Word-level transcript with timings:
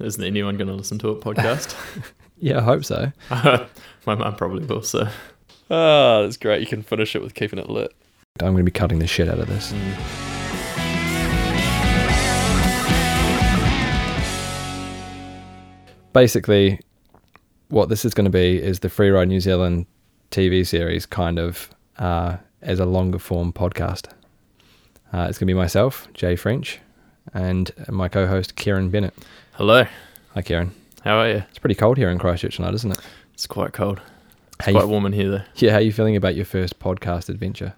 Isn't 0.00 0.24
anyone 0.24 0.56
going 0.56 0.66
to 0.66 0.74
listen 0.74 0.98
to 1.00 1.08
a 1.10 1.16
podcast? 1.16 1.74
Yeah, 2.36 2.58
I 2.58 2.62
hope 2.62 2.84
so. 2.84 3.12
My 3.30 4.16
mum 4.16 4.34
probably 4.34 4.66
will. 4.66 4.82
So, 4.82 5.06
ah, 5.70 6.22
that's 6.22 6.36
great. 6.36 6.60
You 6.60 6.66
can 6.66 6.82
finish 6.82 7.14
it 7.14 7.22
with 7.22 7.34
keeping 7.34 7.60
it 7.60 7.70
lit. 7.70 7.94
I'm 8.40 8.48
going 8.52 8.56
to 8.56 8.64
be 8.64 8.72
cutting 8.72 8.98
the 8.98 9.06
shit 9.06 9.28
out 9.28 9.38
of 9.38 9.46
this. 9.46 9.72
Basically, 16.12 16.80
what 17.68 17.88
this 17.88 18.04
is 18.04 18.12
going 18.14 18.24
to 18.24 18.30
be 18.30 18.60
is 18.60 18.80
the 18.80 18.90
Free 18.90 19.10
Ride 19.10 19.28
New 19.28 19.40
Zealand 19.40 19.86
TV 20.32 20.66
series, 20.66 21.06
kind 21.06 21.38
of 21.38 21.70
uh, 21.98 22.36
as 22.62 22.80
a 22.80 22.84
longer 22.84 23.20
form 23.20 23.52
podcast. 23.52 24.08
Uh, 25.12 25.28
it's 25.28 25.38
going 25.38 25.46
to 25.46 25.54
be 25.54 25.54
myself, 25.54 26.08
Jay 26.14 26.34
French, 26.34 26.80
and 27.32 27.70
my 27.88 28.08
co 28.08 28.26
host, 28.26 28.56
Kieran 28.56 28.90
Bennett. 28.90 29.14
Hello. 29.54 29.84
Hi, 30.34 30.42
Kieran. 30.42 30.72
How 31.02 31.18
are 31.18 31.28
you? 31.28 31.42
It's 31.48 31.58
pretty 31.58 31.74
cold 31.74 31.96
here 31.96 32.10
in 32.10 32.18
Christchurch 32.18 32.56
tonight, 32.56 32.74
isn't 32.74 32.90
it? 32.92 32.98
It's 33.34 33.46
quite 33.46 33.72
cold. 33.72 34.00
It's 34.58 34.66
How 34.66 34.72
quite 34.72 34.82
you, 34.84 34.88
warm 34.88 35.06
in 35.06 35.12
here 35.12 35.30
though. 35.30 35.42
yeah, 35.56 35.70
how 35.72 35.76
are 35.78 35.80
you 35.82 35.92
feeling 35.92 36.16
about 36.16 36.34
your 36.34 36.44
first 36.44 36.78
podcast 36.78 37.28
adventure? 37.28 37.74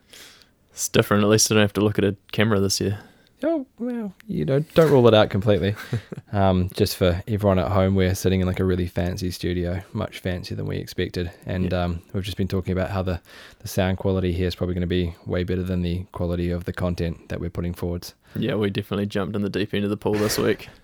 It's 0.73 0.89
different. 0.89 1.23
At 1.25 1.31
least 1.31 1.51
I 1.51 1.55
don't 1.55 1.63
have 1.63 1.73
to 1.75 1.81
look 1.81 1.99
at 1.99 2.05
a 2.05 2.17
camera 2.33 2.61
this 2.61 2.81
year. 2.81 2.99
Oh 3.43 3.67
well, 3.79 4.15
you 4.27 4.45
know, 4.47 4.61
don't 4.61 4.91
rule 4.91 5.07
it 5.09 5.15
out 5.15 5.29
completely. 5.29 5.75
um, 6.33 6.71
just 6.75 6.97
for 6.97 7.23
everyone 7.29 7.59
at 7.59 7.71
home, 7.71 7.95
we're 7.95 8.15
sitting 8.15 8.41
in 8.41 8.47
like 8.47 8.61
a 8.61 8.65
really 8.65 8.87
fancy 8.87 9.31
studio, 9.31 9.83
much 9.93 10.21
fancier 10.21 10.57
than 10.57 10.67
we 10.67 10.77
expected, 10.77 11.31
and 11.45 11.71
Yeah. 11.71 11.85
um, 11.85 12.03
we've 12.15 12.25
just 12.25 12.39
been 12.39 12.49
talking 12.49 12.73
about 12.73 12.91
how 12.91 13.03
the 13.03 13.21
the 13.61 13.69
sound 13.69 13.99
quality 13.99 14.33
here 14.33 14.47
is 14.49 14.55
probably 14.55 14.75
going 14.75 14.81
to 14.83 14.87
be 14.87 15.15
way 15.27 15.45
better 15.45 15.63
than 15.63 15.83
the 15.83 16.05
quality 16.13 16.51
of 16.51 16.65
the 16.65 16.73
content 16.73 17.29
that 17.29 17.41
we're 17.41 17.51
putting 17.51 17.75
forwards. 17.75 18.15
Yeah, 18.35 18.55
we 18.55 18.71
definitely 18.71 19.07
jumped 19.07 19.37
in 19.37 19.43
the 19.43 19.51
deep 19.51 19.75
end 19.75 19.85
of 19.85 19.91
the 19.91 19.97
pool 19.99 20.15
this 20.15 20.39
week. 20.39 20.69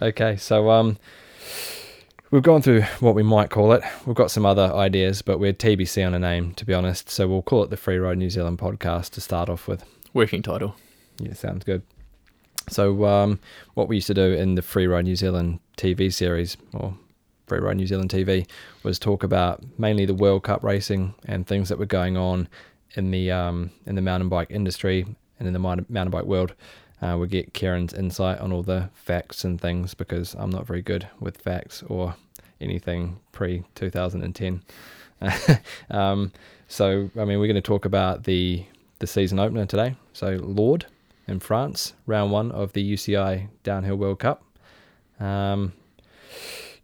Okay, 0.00 0.36
so 0.36 0.70
um, 0.70 0.96
we've 2.30 2.42
gone 2.42 2.62
through 2.62 2.82
what 3.00 3.14
we 3.14 3.22
might 3.22 3.50
call 3.50 3.72
it. 3.72 3.82
We've 4.06 4.14
got 4.14 4.30
some 4.30 4.46
other 4.46 4.72
ideas, 4.74 5.22
but 5.22 5.38
we're 5.38 5.52
TBC 5.52 6.06
on 6.06 6.14
a 6.14 6.18
name, 6.18 6.54
to 6.54 6.64
be 6.64 6.72
honest. 6.72 7.10
So 7.10 7.26
we'll 7.26 7.42
call 7.42 7.64
it 7.64 7.70
the 7.70 7.76
Free 7.76 7.98
Ride 7.98 8.18
New 8.18 8.30
Zealand 8.30 8.58
podcast 8.58 9.10
to 9.10 9.20
start 9.20 9.48
off 9.48 9.66
with. 9.66 9.84
Working 10.14 10.42
title. 10.42 10.76
Yeah, 11.18 11.32
sounds 11.32 11.64
good. 11.64 11.82
So, 12.68 13.06
um, 13.06 13.40
what 13.74 13.88
we 13.88 13.96
used 13.96 14.06
to 14.08 14.14
do 14.14 14.32
in 14.34 14.54
the 14.54 14.62
Free 14.62 14.86
Ride 14.86 15.04
New 15.04 15.16
Zealand 15.16 15.60
TV 15.76 16.12
series, 16.12 16.56
or 16.72 16.94
Free 17.46 17.60
Ride 17.60 17.76
New 17.76 17.86
Zealand 17.86 18.10
TV, 18.10 18.46
was 18.82 18.98
talk 18.98 19.22
about 19.22 19.64
mainly 19.78 20.04
the 20.04 20.14
World 20.14 20.44
Cup 20.44 20.62
racing 20.62 21.14
and 21.24 21.46
things 21.46 21.68
that 21.70 21.78
were 21.78 21.86
going 21.86 22.16
on 22.16 22.48
in 22.94 23.10
the 23.10 23.30
um, 23.30 23.70
in 23.86 23.94
the 23.94 24.02
mountain 24.02 24.28
bike 24.28 24.50
industry 24.50 25.06
and 25.38 25.46
in 25.46 25.52
the 25.54 25.58
mountain 25.58 25.86
mountain 25.88 26.10
bike 26.10 26.24
world. 26.24 26.54
Uh, 27.00 27.16
we 27.18 27.28
get 27.28 27.54
Karen's 27.54 27.94
insight 27.94 28.40
on 28.40 28.52
all 28.52 28.62
the 28.62 28.90
facts 28.94 29.44
and 29.44 29.60
things 29.60 29.94
because 29.94 30.34
I'm 30.34 30.50
not 30.50 30.66
very 30.66 30.82
good 30.82 31.06
with 31.20 31.36
facts 31.38 31.82
or 31.86 32.16
anything 32.60 33.20
pre 33.32 33.62
2010. 33.76 34.62
um, 35.90 36.32
so, 36.66 37.10
I 37.18 37.24
mean, 37.24 37.38
we're 37.38 37.46
going 37.46 37.54
to 37.54 37.60
talk 37.60 37.84
about 37.84 38.24
the 38.24 38.64
the 39.00 39.06
season 39.06 39.38
opener 39.38 39.64
today. 39.64 39.94
So, 40.12 40.30
Lourdes 40.42 40.86
in 41.28 41.38
France, 41.40 41.92
round 42.06 42.32
one 42.32 42.50
of 42.50 42.72
the 42.72 42.92
UCI 42.94 43.48
Downhill 43.62 43.96
World 43.96 44.18
Cup. 44.18 44.42
Um, 45.20 45.72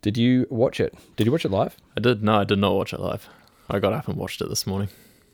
did 0.03 0.17
you 0.17 0.47
watch 0.51 0.79
it? 0.81 0.95
Did 1.17 1.27
you 1.27 1.33
watch 1.33 1.45
it 1.45 1.51
live? 1.51 1.77
I 1.97 2.01
did. 2.01 2.23
No, 2.23 2.37
I 2.41 2.45
did 2.45 2.59
not 2.59 2.75
watch 2.75 2.93
it 2.93 3.01
live. 3.01 3.29
I 3.69 3.79
got 3.81 3.93
up 3.93 4.07
and 4.07 4.17
watched 4.17 4.41
it 4.43 4.49
this 4.49 4.67
morning. 4.67 4.89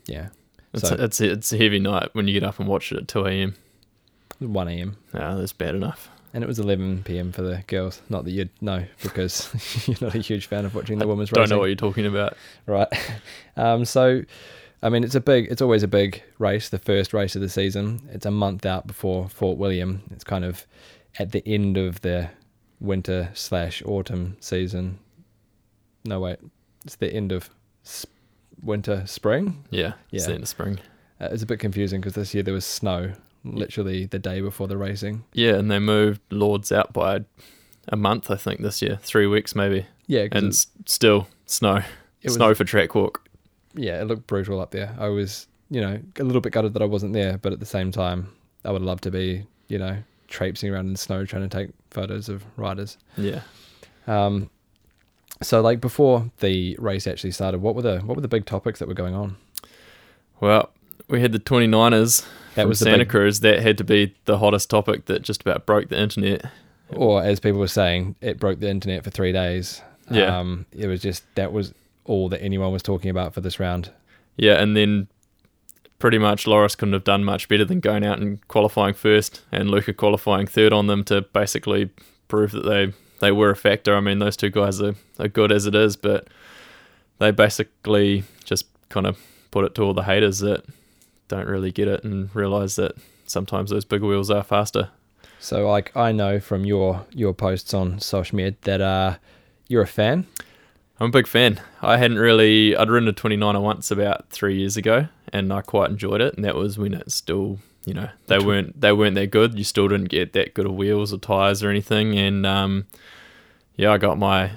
Yeah, 0.07 0.29
It's 0.73 0.87
So- 0.89 0.95
it's 0.95 1.21
it's 1.21 1.53
a 1.53 1.57
heavy 1.57 1.79
night 1.79 2.09
when 2.13 2.27
you 2.27 2.33
get 2.33 2.47
up 2.47 2.59
and 2.59 2.67
watch 2.67 2.91
it 2.91 2.97
at 2.97 3.07
two 3.07 3.25
a.m. 3.25 3.55
1 4.41 4.67
a.m. 4.67 4.97
Yeah, 5.13 5.35
that's 5.35 5.53
bad 5.53 5.75
enough. 5.75 6.09
And 6.33 6.43
it 6.43 6.47
was 6.47 6.59
11 6.59 7.03
p.m. 7.03 7.31
for 7.33 7.41
the 7.41 7.61
girls. 7.67 8.01
Not 8.09 8.23
that 8.23 8.31
you'd 8.31 8.49
know 8.61 8.85
because 9.03 9.49
you're 9.87 9.97
not 10.01 10.15
a 10.15 10.19
huge 10.19 10.45
fan 10.47 10.63
of 10.65 10.73
watching 10.73 10.97
the 10.97 11.07
women's 11.07 11.29
race. 11.31 11.35
Don't 11.35 11.41
racing. 11.43 11.55
know 11.55 11.59
what 11.59 11.65
you're 11.65 11.75
talking 11.75 12.05
about. 12.05 12.35
right? 12.65 12.87
Um, 13.57 13.83
so, 13.83 14.23
I 14.81 14.87
mean, 14.89 15.03
it's 15.03 15.13
a 15.13 15.19
big, 15.19 15.47
it's 15.51 15.61
always 15.61 15.83
a 15.83 15.87
big 15.87 16.23
race, 16.39 16.69
the 16.69 16.79
first 16.79 17.13
race 17.13 17.35
of 17.35 17.41
the 17.41 17.49
season. 17.49 18.01
It's 18.13 18.25
a 18.25 18.31
month 18.31 18.65
out 18.65 18.87
before 18.87 19.27
Fort 19.27 19.57
William. 19.57 20.01
It's 20.09 20.23
kind 20.23 20.45
of 20.45 20.65
at 21.19 21.33
the 21.33 21.43
end 21.45 21.75
of 21.77 21.99
the 22.01 22.29
winter 22.79 23.29
slash 23.33 23.83
autumn 23.85 24.37
season. 24.39 24.99
No, 26.05 26.21
wait, 26.21 26.37
it's 26.85 26.95
the 26.95 27.13
end 27.13 27.31
of 27.33 27.49
s- 27.85 28.05
winter, 28.63 29.03
spring. 29.05 29.65
Yeah, 29.69 29.93
it's 30.11 30.23
Yeah. 30.23 30.27
the 30.29 30.33
end 30.35 30.43
of 30.43 30.49
spring. 30.49 30.79
Uh, 31.19 31.27
it's 31.31 31.43
a 31.43 31.45
bit 31.45 31.59
confusing 31.59 31.99
because 31.99 32.13
this 32.15 32.33
year 32.33 32.41
there 32.41 32.53
was 32.53 32.65
snow 32.65 33.11
literally 33.43 34.05
the 34.05 34.19
day 34.19 34.41
before 34.41 34.67
the 34.67 34.77
racing. 34.77 35.23
Yeah, 35.33 35.55
and 35.55 35.69
they 35.71 35.79
moved 35.79 36.21
Lourdes 36.31 36.71
out 36.71 36.93
by 36.93 37.21
a 37.87 37.95
month, 37.95 38.29
I 38.31 38.35
think, 38.35 38.61
this 38.61 38.81
year, 38.81 38.99
three 39.01 39.27
weeks 39.27 39.55
maybe, 39.55 39.85
Yeah, 40.07 40.27
and 40.31 40.47
it, 40.49 40.65
still 40.85 41.27
snow, 41.45 41.77
it 41.77 41.85
was, 42.25 42.35
snow 42.35 42.53
for 42.53 42.63
track 42.63 42.93
walk. 42.95 43.21
yeah, 43.75 43.99
it 44.01 44.05
looked 44.05 44.27
brutal 44.27 44.59
up 44.61 44.71
there. 44.71 44.95
I 44.99 45.07
was, 45.09 45.47
you 45.69 45.81
know, 45.81 45.99
a 46.19 46.23
little 46.23 46.41
bit 46.41 46.53
gutted 46.53 46.73
that 46.73 46.81
I 46.81 46.85
wasn't 46.85 47.13
there, 47.13 47.37
but 47.37 47.51
at 47.53 47.59
the 47.59 47.65
same 47.65 47.91
time, 47.91 48.29
I 48.63 48.71
would 48.71 48.83
love 48.83 49.01
to 49.01 49.11
be, 49.11 49.45
you 49.67 49.79
know, 49.79 49.97
traipsing 50.27 50.69
around 50.71 50.85
in 50.87 50.93
the 50.93 50.97
snow 50.99 51.25
trying 51.25 51.47
to 51.49 51.57
take 51.57 51.71
photos 51.89 52.29
of 52.29 52.43
riders. 52.57 52.97
Yeah, 53.17 53.41
Um, 54.07 54.49
so 55.41 55.59
like 55.61 55.81
before 55.81 56.29
the 56.39 56.75
race 56.79 57.07
actually 57.07 57.31
started, 57.31 57.61
what 57.61 57.73
were 57.73 57.81
the 57.81 57.99
what 58.01 58.15
were 58.15 58.21
the 58.21 58.27
big 58.27 58.45
topics 58.45 58.77
that 58.79 58.87
were 58.87 58.93
going 58.93 59.15
on? 59.15 59.37
well, 60.39 60.69
we 61.07 61.19
had 61.21 61.31
the 61.31 61.39
29ers 61.39 62.25
That 62.55 62.67
was 62.67 62.79
Santa 62.79 62.99
big, 62.99 63.09
Cruz. 63.09 63.39
That 63.41 63.59
had 63.61 63.77
to 63.77 63.83
be 63.83 64.15
the 64.25 64.37
hottest 64.37 64.69
topic 64.69 65.05
that 65.05 65.21
just 65.21 65.41
about 65.41 65.65
broke 65.65 65.89
the 65.89 65.99
internet. 65.99 66.45
or 66.89 67.23
as 67.23 67.39
people 67.39 67.59
were 67.59 67.67
saying, 67.67 68.15
it 68.21 68.39
broke 68.39 68.59
the 68.59 68.69
internet 68.69 69.03
for 69.03 69.09
three 69.09 69.31
days. 69.31 69.81
Yeah. 70.09 70.39
um, 70.39 70.65
it 70.71 70.87
was 70.87 71.01
just 71.01 71.23
that 71.35 71.53
was 71.53 71.73
all 72.05 72.27
that 72.29 72.41
anyone 72.41 72.73
was 72.73 72.83
talking 72.83 73.09
about 73.09 73.33
for 73.33 73.41
this 73.41 73.59
round. 73.59 73.91
Yeah, 74.35 74.61
and 74.61 74.75
then 74.75 75.07
pretty 75.99 76.17
much 76.17 76.47
Loris 76.47 76.75
couldn't 76.75 76.93
have 76.93 77.03
done 77.03 77.23
much 77.23 77.47
better 77.47 77.63
than 77.63 77.79
going 77.79 78.03
out 78.03 78.19
and 78.19 78.45
qualifying 78.47 78.93
first, 78.93 79.41
and 79.51 79.69
Luca 79.69 79.93
qualifying 79.93 80.47
third 80.47 80.73
on 80.73 80.87
them 80.87 81.03
to 81.05 81.21
basically 81.21 81.89
prove 82.27 82.51
that 82.51 82.65
they 82.65 82.93
they 83.19 83.31
were 83.31 83.51
a 83.51 83.55
factor. 83.55 83.95
I 83.95 84.01
mean, 84.01 84.19
those 84.19 84.35
two 84.35 84.49
guys 84.49 84.81
are, 84.81 84.95
are 85.19 85.27
good 85.27 85.51
as 85.51 85.67
it 85.67 85.75
is, 85.75 85.95
but 85.95 86.27
they 87.19 87.31
basically 87.31 88.23
just 88.43 88.65
kind 88.89 89.05
of 89.05 89.17
put 89.51 89.63
it 89.63 89.75
to 89.75 89.83
all 89.83 89.93
the 89.93 90.03
haters 90.03 90.39
that 90.39 90.65
don't 91.31 91.47
really 91.47 91.71
get 91.71 91.87
it 91.87 92.03
and 92.03 92.29
realize 92.35 92.75
that 92.75 92.95
sometimes 93.25 93.69
those 93.69 93.85
big 93.85 94.01
wheels 94.03 94.29
are 94.29 94.43
faster. 94.43 94.89
So 95.39 95.67
like 95.67 95.95
I 95.95 96.11
know 96.11 96.39
from 96.39 96.65
your 96.65 97.05
your 97.11 97.33
posts 97.33 97.73
on 97.73 97.99
social 97.99 98.35
media 98.35 98.55
that 98.61 98.81
uh 98.81 99.15
you're 99.67 99.81
a 99.81 99.87
fan. 99.87 100.27
I'm 100.99 101.07
a 101.07 101.11
big 101.11 101.25
fan. 101.25 101.59
I 101.81 101.97
hadn't 101.97 102.19
really 102.19 102.75
I'd 102.75 102.89
ridden 102.89 103.09
a 103.09 103.13
29er 103.13 103.61
once 103.61 103.89
about 103.89 104.29
three 104.29 104.57
years 104.59 104.77
ago, 104.77 105.07
and 105.33 105.51
I 105.51 105.61
quite 105.61 105.89
enjoyed 105.89 106.21
it. 106.21 106.35
And 106.35 106.45
that 106.45 106.55
was 106.55 106.77
when 106.77 106.93
it 106.93 107.11
still, 107.11 107.57
you 107.85 107.93
know, 107.93 108.09
they 108.27 108.37
weren't 108.37 108.79
they 108.79 108.91
weren't 108.91 109.15
that 109.15 109.31
good. 109.31 109.57
You 109.57 109.63
still 109.63 109.87
didn't 109.87 110.09
get 110.09 110.33
that 110.33 110.53
good 110.53 110.65
of 110.65 110.75
wheels 110.75 111.11
or 111.13 111.17
tires 111.17 111.63
or 111.63 111.69
anything. 111.69 112.19
And 112.19 112.45
um, 112.45 112.85
yeah, 113.77 113.91
I 113.91 113.97
got 113.97 114.19
my 114.19 114.51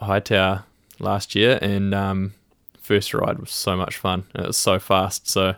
Hightower 0.00 0.64
last 0.98 1.34
year, 1.34 1.58
and 1.62 1.94
um, 1.94 2.34
first 2.80 3.14
ride 3.14 3.38
was 3.38 3.52
so 3.52 3.76
much 3.76 3.96
fun. 3.96 4.24
It 4.34 4.46
was 4.48 4.56
so 4.56 4.78
fast. 4.80 5.28
So 5.28 5.54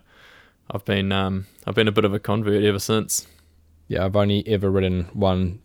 I've 0.70 0.84
been 0.84 1.12
um, 1.12 1.46
I've 1.66 1.74
been 1.74 1.88
a 1.88 1.92
bit 1.92 2.04
of 2.04 2.12
a 2.14 2.18
convert 2.18 2.64
ever 2.64 2.78
since. 2.78 3.26
Yeah, 3.88 4.04
I've 4.04 4.16
only 4.16 4.46
ever 4.48 4.70
ridden 4.70 5.04
one 5.12 5.60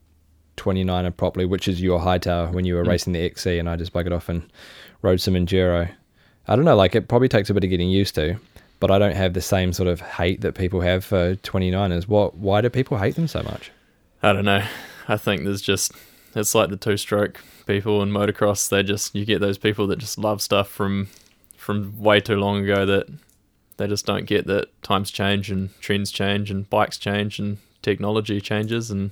29er 0.57 1.15
properly, 1.17 1.45
which 1.45 1.67
is 1.67 1.81
your 1.81 1.99
Hightower 1.99 2.51
when 2.51 2.65
you 2.65 2.75
were 2.75 2.83
Mm. 2.83 2.87
racing 2.89 3.13
the 3.13 3.19
XC, 3.21 3.57
and 3.57 3.67
I 3.69 3.75
just 3.77 3.93
buggered 3.93 4.15
off 4.15 4.29
and 4.29 4.43
rode 5.01 5.19
some 5.21 5.33
enduro. 5.33 5.89
I 6.47 6.55
don't 6.55 6.65
know, 6.65 6.75
like 6.75 6.93
it 6.95 7.07
probably 7.07 7.29
takes 7.29 7.49
a 7.49 7.53
bit 7.53 7.63
of 7.63 7.69
getting 7.69 7.89
used 7.89 8.13
to, 8.15 8.35
but 8.79 8.91
I 8.91 8.99
don't 8.99 9.15
have 9.15 9.33
the 9.33 9.41
same 9.41 9.73
sort 9.73 9.87
of 9.89 10.01
hate 10.01 10.41
that 10.41 10.53
people 10.53 10.81
have 10.81 11.03
for 11.03 11.35
29ers. 11.37 12.07
What? 12.07 12.35
Why 12.35 12.61
do 12.61 12.69
people 12.69 12.97
hate 12.97 13.15
them 13.15 13.27
so 13.27 13.41
much? 13.43 13.71
I 14.21 14.33
don't 14.33 14.45
know. 14.45 14.63
I 15.07 15.17
think 15.17 15.43
there's 15.43 15.61
just 15.61 15.91
it's 16.35 16.53
like 16.53 16.69
the 16.69 16.77
two 16.77 16.97
stroke 16.97 17.41
people 17.65 18.03
in 18.03 18.09
motocross. 18.11 18.69
They 18.69 18.83
just 18.83 19.15
you 19.15 19.25
get 19.25 19.39
those 19.41 19.57
people 19.57 19.87
that 19.87 19.97
just 19.97 20.17
love 20.19 20.41
stuff 20.43 20.67
from 20.69 21.07
from 21.57 21.99
way 21.99 22.19
too 22.19 22.35
long 22.35 22.63
ago 22.63 22.85
that 22.85 23.07
they 23.77 23.87
just 23.87 24.05
don't 24.05 24.25
get 24.25 24.47
that 24.47 24.69
times 24.83 25.11
change 25.11 25.51
and 25.51 25.69
trends 25.81 26.11
change 26.11 26.51
and 26.51 26.69
bikes 26.69 26.97
change 26.97 27.39
and 27.39 27.57
technology 27.81 28.39
changes 28.39 28.91
and 28.91 29.11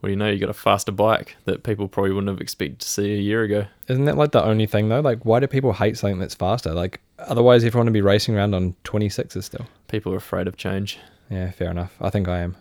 what 0.00 0.08
do 0.08 0.10
you 0.10 0.16
know, 0.16 0.28
you 0.28 0.40
got 0.40 0.50
a 0.50 0.54
faster 0.54 0.90
bike 0.90 1.36
that 1.44 1.62
people 1.62 1.86
probably 1.86 2.10
wouldn't 2.10 2.28
have 2.28 2.40
expected 2.40 2.80
to 2.80 2.88
see 2.88 3.14
a 3.14 3.20
year 3.20 3.44
ago. 3.44 3.66
Isn't 3.86 4.06
that 4.06 4.16
like 4.16 4.32
the 4.32 4.44
only 4.44 4.66
thing 4.66 4.88
though? 4.88 4.98
Like, 4.98 5.24
why 5.24 5.38
do 5.38 5.46
people 5.46 5.72
hate 5.72 5.96
something 5.96 6.18
that's 6.18 6.34
faster? 6.34 6.74
Like, 6.74 7.00
otherwise, 7.20 7.64
everyone 7.64 7.86
would 7.86 7.92
be 7.92 8.00
racing 8.00 8.34
around 8.34 8.52
on 8.52 8.74
26s 8.82 9.44
still. 9.44 9.64
People 9.86 10.12
are 10.12 10.16
afraid 10.16 10.48
of 10.48 10.56
change. 10.56 10.98
Yeah, 11.30 11.52
fair 11.52 11.70
enough. 11.70 11.94
I 12.00 12.10
think 12.10 12.26
I 12.26 12.40
am. 12.40 12.56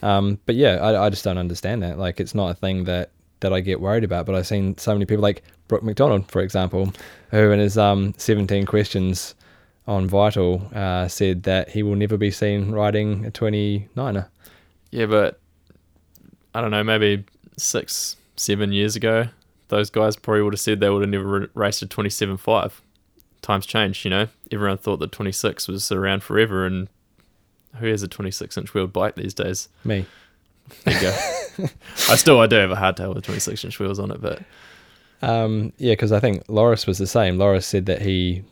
Um, 0.00 0.38
but 0.46 0.54
yeah, 0.54 0.76
I, 0.76 1.06
I 1.06 1.10
just 1.10 1.24
don't 1.24 1.38
understand 1.38 1.82
that. 1.82 1.98
Like, 1.98 2.20
it's 2.20 2.36
not 2.36 2.50
a 2.50 2.54
thing 2.54 2.84
that 2.84 3.10
that 3.40 3.52
I 3.52 3.60
get 3.60 3.80
worried 3.80 4.04
about. 4.04 4.26
But 4.26 4.34
I've 4.34 4.46
seen 4.46 4.76
so 4.78 4.92
many 4.92 5.06
people, 5.06 5.22
like 5.22 5.42
Brook 5.68 5.82
MacDonald, 5.82 6.30
for 6.30 6.40
example, 6.40 6.92
who 7.30 7.50
in 7.50 7.58
his 7.58 7.76
um 7.78 8.14
17 8.16 8.66
questions 8.66 9.34
on 9.86 10.08
Vital 10.08 10.68
uh, 10.74 11.08
said 11.08 11.44
that 11.44 11.70
he 11.70 11.82
will 11.82 11.96
never 11.96 12.16
be 12.16 12.30
seen 12.30 12.72
riding 12.72 13.24
a 13.26 13.30
29er. 13.30 14.26
Yeah, 14.90 15.06
but 15.06 15.40
I 16.54 16.60
don't 16.60 16.70
know, 16.70 16.82
maybe 16.84 17.24
six 17.56 18.16
seven 18.36 18.72
years 18.72 18.96
ago, 18.96 19.28
those 19.68 19.90
guys 19.90 20.16
probably 20.16 20.42
would 20.42 20.52
have 20.52 20.60
said 20.60 20.80
they 20.80 20.90
would 20.90 21.02
have 21.02 21.10
never 21.10 21.50
raced 21.54 21.82
a 21.82 21.86
27.5. 21.86 22.72
Times 23.42 23.66
changed, 23.66 24.04
you 24.04 24.10
know. 24.10 24.28
Everyone 24.50 24.78
thought 24.78 24.98
that 24.98 25.12
26 25.12 25.68
was 25.68 25.92
around 25.92 26.22
forever, 26.22 26.66
and 26.66 26.88
who 27.76 27.86
has 27.86 28.02
a 28.02 28.08
26 28.08 28.56
inch 28.56 28.74
wheeled 28.74 28.92
bike 28.92 29.14
these 29.14 29.34
days? 29.34 29.68
Me. 29.84 30.04
There 30.84 30.94
you 30.94 31.00
go. 31.00 31.68
I 32.10 32.16
still 32.16 32.40
I 32.40 32.46
do 32.48 32.56
have 32.56 32.72
a 32.72 32.76
hardtail 32.76 33.14
with 33.14 33.24
26 33.24 33.64
inch 33.64 33.78
wheels 33.78 33.98
on 34.00 34.10
it, 34.10 34.20
but 34.20 34.42
Um, 35.22 35.72
yeah, 35.78 35.92
because 35.92 36.10
I 36.10 36.18
think 36.20 36.42
Loris 36.48 36.86
was 36.86 36.98
the 36.98 37.06
same. 37.06 37.38
Loris 37.38 37.66
said 37.66 37.86
that 37.86 38.02
he 38.02 38.42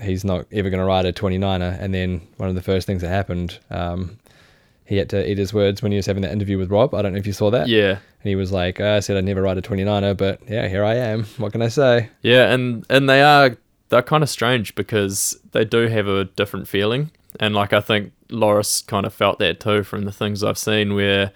he's 0.00 0.24
not 0.24 0.46
ever 0.52 0.70
going 0.70 0.80
to 0.80 0.86
ride 0.86 1.04
a 1.06 1.12
29er, 1.12 1.80
and 1.80 1.92
then 1.94 2.26
one 2.36 2.48
of 2.48 2.54
the 2.54 2.62
first 2.62 2.86
things 2.86 3.02
that 3.02 3.08
happened, 3.08 3.58
um, 3.70 4.18
he 4.84 4.96
had 4.96 5.08
to 5.10 5.28
eat 5.30 5.38
his 5.38 5.52
words 5.52 5.82
when 5.82 5.90
he 5.92 5.96
was 5.96 6.06
having 6.06 6.22
that 6.22 6.32
interview 6.32 6.58
with 6.58 6.70
Rob. 6.70 6.94
I 6.94 7.02
don't 7.02 7.12
know 7.12 7.18
if 7.18 7.26
you 7.26 7.32
saw 7.32 7.50
that. 7.50 7.68
yeah, 7.68 7.90
And 7.92 8.28
he 8.28 8.36
was 8.36 8.52
like, 8.52 8.80
"Oh, 8.80 8.96
I 8.96 9.00
said 9.00 9.16
I'd 9.16 9.24
never 9.24 9.42
ride 9.42 9.58
a 9.58 9.62
29er, 9.62 10.16
but 10.16 10.40
yeah, 10.48 10.68
here 10.68 10.84
I 10.84 10.94
am. 10.94 11.24
What 11.38 11.52
can 11.52 11.62
I 11.62 11.68
say? 11.68 12.10
Yeah, 12.22 12.52
and 12.52 12.84
and 12.88 13.08
they 13.08 13.22
are 13.22 13.56
they're 13.88 14.02
kind 14.02 14.22
of 14.22 14.28
strange 14.28 14.74
because 14.74 15.38
they 15.52 15.64
do 15.64 15.88
have 15.88 16.06
a 16.08 16.24
different 16.24 16.68
feeling, 16.68 17.10
and 17.40 17.54
like 17.54 17.72
I 17.72 17.80
think 17.80 18.12
Loris 18.30 18.82
kind 18.82 19.06
of 19.06 19.14
felt 19.14 19.38
that 19.40 19.60
too 19.60 19.82
from 19.82 20.04
the 20.04 20.12
things 20.12 20.42
I've 20.44 20.58
seen 20.58 20.94
where 20.94 21.32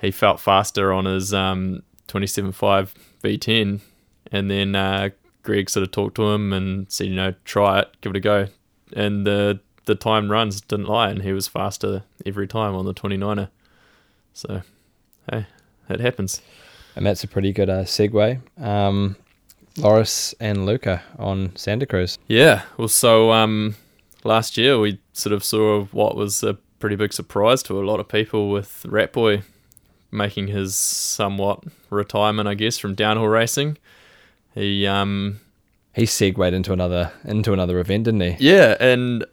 he 0.00 0.10
felt 0.10 0.40
faster 0.40 0.92
on 0.92 1.04
his 1.06 1.32
um 1.32 1.82
27.5 2.08 2.90
V10, 3.22 3.80
and 4.30 4.50
then 4.50 4.74
uh, 4.74 5.10
Greg 5.42 5.68
sort 5.70 5.82
of 5.82 5.90
talked 5.90 6.16
to 6.16 6.30
him 6.30 6.52
and 6.52 6.90
said, 6.90 7.08
you 7.08 7.14
know, 7.14 7.34
try 7.44 7.80
it, 7.80 7.96
give 8.00 8.10
it 8.10 8.16
a 8.16 8.20
go, 8.20 8.48
and 8.94 9.26
the 9.26 9.60
the 9.84 9.94
time 9.94 10.30
runs 10.30 10.60
didn't 10.60 10.86
lie, 10.86 11.10
and 11.10 11.22
he 11.22 11.32
was 11.32 11.48
faster 11.48 12.04
every 12.24 12.46
time 12.46 12.74
on 12.74 12.84
the 12.84 12.94
29er. 12.94 13.48
So, 14.32 14.62
hey, 15.30 15.46
it 15.88 16.00
happens. 16.00 16.40
And 16.94 17.04
that's 17.04 17.24
a 17.24 17.28
pretty 17.28 17.52
good 17.52 17.68
uh, 17.68 17.82
segue. 17.82 18.40
Um, 18.62 19.16
Loris 19.76 20.34
and 20.38 20.66
Luca 20.66 21.02
on 21.18 21.56
Santa 21.56 21.86
Cruz. 21.86 22.18
Yeah. 22.28 22.62
Well, 22.76 22.88
so 22.88 23.32
um, 23.32 23.74
last 24.24 24.56
year 24.56 24.78
we 24.78 25.00
sort 25.12 25.32
of 25.32 25.42
saw 25.42 25.84
what 25.86 26.16
was 26.16 26.42
a 26.42 26.54
pretty 26.78 26.96
big 26.96 27.12
surprise 27.12 27.62
to 27.64 27.80
a 27.80 27.84
lot 27.84 28.00
of 28.00 28.08
people 28.08 28.50
with 28.50 28.84
Ratboy 28.86 29.42
making 30.10 30.48
his 30.48 30.74
somewhat 30.76 31.64
retirement, 31.88 32.48
I 32.48 32.54
guess, 32.54 32.78
from 32.78 32.94
downhill 32.94 33.28
racing. 33.28 33.78
He, 34.54 34.86
um, 34.86 35.40
He 35.94 36.06
segued 36.06 36.38
into 36.54 36.72
another 36.72 37.12
into 37.24 37.52
another 37.52 37.78
event, 37.78 38.04
didn't 38.04 38.20
he? 38.20 38.36
yeah, 38.38 38.76
and 38.80 39.24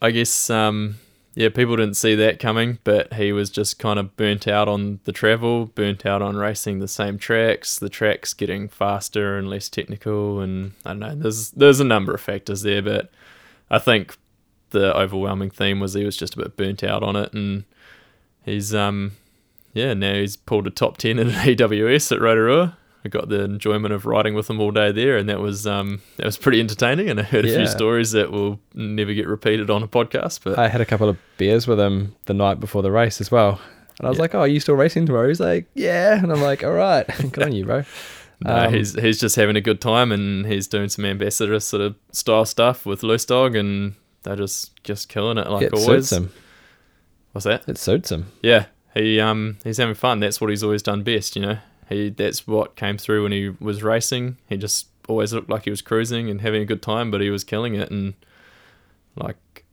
I 0.00 0.10
guess, 0.10 0.50
um, 0.50 0.96
yeah, 1.34 1.48
people 1.48 1.76
didn't 1.76 1.96
see 1.96 2.14
that 2.16 2.38
coming, 2.38 2.78
but 2.84 3.12
he 3.14 3.32
was 3.32 3.48
just 3.50 3.78
kind 3.78 3.98
of 3.98 4.16
burnt 4.16 4.46
out 4.48 4.68
on 4.68 5.00
the 5.04 5.12
travel, 5.12 5.66
burnt 5.66 6.04
out 6.04 6.20
on 6.20 6.36
racing 6.36 6.80
the 6.80 6.88
same 6.88 7.18
tracks, 7.18 7.78
the 7.78 7.88
tracks 7.88 8.34
getting 8.34 8.68
faster 8.68 9.38
and 9.38 9.48
less 9.48 9.68
technical, 9.68 10.40
and 10.40 10.72
I 10.84 10.90
don't 10.90 10.98
know, 11.00 11.14
there's 11.14 11.50
there's 11.52 11.80
a 11.80 11.84
number 11.84 12.12
of 12.14 12.20
factors 12.20 12.62
there, 12.62 12.82
but 12.82 13.10
I 13.70 13.78
think 13.78 14.16
the 14.70 14.94
overwhelming 14.96 15.50
theme 15.50 15.80
was 15.80 15.94
he 15.94 16.04
was 16.04 16.16
just 16.16 16.34
a 16.34 16.38
bit 16.38 16.56
burnt 16.56 16.82
out 16.82 17.02
on 17.02 17.16
it, 17.16 17.32
and 17.32 17.64
he's 18.44 18.74
um, 18.74 19.12
yeah, 19.72 19.94
now 19.94 20.14
he's 20.14 20.36
pulled 20.36 20.66
a 20.66 20.70
top 20.70 20.98
ten 20.98 21.18
in 21.18 21.28
an 21.30 21.34
EWS 21.34 22.12
at 22.12 22.20
Rotorua. 22.20 22.76
I 23.04 23.08
got 23.08 23.28
the 23.28 23.42
enjoyment 23.42 23.92
of 23.92 24.06
riding 24.06 24.34
with 24.34 24.46
them 24.46 24.60
all 24.60 24.70
day 24.70 24.92
there, 24.92 25.16
and 25.16 25.28
that 25.28 25.40
was 25.40 25.66
um, 25.66 26.00
that 26.16 26.26
was 26.26 26.36
pretty 26.38 26.60
entertaining. 26.60 27.08
And 27.10 27.18
I 27.18 27.24
heard 27.24 27.44
a 27.44 27.48
Yeah. 27.48 27.56
few 27.58 27.66
stories 27.66 28.12
that 28.12 28.30
will 28.30 28.60
never 28.74 29.12
get 29.12 29.26
repeated 29.26 29.70
on 29.70 29.82
a 29.82 29.88
podcast. 29.88 30.40
But 30.44 30.58
I 30.58 30.68
had 30.68 30.80
a 30.80 30.86
couple 30.86 31.08
of 31.08 31.16
beers 31.36 31.66
with 31.66 31.80
him 31.80 32.14
the 32.26 32.34
night 32.34 32.60
before 32.60 32.82
the 32.82 32.92
race 32.92 33.20
as 33.20 33.30
well. 33.30 33.60
And 33.98 34.06
I 34.06 34.08
was 34.10 34.18
Yeah. 34.18 34.22
like, 34.22 34.34
"Oh, 34.34 34.40
are 34.40 34.48
you 34.48 34.60
still 34.60 34.76
racing 34.76 35.06
tomorrow?" 35.06 35.28
He's 35.28 35.40
like, 35.40 35.66
"Yeah," 35.74 36.22
and 36.22 36.32
I'm 36.32 36.40
like, 36.40 36.62
"All 36.64 36.72
right, 36.72 37.04
good 37.32 37.42
on 37.42 37.52
you, 37.52 37.64
bro." 37.64 37.84
no, 38.44 38.66
Um, 38.66 38.72
he's 38.74 38.94
he's 38.94 39.18
just 39.20 39.34
having 39.36 39.56
a 39.56 39.60
good 39.60 39.80
time, 39.80 40.12
and 40.12 40.46
he's 40.46 40.68
doing 40.68 40.88
some 40.88 41.04
ambassador 41.04 41.58
sort 41.60 41.82
of 41.82 41.96
style 42.12 42.44
stuff 42.44 42.86
with 42.86 43.02
Loose 43.02 43.24
Dog, 43.24 43.56
and 43.56 43.94
they're 44.22 44.36
just 44.36 44.70
just 44.84 45.08
killing 45.08 45.38
it 45.38 45.50
like 45.50 45.62
it 45.66 45.72
always. 45.74 46.08
suits 46.08 46.12
him. 46.12 46.30
What's 47.32 47.44
that? 47.46 47.64
It 47.68 47.78
suits 47.78 48.12
him. 48.12 48.26
Yeah, 48.42 48.66
he 48.94 49.18
um 49.20 49.56
he's 49.64 49.78
having 49.78 49.94
fun. 49.96 50.20
That's 50.20 50.40
what 50.40 50.50
he's 50.50 50.62
always 50.62 50.82
done 50.82 51.02
best, 51.02 51.34
you 51.36 51.42
know. 51.42 51.58
He 51.88 52.10
that's 52.10 52.46
what 52.46 52.76
came 52.76 52.98
through 52.98 53.24
when 53.24 53.32
he 53.32 53.50
was 53.60 53.82
racing. 53.82 54.36
He 54.48 54.56
just 54.56 54.88
always 55.08 55.32
looked 55.32 55.50
like 55.50 55.64
he 55.64 55.70
was 55.70 55.82
cruising 55.82 56.30
and 56.30 56.40
having 56.40 56.62
a 56.62 56.66
good 56.66 56.82
time, 56.82 57.10
but 57.10 57.20
he 57.20 57.30
was 57.30 57.44
killing 57.44 57.74
it. 57.74 57.90
And 57.90 58.14
like, 59.16 59.64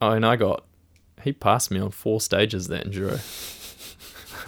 oh, 0.00 0.10
and 0.10 0.24
I 0.24 0.36
got 0.36 0.64
he 1.22 1.32
passed 1.32 1.70
me 1.70 1.80
on 1.80 1.90
four 1.90 2.20
stages 2.20 2.68
that 2.68 2.86
enduro. 2.86 3.20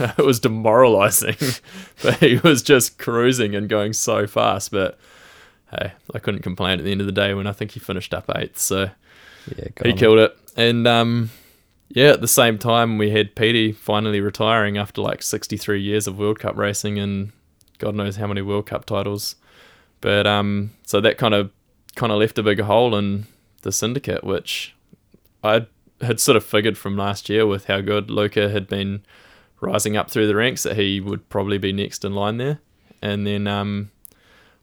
it 0.18 0.24
was 0.24 0.40
demoralizing, 0.40 1.36
but 2.02 2.16
he 2.16 2.38
was 2.38 2.62
just 2.62 2.98
cruising 2.98 3.54
and 3.54 3.68
going 3.68 3.92
so 3.92 4.26
fast. 4.26 4.70
But 4.70 4.98
hey, 5.70 5.92
I 6.14 6.18
couldn't 6.18 6.42
complain 6.42 6.78
at 6.78 6.84
the 6.84 6.92
end 6.92 7.00
of 7.00 7.06
the 7.06 7.12
day 7.12 7.34
when 7.34 7.46
I 7.46 7.52
think 7.52 7.72
he 7.72 7.80
finished 7.80 8.14
up 8.14 8.30
eighth. 8.34 8.58
So 8.58 8.90
Yeah, 9.56 9.68
he 9.82 9.92
on 9.92 9.98
killed 9.98 10.18
it. 10.18 10.36
And 10.56 10.86
um, 10.86 11.30
yeah, 11.90 12.08
at 12.10 12.20
the 12.20 12.28
same 12.28 12.58
time, 12.58 12.98
we 12.98 13.10
had 13.10 13.34
Petey 13.34 13.72
finally 13.72 14.20
retiring 14.20 14.78
after 14.78 15.00
like 15.02 15.22
63 15.22 15.80
years 15.80 16.06
of 16.06 16.18
World 16.18 16.38
Cup 16.38 16.56
racing 16.56 16.98
and 16.98 17.32
God 17.78 17.94
knows 17.94 18.16
how 18.16 18.26
many 18.26 18.42
World 18.42 18.66
Cup 18.66 18.84
titles. 18.84 19.36
But 20.00 20.26
um, 20.26 20.70
so 20.86 21.00
that 21.00 21.18
kind 21.18 21.34
of 21.34 21.50
kind 21.96 22.12
of 22.12 22.18
left 22.18 22.38
a 22.38 22.42
big 22.42 22.60
hole 22.60 22.94
in 22.96 23.26
the 23.62 23.72
syndicate, 23.72 24.24
which 24.24 24.74
I 25.44 25.66
had 26.00 26.20
sort 26.20 26.36
of 26.36 26.44
figured 26.44 26.78
from 26.78 26.96
last 26.96 27.28
year 27.28 27.46
with 27.46 27.66
how 27.66 27.80
good 27.80 28.10
Luca 28.10 28.48
had 28.48 28.68
been 28.68 29.02
rising 29.60 29.96
up 29.96 30.10
through 30.10 30.26
the 30.26 30.34
ranks 30.36 30.62
that 30.62 30.76
he 30.76 31.00
would 31.00 31.28
probably 31.28 31.58
be 31.58 31.72
next 31.72 32.04
in 32.04 32.14
line 32.14 32.38
there. 32.38 32.60
And 33.02 33.26
then 33.26 33.46
um, 33.46 33.90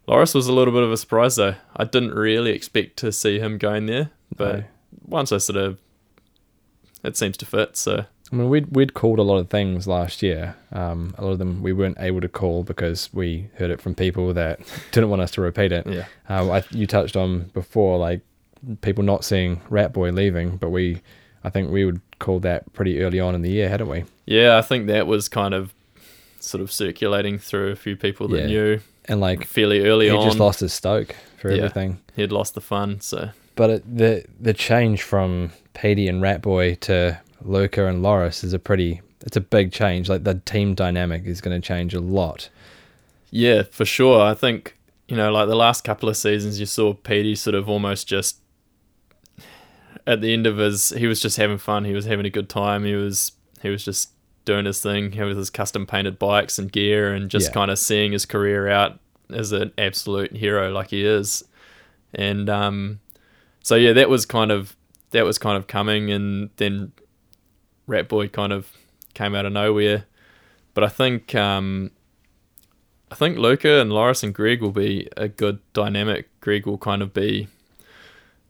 Loris 0.07 0.33
was 0.33 0.47
a 0.47 0.53
little 0.53 0.73
bit 0.73 0.83
of 0.83 0.91
a 0.91 0.97
surprise 0.97 1.35
though. 1.35 1.55
I 1.75 1.83
didn't 1.83 2.13
really 2.13 2.51
expect 2.51 2.97
to 2.97 3.11
see 3.11 3.39
him 3.39 3.57
going 3.57 3.85
there, 3.85 4.09
but 4.35 4.55
No. 4.55 4.63
once 5.05 5.31
I 5.31 5.37
sort 5.37 5.57
of 5.57 5.77
it 7.03 7.15
seems 7.17 7.37
to 7.37 7.45
fit. 7.45 7.77
So 7.77 8.05
I 8.31 8.35
mean, 8.35 8.49
we'd 8.49 8.75
we'd 8.75 8.93
called 8.93 9.19
a 9.19 9.23
lot 9.23 9.37
of 9.37 9.49
things 9.49 9.87
last 9.87 10.21
year. 10.21 10.55
Um, 10.71 11.15
a 11.17 11.23
lot 11.23 11.31
of 11.31 11.39
them 11.39 11.61
we 11.63 11.71
weren't 11.73 11.97
able 11.99 12.21
to 12.21 12.27
call 12.27 12.63
because 12.63 13.09
we 13.13 13.49
heard 13.57 13.69
it 13.71 13.79
from 13.81 13.95
people 13.95 14.33
that 14.33 14.59
didn't 14.91 15.09
want 15.09 15.21
us 15.21 15.31
to 15.31 15.41
repeat 15.41 15.71
it. 15.71 15.87
yeah, 15.87 16.05
Um, 16.29 16.51
I, 16.51 16.63
you 16.71 16.87
touched 16.87 17.15
on 17.15 17.43
before, 17.53 17.97
like 17.97 18.21
people 18.81 19.03
not 19.03 19.23
seeing 19.23 19.61
Rat 19.69 19.93
Boy 19.93 20.11
leaving, 20.11 20.57
but 20.57 20.69
we, 20.71 21.01
I 21.43 21.49
think 21.49 21.71
we 21.71 21.85
would 21.85 22.01
call 22.19 22.39
that 22.39 22.73
pretty 22.73 23.01
early 23.01 23.19
on 23.19 23.33
in 23.35 23.41
the 23.43 23.51
year, 23.51 23.69
hadn't 23.69 23.87
we? 23.89 24.03
yeah, 24.25 24.57
I 24.57 24.61
think 24.61 24.87
that 24.87 25.07
was 25.07 25.29
kind 25.29 25.53
of 25.53 25.73
sort 26.39 26.61
of 26.61 26.71
circulating 26.71 27.37
through 27.39 27.71
a 27.71 27.75
few 27.75 27.95
people 27.95 28.27
that 28.29 28.41
Yeah. 28.41 28.47
knew 28.47 28.79
And 29.05 29.21
like 29.21 29.45
fairly 29.45 29.85
early 29.87 30.07
he 30.07 30.11
on. 30.11 30.19
He 30.19 30.25
just 30.25 30.39
lost 30.39 30.59
his 30.59 30.73
stoke 30.73 31.15
for 31.39 31.49
Yeah. 31.49 31.57
everything. 31.57 31.99
He'd 32.15 32.31
lost 32.33 32.55
the 32.55 32.61
fun. 32.61 32.99
So 32.99 33.29
But 33.55 33.69
it, 33.69 33.97
the 33.97 34.25
the 34.39 34.53
change 34.53 35.01
from 35.01 35.51
Petey 35.79 36.07
and 36.07 36.21
Ratboy 36.21 36.79
to 36.81 37.19
Luca 37.41 37.85
and 37.87 38.01
Loris 38.01 38.43
is 38.43 38.53
a 38.53 38.59
pretty. 38.59 39.01
It's 39.25 39.37
a 39.37 39.41
big 39.41 39.71
change. 39.71 40.09
Like 40.09 40.23
the 40.23 40.35
team 40.35 40.73
dynamic 40.73 41.25
is 41.25 41.41
going 41.41 41.59
to 41.59 41.65
change 41.65 41.93
a 41.93 41.99
lot. 41.99 42.49
yeah, 43.31 43.63
for 43.63 43.83
sure. 43.85 44.21
I 44.21 44.33
think 44.33 44.75
you 45.07 45.15
know, 45.17 45.31
like 45.31 45.47
the 45.47 45.55
last 45.55 45.83
couple 45.83 46.07
of 46.09 46.17
seasons, 46.17 46.59
you 46.59 46.65
saw 46.65 46.93
Petey 46.93 47.35
sort 47.35 47.55
of 47.55 47.67
almost 47.69 48.07
just 48.07 48.37
at 50.05 50.21
the 50.21 50.31
end 50.33 50.47
of 50.47 50.57
his, 50.57 50.89
he 50.91 51.05
was 51.07 51.19
just 51.19 51.35
having 51.37 51.57
fun. 51.57 51.83
He 51.85 51.93
was 51.93 52.05
having 52.05 52.25
a 52.25 52.29
good 52.29 52.47
time. 52.49 52.85
He 52.85 52.93
was 52.93 53.33
he 53.61 53.69
was 53.69 53.83
just 53.83 54.11
doing 54.45 54.65
his 54.65 54.81
thing. 54.81 55.11
He 55.11 55.21
was 55.21 55.35
his 55.37 55.49
custom 55.49 55.85
painted 55.85 56.17
bikes 56.17 56.57
and 56.57 56.71
gear, 56.71 57.13
and 57.13 57.29
just 57.29 57.49
Yeah. 57.49 57.53
kind 57.53 57.71
of 57.71 57.77
seeing 57.79 58.13
his 58.13 58.25
career 58.25 58.69
out 58.69 58.99
as 59.29 59.51
an 59.51 59.73
absolute 59.77 60.33
hero, 60.33 60.71
like 60.71 60.91
he 60.91 61.03
is. 61.05 61.43
And 62.13 62.49
um, 62.49 62.99
so 63.61 63.75
yeah, 63.75 63.91
that 63.93 64.09
was 64.09 64.25
kind 64.25 64.51
of 64.51 64.76
that 65.17 65.25
was 65.25 65.39
kind 65.39 65.57
of 65.57 65.65
coming, 65.65 66.11
and 66.11 66.51
then 66.57 66.91
Rat 67.87 68.07
Boy 68.07 68.27
kind 68.27 68.53
of 68.53 68.71
came 69.15 69.33
out 69.33 69.47
of 69.47 69.51
nowhere. 69.51 70.05
But 70.75 70.83
I 70.83 70.89
think 70.89 71.33
um, 71.33 71.89
I 73.11 73.15
think 73.15 73.39
Luca 73.39 73.81
and 73.81 73.91
Loris 73.91 74.21
and 74.21 74.31
Greg 74.31 74.61
will 74.61 74.71
be 74.71 75.09
a 75.17 75.27
good 75.27 75.57
dynamic. 75.73 76.29
Greg 76.39 76.67
will 76.67 76.77
kind 76.77 77.01
of 77.01 77.15
be 77.15 77.47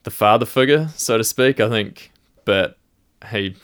the 0.04 0.12
father 0.12 0.46
figure, 0.46 0.90
so 0.96 1.18
to 1.18 1.24
speak. 1.24 1.62
I 1.62 1.70
think, 1.70 2.12
but 2.44 2.78
he 3.32 3.56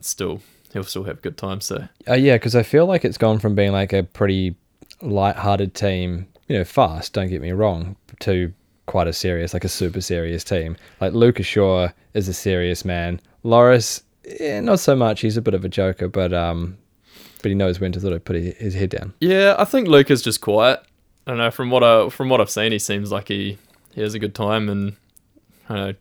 still 0.00 0.40
he'll 0.72 0.84
still 0.84 1.04
have 1.04 1.18
a 1.18 1.22
good 1.22 1.36
time. 1.36 1.60
So 1.60 1.88
Uh, 2.08 2.14
yeah, 2.14 2.36
because 2.36 2.54
I 2.54 2.62
feel 2.62 2.86
like 2.86 3.04
it's 3.04 3.18
gone 3.18 3.40
from 3.40 3.56
being 3.56 3.72
like 3.72 3.92
a 3.92 4.04
pretty 4.04 4.54
light-hearted 5.02 5.74
team, 5.74 6.28
you 6.46 6.56
know, 6.56 6.64
fast. 6.64 7.14
Don't 7.14 7.28
get 7.28 7.42
me 7.42 7.50
wrong, 7.50 7.96
to 8.20 8.52
quite 8.86 9.08
a 9.08 9.12
serious, 9.12 9.54
like 9.54 9.64
a 9.64 9.68
super 9.68 10.00
serious 10.00 10.44
team. 10.44 10.76
Like 11.00 11.12
Luca 11.12 11.42
Shaw 11.42 11.88
is 12.14 12.28
a 12.28 12.34
serious 12.34 12.84
man. 12.84 13.20
Loris, 13.42 14.02
eh, 14.40 14.60
not 14.60 14.80
so 14.80 14.94
much. 14.94 15.20
He's 15.20 15.36
a 15.36 15.42
bit 15.42 15.54
of 15.54 15.64
a 15.64 15.68
joker, 15.68 16.08
but 16.08 16.32
um, 16.32 16.76
but 17.42 17.50
he 17.50 17.54
knows 17.54 17.80
when 17.80 17.92
to 17.92 18.00
sort 18.00 18.12
of 18.12 18.24
put 18.24 18.36
his 18.36 18.74
head 18.74 18.90
down. 18.90 19.12
yeah, 19.20 19.54
I 19.58 19.64
think 19.64 19.88
Luca's 19.88 20.22
just 20.22 20.40
quiet. 20.40 20.80
I 21.26 21.30
don't 21.30 21.38
know 21.38 21.50
from 21.50 21.70
what 21.70 21.82
I 21.82 22.08
from 22.08 22.28
what 22.28 22.40
I've 22.40 22.50
seen, 22.50 22.72
he 22.72 22.78
seems 22.78 23.10
like 23.10 23.28
he 23.28 23.58
he 23.94 24.00
has 24.00 24.14
a 24.14 24.18
good 24.18 24.34
time, 24.34 24.68
and 24.68 24.96
I 25.68 25.74
know 25.74 25.94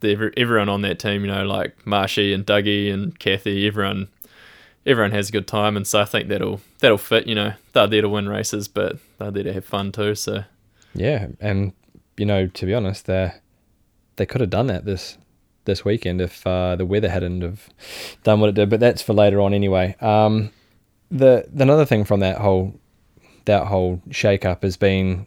the, 0.00 0.32
everyone 0.36 0.68
on 0.68 0.82
that 0.82 0.98
team, 0.98 1.24
you 1.24 1.30
know, 1.30 1.44
like 1.44 1.86
Marshy 1.86 2.32
and 2.32 2.44
Dougie 2.44 2.92
and 2.92 3.18
Kathy, 3.18 3.66
everyone 3.66 4.08
everyone 4.84 5.12
has 5.12 5.28
a 5.28 5.32
good 5.32 5.46
time, 5.46 5.76
and 5.76 5.86
so 5.86 6.00
I 6.00 6.04
think 6.04 6.28
that'll 6.28 6.60
that'll 6.80 6.98
fit. 6.98 7.26
You 7.26 7.34
know, 7.34 7.54
they're 7.72 7.86
there 7.86 8.02
to 8.02 8.08
win 8.08 8.28
races, 8.28 8.68
but 8.68 8.98
they're 9.18 9.30
there 9.30 9.44
to 9.44 9.52
have 9.52 9.64
fun 9.64 9.92
too. 9.92 10.14
So 10.14 10.44
Yeah, 10.94 11.28
and 11.40 11.72
you 12.16 12.26
know, 12.26 12.46
to 12.46 12.66
be 12.66 12.74
honest, 12.74 13.06
they 13.06 13.32
they 14.16 14.26
could 14.26 14.40
have 14.40 14.50
done 14.50 14.66
that 14.66 14.84
this 14.84 15.18
this 15.64 15.84
weekend 15.84 16.20
if 16.20 16.46
uh, 16.46 16.76
the 16.76 16.86
weather 16.86 17.08
hadn't 17.08 17.42
have 17.42 17.68
done 18.24 18.40
what 18.40 18.48
it 18.48 18.54
did. 18.54 18.70
But 18.70 18.80
that's 18.80 19.02
for 19.02 19.12
later 19.12 19.40
on 19.40 19.54
anyway. 19.54 19.96
Um, 20.00 20.50
the, 21.10 21.46
the 21.52 21.62
another 21.62 21.84
thing 21.84 22.04
from 22.04 22.20
that 22.20 22.38
whole 22.38 22.74
that 23.44 23.66
whole 23.66 24.00
shake 24.10 24.44
up 24.44 24.62
has 24.62 24.76
been 24.76 25.26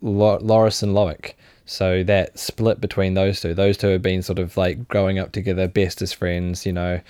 Lo- 0.00 0.38
Loris 0.40 0.82
and 0.82 0.94
Loic. 0.94 1.34
So 1.66 2.02
that 2.04 2.36
split 2.38 2.80
between 2.80 3.14
those 3.14 3.40
two, 3.40 3.54
those 3.54 3.76
two 3.76 3.88
have 3.88 4.02
been 4.02 4.22
sort 4.22 4.38
of 4.38 4.56
like 4.56 4.88
growing 4.88 5.18
up 5.18 5.32
together, 5.32 5.68
best 5.68 6.02
as 6.02 6.12
friends, 6.12 6.66
you 6.66 6.72
know, 6.72 7.00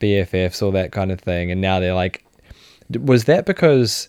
BFFs, 0.00 0.62
all 0.62 0.72
that 0.72 0.92
kind 0.92 1.12
of 1.12 1.20
thing. 1.20 1.50
And 1.50 1.60
now 1.60 1.78
they're 1.78 1.94
like, 1.94 2.24
was 2.90 3.24
that 3.24 3.44
because 3.44 4.08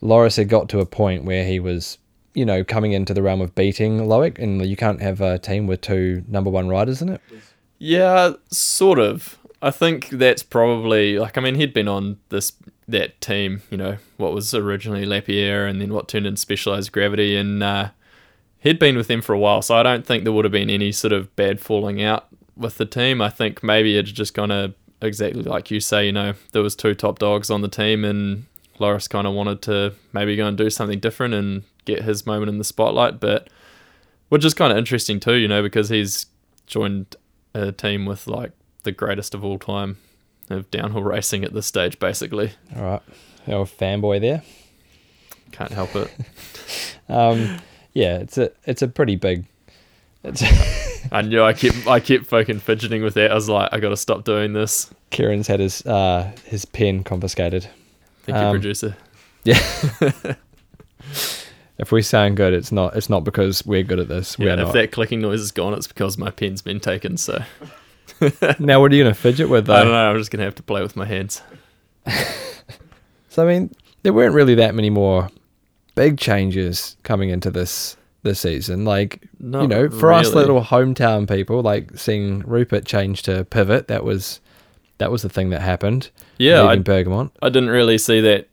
Loris 0.00 0.36
had 0.36 0.48
got 0.48 0.68
to 0.70 0.80
a 0.80 0.86
point 0.86 1.24
where 1.24 1.44
he 1.44 1.60
was, 1.60 1.98
you 2.34 2.44
know, 2.44 2.64
coming 2.64 2.92
into 2.92 3.14
the 3.14 3.22
realm 3.22 3.40
of 3.40 3.54
beating 3.54 3.98
Loic, 3.98 4.38
and 4.38 4.64
you 4.64 4.76
can't 4.76 5.00
have 5.00 5.20
a 5.20 5.38
team 5.38 5.66
with 5.66 5.80
two 5.80 6.24
number 6.28 6.50
one 6.50 6.68
riders 6.68 7.02
in 7.02 7.08
it? 7.08 7.20
yeah, 7.78 8.32
sort 8.50 8.98
of. 8.98 9.38
I 9.62 9.70
think 9.70 10.08
that's 10.10 10.42
probably 10.42 11.18
like 11.18 11.36
I 11.36 11.40
mean 11.42 11.56
he'd 11.56 11.74
been 11.74 11.88
on 11.88 12.18
this 12.30 12.52
that 12.88 13.20
team, 13.20 13.62
you 13.70 13.76
know, 13.76 13.98
what 14.16 14.32
was 14.32 14.54
originally 14.54 15.04
Lapierre 15.04 15.66
and 15.66 15.80
then 15.80 15.92
what 15.92 16.08
turned 16.08 16.26
into 16.26 16.40
Specialized 16.40 16.92
Gravity, 16.92 17.36
and 17.36 17.62
uh, 17.62 17.90
he'd 18.60 18.78
been 18.78 18.96
with 18.96 19.08
them 19.08 19.22
for 19.22 19.32
a 19.32 19.38
while. 19.38 19.62
So 19.62 19.76
I 19.76 19.82
don't 19.82 20.06
think 20.06 20.24
there 20.24 20.32
would 20.32 20.44
have 20.44 20.52
been 20.52 20.70
any 20.70 20.92
sort 20.92 21.12
of 21.12 21.34
bad 21.36 21.60
falling 21.60 22.02
out 22.02 22.26
with 22.56 22.78
the 22.78 22.86
team. 22.86 23.20
I 23.20 23.30
think 23.30 23.62
maybe 23.62 23.96
it's 23.96 24.12
just 24.12 24.38
of 24.38 24.74
exactly 25.02 25.42
like 25.42 25.70
you 25.70 25.80
say, 25.80 26.06
you 26.06 26.12
know, 26.12 26.34
there 26.52 26.62
was 26.62 26.76
two 26.76 26.94
top 26.94 27.18
dogs 27.18 27.50
on 27.50 27.62
the 27.62 27.68
team, 27.68 28.04
and 28.04 28.44
Loris 28.78 29.08
kind 29.08 29.26
of 29.26 29.34
wanted 29.34 29.62
to 29.62 29.94
maybe 30.12 30.36
go 30.36 30.46
and 30.46 30.56
do 30.56 30.70
something 30.70 31.00
different 31.00 31.34
and 31.34 31.62
get 31.84 32.02
his 32.02 32.26
moment 32.26 32.48
in 32.48 32.58
the 32.58 32.64
spotlight, 32.64 33.20
but 33.20 33.48
which 34.28 34.44
is 34.44 34.54
kind 34.54 34.70
of 34.72 34.78
interesting 34.78 35.18
too, 35.20 35.34
you 35.34 35.48
know, 35.48 35.62
because 35.62 35.88
he's 35.88 36.26
joined 36.66 37.16
a 37.54 37.72
team 37.72 38.06
with 38.06 38.26
like 38.26 38.52
the 38.84 38.92
greatest 38.92 39.34
of 39.34 39.44
all 39.44 39.58
time 39.58 39.98
of 40.48 40.70
downhill 40.70 41.02
racing 41.02 41.44
at 41.44 41.52
this 41.52 41.66
stage, 41.66 41.98
basically. 41.98 42.52
All 42.76 42.82
right, 42.82 43.02
our 43.48 43.64
fanboy 43.66 44.20
there. 44.20 44.42
Can't 45.52 45.72
help 45.72 45.94
it. 45.96 46.10
Um, 47.08 47.58
yeah, 47.92 48.18
it's 48.18 48.38
a 48.38 48.52
it's 48.66 48.82
a 48.82 48.86
pretty 48.88 49.16
big. 49.16 49.44
It's 50.22 50.44
I 51.10 51.22
knew 51.22 51.42
I 51.42 51.52
kept 51.54 51.88
I 51.88 51.98
kept 51.98 52.26
fucking 52.26 52.60
fidgeting 52.60 53.02
with 53.02 53.14
that. 53.14 53.32
I 53.32 53.34
was 53.34 53.48
like, 53.48 53.68
I 53.72 53.80
got 53.80 53.88
to 53.88 53.96
stop 53.96 54.22
doing 54.22 54.52
this. 54.52 54.94
Kieran's 55.10 55.48
had 55.48 55.58
his 55.58 55.84
uh, 55.84 56.30
his 56.44 56.64
pen 56.66 57.02
confiscated. 57.02 57.66
Thank 58.22 58.38
you, 58.38 58.44
Um, 58.44 58.52
producer. 58.52 58.96
If 61.80 61.92
we 61.92 62.02
sound 62.02 62.36
good, 62.36 62.52
it's 62.52 62.70
not 62.70 62.96
it's 62.96 63.08
not 63.08 63.24
because 63.24 63.64
we're 63.64 63.82
good 63.82 63.98
at 63.98 64.08
this. 64.08 64.38
Yeah, 64.38 64.44
We're 64.44 64.50
and 64.52 64.60
if 64.60 64.66
not. 64.68 64.74
that 64.74 64.92
clicking 64.92 65.20
noise 65.20 65.40
is 65.40 65.50
gone, 65.50 65.74
it's 65.74 65.86
because 65.86 66.18
my 66.18 66.30
pen's 66.30 66.62
been 66.62 66.78
taken. 66.78 67.16
So 67.16 67.42
now, 68.58 68.80
what 68.80 68.92
are 68.92 68.94
you 68.94 69.02
gonna 69.02 69.14
fidget 69.14 69.48
with 69.48 69.68
I 69.70 69.82
don't 69.82 69.92
know. 69.92 70.10
I'm 70.10 70.18
just 70.18 70.30
gonna 70.30 70.44
have 70.44 70.54
to 70.56 70.62
play 70.62 70.82
with 70.82 70.94
my 70.96 71.06
hands. 71.06 71.42
So 73.30 73.44
I 73.44 73.46
mean, 73.46 73.70
there 74.02 74.12
weren't 74.12 74.34
really 74.34 74.56
that 74.56 74.74
many 74.74 74.90
more 74.90 75.30
big 75.94 76.18
changes 76.18 76.96
coming 77.04 77.30
into 77.30 77.50
this 77.50 77.96
this 78.22 78.40
season. 78.40 78.84
Like 78.84 79.26
Not 79.38 79.62
you 79.62 79.68
know, 79.68 79.88
for 79.88 80.12
us 80.12 80.34
little 80.34 80.62
hometown 80.62 81.28
people, 81.28 81.62
like 81.62 81.96
seeing 81.96 82.40
Rupert 82.40 82.84
change 82.84 83.22
to 83.22 83.44
pivot, 83.44 83.88
that 83.88 84.04
was 84.04 84.40
that 84.98 85.10
was 85.10 85.22
the 85.22 85.28
thing 85.28 85.50
that 85.50 85.62
happened. 85.62 86.10
Yeah, 86.38 86.64
I, 86.64 86.76
Bergamont. 86.76 87.32
I 87.40 87.48
didn't 87.48 87.70
really 87.70 87.98
see 87.98 88.20
that 88.20 88.48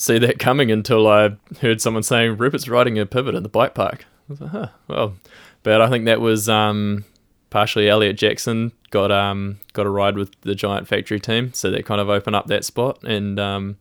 see 0.00 0.18
that 0.18 0.38
coming 0.38 0.70
until 0.70 1.06
I 1.06 1.36
heard 1.60 1.80
someone 1.80 2.02
saying 2.02 2.38
Rupert's 2.38 2.68
riding 2.68 2.98
a 2.98 3.06
pivot 3.06 3.34
in 3.34 3.42
the 3.42 3.48
bike 3.48 3.74
park. 3.74 4.06
I 4.28 4.32
was 4.32 4.40
like, 4.40 4.50
huh, 4.50 4.68
well, 4.88 5.16
but 5.62 5.80
I 5.80 5.90
think 5.90 6.06
that 6.06 6.20
was 6.20 6.48
um, 6.48 7.04
partially 7.50 7.88
Eliot 7.88 8.16
Jackson 8.16 8.72
got 8.90 9.12
um 9.12 9.60
got 9.72 9.86
a 9.86 9.90
ride 9.90 10.16
with 10.16 10.32
the 10.40 10.54
Giant 10.54 10.88
Factory 10.88 11.20
team, 11.20 11.52
so 11.52 11.70
that 11.70 11.84
kind 11.84 12.00
of 12.00 12.08
opened 12.08 12.34
up 12.34 12.46
that 12.46 12.64
spot. 12.64 13.02
And 13.04 13.38
um, 13.38 13.76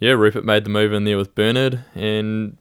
yeah, 0.00 0.12
Rupert 0.12 0.44
made 0.44 0.64
the 0.64 0.70
move 0.70 0.92
in 0.92 1.04
there 1.04 1.18
with 1.18 1.34
Bernard, 1.34 1.84
and 1.94 2.56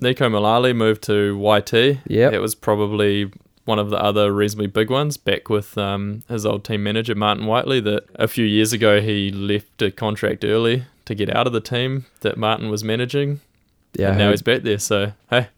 Neko 0.00 0.30
Mulally 0.30 0.74
moved 0.74 1.02
to 1.04 1.36
YT. 1.38 2.00
Yeah, 2.06 2.30
it 2.30 2.40
was 2.40 2.54
probably 2.54 3.30
one 3.66 3.78
of 3.78 3.90
the 3.90 4.02
other 4.02 4.32
reasonably 4.32 4.66
big 4.66 4.90
ones 4.90 5.16
back 5.16 5.48
with 5.48 5.76
um, 5.78 6.22
his 6.28 6.44
old 6.44 6.64
team 6.64 6.82
manager 6.82 7.14
Martin 7.14 7.46
Whiteley 7.46 7.80
that 7.80 8.04
a 8.14 8.28
few 8.28 8.44
years 8.44 8.74
ago 8.74 9.00
he 9.00 9.30
left 9.30 9.80
a 9.80 9.90
contract 9.90 10.44
early 10.44 10.84
to 11.06 11.14
get 11.14 11.34
out 11.34 11.46
of 11.46 11.52
the 11.52 11.60
team 11.60 12.06
that 12.20 12.36
Martin 12.36 12.70
was 12.70 12.82
managing. 12.84 13.40
Yeah, 13.94 14.10
and 14.10 14.18
now 14.18 14.30
he's 14.30 14.42
back 14.42 14.62
there. 14.62 14.78
So 14.78 15.12
hey 15.30 15.48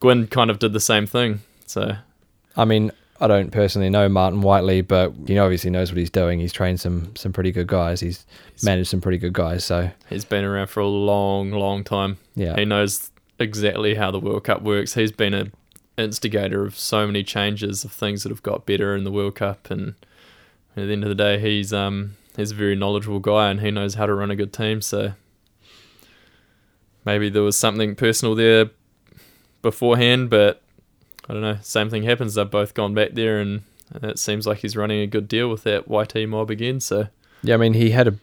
Gwin 0.00 0.26
kind 0.26 0.50
of 0.50 0.58
did 0.58 0.72
the 0.72 0.80
same 0.80 1.06
thing. 1.06 1.40
So 1.66 1.96
I 2.56 2.64
mean, 2.64 2.90
I 3.20 3.26
don't 3.26 3.50
personally 3.50 3.90
know 3.90 4.08
Martin 4.08 4.40
Whiteley, 4.40 4.80
but 4.80 5.12
he 5.26 5.38
obviously 5.38 5.70
knows 5.70 5.90
what 5.90 5.98
he's 5.98 6.10
doing. 6.10 6.40
He's 6.40 6.52
trained 6.52 6.80
some 6.80 7.14
some 7.16 7.32
pretty 7.32 7.52
good 7.52 7.66
guys. 7.66 8.00
He's 8.00 8.26
managed 8.62 8.90
some 8.90 9.00
pretty 9.00 9.18
good 9.18 9.32
guys. 9.32 9.64
So. 9.64 9.90
he's 10.08 10.24
been 10.24 10.44
around 10.44 10.68
for 10.68 10.80
a 10.80 10.86
long 10.86 11.50
long 11.50 11.84
time. 11.84 12.18
Yeah, 12.34 12.56
he 12.56 12.64
knows 12.64 13.10
exactly 13.38 13.94
how 13.94 14.10
the 14.10 14.20
World 14.20 14.44
Cup 14.44 14.62
works. 14.62 14.94
He's 14.94 15.12
been 15.12 15.34
a 15.34 15.46
instigator 15.98 16.64
of 16.64 16.78
so 16.78 17.06
many 17.06 17.24
changes 17.24 17.84
of 17.84 17.92
things 17.92 18.22
that 18.22 18.30
have 18.30 18.42
got 18.42 18.64
better 18.64 18.94
in 18.94 19.04
the 19.04 19.10
World 19.10 19.34
Cup. 19.34 19.70
And 19.70 19.94
at 20.76 20.86
the 20.86 20.92
end 20.92 21.02
of 21.02 21.08
the 21.08 21.14
day 21.14 21.38
he's 21.38 21.72
um 21.72 22.16
he's 22.38 22.52
a 22.52 22.54
very 22.54 22.74
knowledgeable 22.74 23.18
guy 23.18 23.50
and 23.50 23.60
he 23.60 23.70
knows 23.70 23.94
how 23.94 24.06
to 24.06 24.14
run 24.14 24.30
a 24.30 24.36
good 24.36 24.52
team 24.52 24.80
so 24.80 25.12
maybe 27.04 27.28
there 27.28 27.42
was 27.42 27.56
something 27.56 27.94
personal 27.94 28.34
there 28.34 28.70
beforehand 29.60 30.30
but 30.30 30.62
I 31.28 31.32
don't 31.34 31.42
know 31.42 31.58
same 31.62 31.90
thing 31.90 32.04
happens 32.04 32.34
they've 32.34 32.50
both 32.50 32.74
gone 32.74 32.94
back 32.94 33.10
there 33.12 33.38
and 33.40 33.62
it 34.02 34.18
seems 34.18 34.46
like 34.46 34.58
he's 34.58 34.76
running 34.76 35.00
a 35.00 35.06
good 35.06 35.28
deal 35.28 35.48
with 35.48 35.64
that 35.64 35.88
YT 35.90 36.28
mob 36.28 36.50
again 36.50 36.80
so 36.80 37.08
yeah. 37.42 37.54
I 37.54 37.56
mean, 37.56 37.74
he 37.74 37.90
had 37.90 38.08
a 38.08 38.14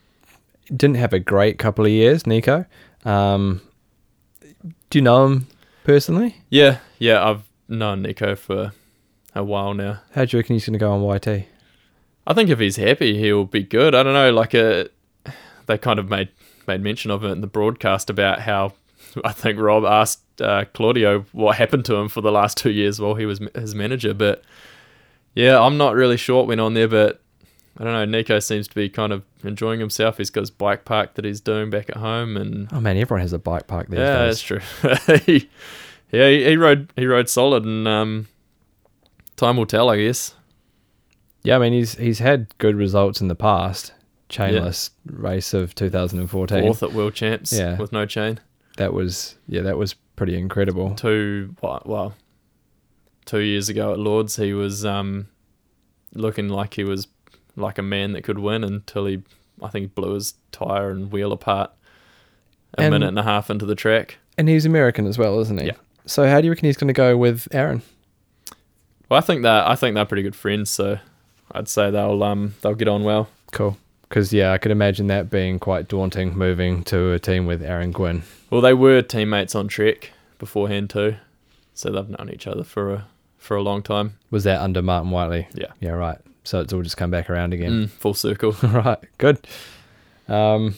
didn't 0.67 0.95
have 0.97 1.13
a 1.13 1.19
great 1.19 1.57
couple 1.57 1.85
of 1.85 1.91
years, 1.91 2.27
Nico. 2.27 2.65
Um, 3.05 3.61
do 4.89 4.97
you 4.97 5.01
know 5.01 5.25
him 5.25 5.47
personally? 5.83 6.37
yeah 6.49 6.79
yeah 6.99 7.23
I've 7.23 7.43
known 7.67 8.01
Nico 8.01 8.35
for 8.35 8.71
a 9.33 9.43
while 9.43 9.73
now 9.73 10.01
How 10.13 10.25
do 10.25 10.35
you 10.35 10.39
reckon 10.41 10.55
he's 10.55 10.65
going 10.65 10.73
to 10.73 10.79
go 10.79 10.91
on 10.91 11.01
YT? 11.15 11.47
I 12.27 12.33
think 12.33 12.49
if 12.49 12.59
he's 12.59 12.77
happy, 12.77 13.17
he'll 13.19 13.45
be 13.45 13.63
good. 13.63 13.93
I 13.93 14.03
don't 14.03 14.13
know, 14.13 14.31
like 14.31 14.53
a, 14.53 14.89
they 15.67 15.77
kind 15.77 15.99
of 15.99 16.09
made 16.09 16.29
made 16.67 16.81
mention 16.81 17.11
of 17.11 17.23
it 17.23 17.29
in 17.29 17.41
the 17.41 17.47
broadcast 17.47 18.09
about 18.09 18.41
how 18.41 18.73
I 19.23 19.31
think 19.31 19.59
Rob 19.59 19.85
asked 19.85 20.41
uh, 20.41 20.65
Claudio 20.73 21.25
what 21.31 21.57
happened 21.57 21.85
to 21.85 21.95
him 21.95 22.09
for 22.09 22.21
the 22.21 22.31
last 22.31 22.57
two 22.57 22.71
years 22.71 22.99
while 22.99 23.15
he 23.15 23.25
was 23.25 23.39
his 23.53 23.75
manager. 23.75 24.13
But 24.13 24.43
yeah, 25.33 25.59
I'm 25.59 25.77
not 25.77 25.95
really 25.95 26.17
sure 26.17 26.37
what 26.37 26.47
went 26.47 26.61
on 26.61 26.73
there, 26.73 26.87
but 26.87 27.21
I 27.77 27.83
don't 27.83 27.93
know. 27.93 28.05
Nico 28.05 28.39
seems 28.39 28.67
to 28.69 28.75
be 28.75 28.89
kind 28.89 29.11
of 29.13 29.23
enjoying 29.43 29.79
himself. 29.79 30.17
He's 30.17 30.29
got 30.29 30.41
his 30.41 30.51
bike 30.51 30.85
park 30.85 31.15
that 31.15 31.25
he's 31.25 31.41
doing 31.41 31.69
back 31.69 31.89
at 31.89 31.97
home, 31.97 32.37
and 32.37 32.67
Oh 32.71 32.79
man, 32.79 32.97
everyone 32.97 33.21
has 33.21 33.33
a 33.33 33.39
bike 33.39 33.67
park 33.67 33.89
these 33.89 33.99
yeah, 33.99 34.25
days. 34.25 34.41
that's 34.41 34.41
true. 34.41 35.17
he, 35.25 35.49
yeah, 36.11 36.29
he, 36.29 36.45
he 36.45 36.57
rode 36.57 36.91
he 36.95 37.05
rode 37.05 37.29
solid, 37.29 37.65
and 37.65 37.87
um, 37.87 38.27
time 39.35 39.57
will 39.57 39.65
tell, 39.65 39.89
I 39.89 39.97
guess. 39.97 40.33
Yeah, 41.45 41.55
I 41.55 41.59
mean 41.59 41.73
he's 41.73 41.95
he's 41.95 42.19
had 42.19 42.47
good 42.57 42.75
results 42.75 43.21
in 43.21 43.27
the 43.27 43.35
past. 43.35 43.93
Chainless 44.29 44.89
race 45.05 45.53
of 45.53 45.75
2014. 45.75 46.63
Fourth 46.63 46.81
at 46.83 46.93
World 46.93 47.13
Champs 47.13 47.53
Yeah. 47.53 47.77
with 47.77 47.91
no 47.91 48.05
chain. 48.05 48.39
That 48.77 48.91
was 48.93 49.35
yeah, 49.47 49.61
that 49.61 49.77
was 49.77 49.93
pretty 50.15 50.37
incredible. 50.37 50.95
two 50.95 51.55
well 51.61 52.13
two 53.25 53.39
years 53.39 53.69
ago 53.69 53.91
at 53.91 53.99
Lourdes 53.99 54.35
he 54.35 54.53
was 54.53 54.85
um 54.85 55.27
looking 56.13 56.47
like 56.49 56.73
he 56.75 56.83
was 56.83 57.07
like 57.55 57.77
a 57.77 57.81
man 57.83 58.13
that 58.13 58.23
could 58.23 58.39
win 58.39 58.63
until 58.63 59.05
he 59.05 59.21
I 59.61 59.69
think 59.69 59.93
blew 59.95 60.13
his 60.15 60.33
tire 60.51 60.89
and 60.89 61.11
wheel 61.11 61.31
apart 61.31 61.71
a 62.77 62.81
And- 62.81 62.91
minute 62.93 63.07
and 63.09 63.19
a 63.19 63.23
half 63.23 63.49
into 63.49 63.65
the 63.65 63.75
track. 63.75 64.17
And 64.37 64.49
he's 64.49 64.65
American 64.65 65.07
as 65.07 65.17
well, 65.17 65.39
isn't 65.39 65.61
he? 65.61 65.67
Yeah. 65.67 65.73
So 66.05 66.27
how 66.27 66.41
do 66.41 66.45
you 66.45 66.51
reckon 66.51 66.65
he's 66.65 66.75
going 66.75 66.89
to 66.89 66.93
go 66.93 67.15
with 67.15 67.47
Aaron? 67.51 67.81
Well, 69.07 69.17
I 69.17 69.21
think 69.21 69.43
that 69.43 69.65
I 69.67 69.75
think 69.75 69.95
they're 69.95 70.03
pretty 70.05 70.23
good 70.23 70.35
friends, 70.35 70.69
so 70.69 70.99
I'd 71.51 71.67
say 71.67 71.91
they'll 71.91 72.21
um 72.23 72.55
they'll 72.61 72.75
get 72.75 72.87
on 72.87 73.03
well. 73.03 73.29
Cool. 73.51 73.77
Because 74.07 74.31
yeah, 74.31 74.51
I 74.51 74.57
could 74.57 74.71
imagine 74.71 75.07
that 75.07 75.29
being 75.29 75.59
quite 75.59 75.87
daunting 75.87 76.37
moving 76.37 76.83
to 76.85 77.11
a 77.11 77.19
team 77.19 77.45
with 77.45 77.63
Aaron 77.63 77.91
Gwin. 77.91 78.23
Well, 78.49 78.61
they 78.61 78.73
were 78.73 79.01
teammates 79.01 79.55
on 79.55 79.67
Trek 79.67 80.11
beforehand 80.37 80.89
too, 80.89 81.15
so 81.73 81.91
they've 81.91 82.09
known 82.09 82.29
each 82.31 82.47
other 82.47 82.63
for 82.63 82.93
a 82.93 83.05
for 83.37 83.55
a 83.57 83.61
long 83.61 83.81
time. 83.81 84.17
Was 84.31 84.43
that 84.43 84.61
under 84.61 84.81
Martin 84.81 85.11
Whiteley? 85.11 85.47
Yeah. 85.53 85.71
Yeah, 85.79 85.91
right. 85.91 86.17
So 86.43 86.59
it's 86.59 86.73
all 86.73 86.81
just 86.81 86.97
come 86.97 87.11
back 87.11 87.29
around 87.29 87.53
again. 87.53 87.87
Mm, 87.87 87.89
full 87.89 88.13
circle. 88.13 88.51
right. 88.63 88.99
Good. 89.17 89.47
Um. 90.27 90.75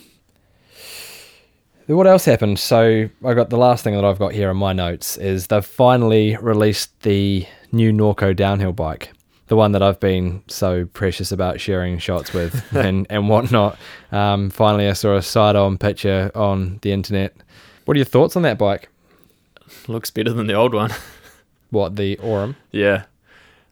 What 1.87 2.05
else 2.05 2.25
happened? 2.25 2.59
So 2.59 3.09
I 3.25 3.33
got 3.33 3.49
the 3.49 3.57
last 3.57 3.83
thing 3.83 3.95
that 3.95 4.03
I've 4.03 4.19
got 4.19 4.33
here 4.33 4.51
in 4.51 4.57
my 4.57 4.73
notes 4.73 5.15
is 5.17 5.47
they've 5.47 5.65
finally 5.65 6.35
released 6.37 6.99
the 7.03 7.45
new 7.71 7.93
Norco 7.93 8.35
downhill 8.35 8.73
bike. 8.73 9.13
The 9.47 9.55
one 9.55 9.71
that 9.71 9.81
I've 9.81 9.99
been 9.99 10.43
so 10.47 10.85
precious 10.85 11.31
about 11.31 11.59
sharing 11.59 11.97
shots 11.99 12.33
with 12.33 12.63
and, 12.75 13.07
and 13.09 13.29
whatnot. 13.29 13.77
Um, 14.11 14.49
finally, 14.49 14.87
I 14.87 14.93
saw 14.93 15.15
a 15.15 15.21
side 15.21 15.55
on 15.55 15.77
picture 15.77 16.31
on 16.35 16.79
the 16.81 16.91
internet. 16.91 17.35
What 17.85 17.95
are 17.95 17.99
your 17.99 18.05
thoughts 18.05 18.35
on 18.35 18.41
that 18.43 18.57
bike? 18.57 18.89
Looks 19.87 20.11
better 20.11 20.31
than 20.33 20.47
the 20.47 20.53
old 20.53 20.73
one. 20.73 20.91
What, 21.69 21.97
the 21.97 22.17
Aurum? 22.19 22.55
yeah. 22.71 23.03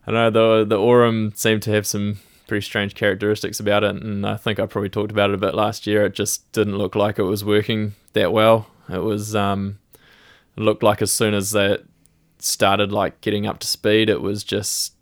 I 0.06 0.12
know 0.12 0.28
the 0.30 0.66
the 0.66 0.78
Aurum 0.78 1.32
seemed 1.34 1.62
to 1.62 1.70
have 1.70 1.86
some 1.86 2.18
pretty 2.46 2.64
strange 2.64 2.94
characteristics 2.94 3.58
about 3.58 3.84
it, 3.84 3.96
and 3.96 4.26
I 4.26 4.36
think 4.36 4.60
I 4.60 4.66
probably 4.66 4.90
talked 4.90 5.10
about 5.10 5.30
it 5.30 5.34
a 5.34 5.38
bit 5.38 5.54
last 5.54 5.86
year. 5.86 6.04
It 6.04 6.14
just 6.14 6.52
didn't 6.52 6.76
look 6.76 6.94
like 6.94 7.18
it 7.18 7.22
was 7.24 7.42
working 7.42 7.94
that 8.12 8.32
well. 8.32 8.68
It 8.88 9.02
was 9.02 9.34
um, 9.34 9.78
it 10.56 10.60
looked 10.60 10.82
like 10.82 11.00
as 11.00 11.10
soon 11.10 11.32
as 11.34 11.54
it 11.54 11.86
started 12.38 12.92
like 12.92 13.20
getting 13.22 13.46
up 13.46 13.58
to 13.60 13.66
speed, 13.66 14.10
it 14.10 14.20
was 14.20 14.44
just 14.44 14.92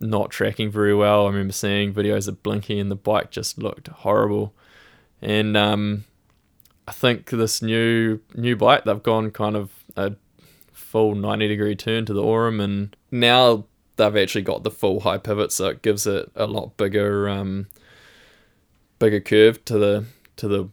not 0.00 0.30
tracking 0.30 0.70
very 0.70 0.94
well. 0.94 1.26
I 1.26 1.30
remember 1.30 1.52
seeing 1.52 1.92
videos 1.92 2.28
of 2.28 2.42
blinking, 2.42 2.80
and 2.80 2.90
the 2.90 2.96
bike 2.96 3.30
just 3.30 3.58
looked 3.58 3.88
horrible. 3.88 4.54
And 5.20 5.56
um, 5.56 6.04
I 6.88 6.92
think 6.92 7.30
this 7.30 7.60
new 7.62 8.20
new 8.34 8.56
bike 8.56 8.84
they've 8.84 9.02
gone 9.02 9.30
kind 9.30 9.56
of 9.56 9.70
a 9.96 10.14
full 10.72 11.14
90 11.14 11.48
degree 11.48 11.76
turn 11.76 12.06
to 12.06 12.14
the 12.14 12.22
Aurum, 12.22 12.60
and 12.60 12.96
now 13.10 13.66
they've 13.96 14.16
actually 14.16 14.42
got 14.42 14.64
the 14.64 14.70
full 14.70 15.00
high 15.00 15.18
pivot, 15.18 15.52
so 15.52 15.68
it 15.68 15.82
gives 15.82 16.06
it 16.06 16.30
a 16.34 16.46
lot 16.46 16.76
bigger, 16.76 17.28
um, 17.28 17.66
bigger 18.98 19.20
curve 19.20 19.64
to 19.66 19.78
the 19.78 20.04
to 20.36 20.48
the 20.48 20.68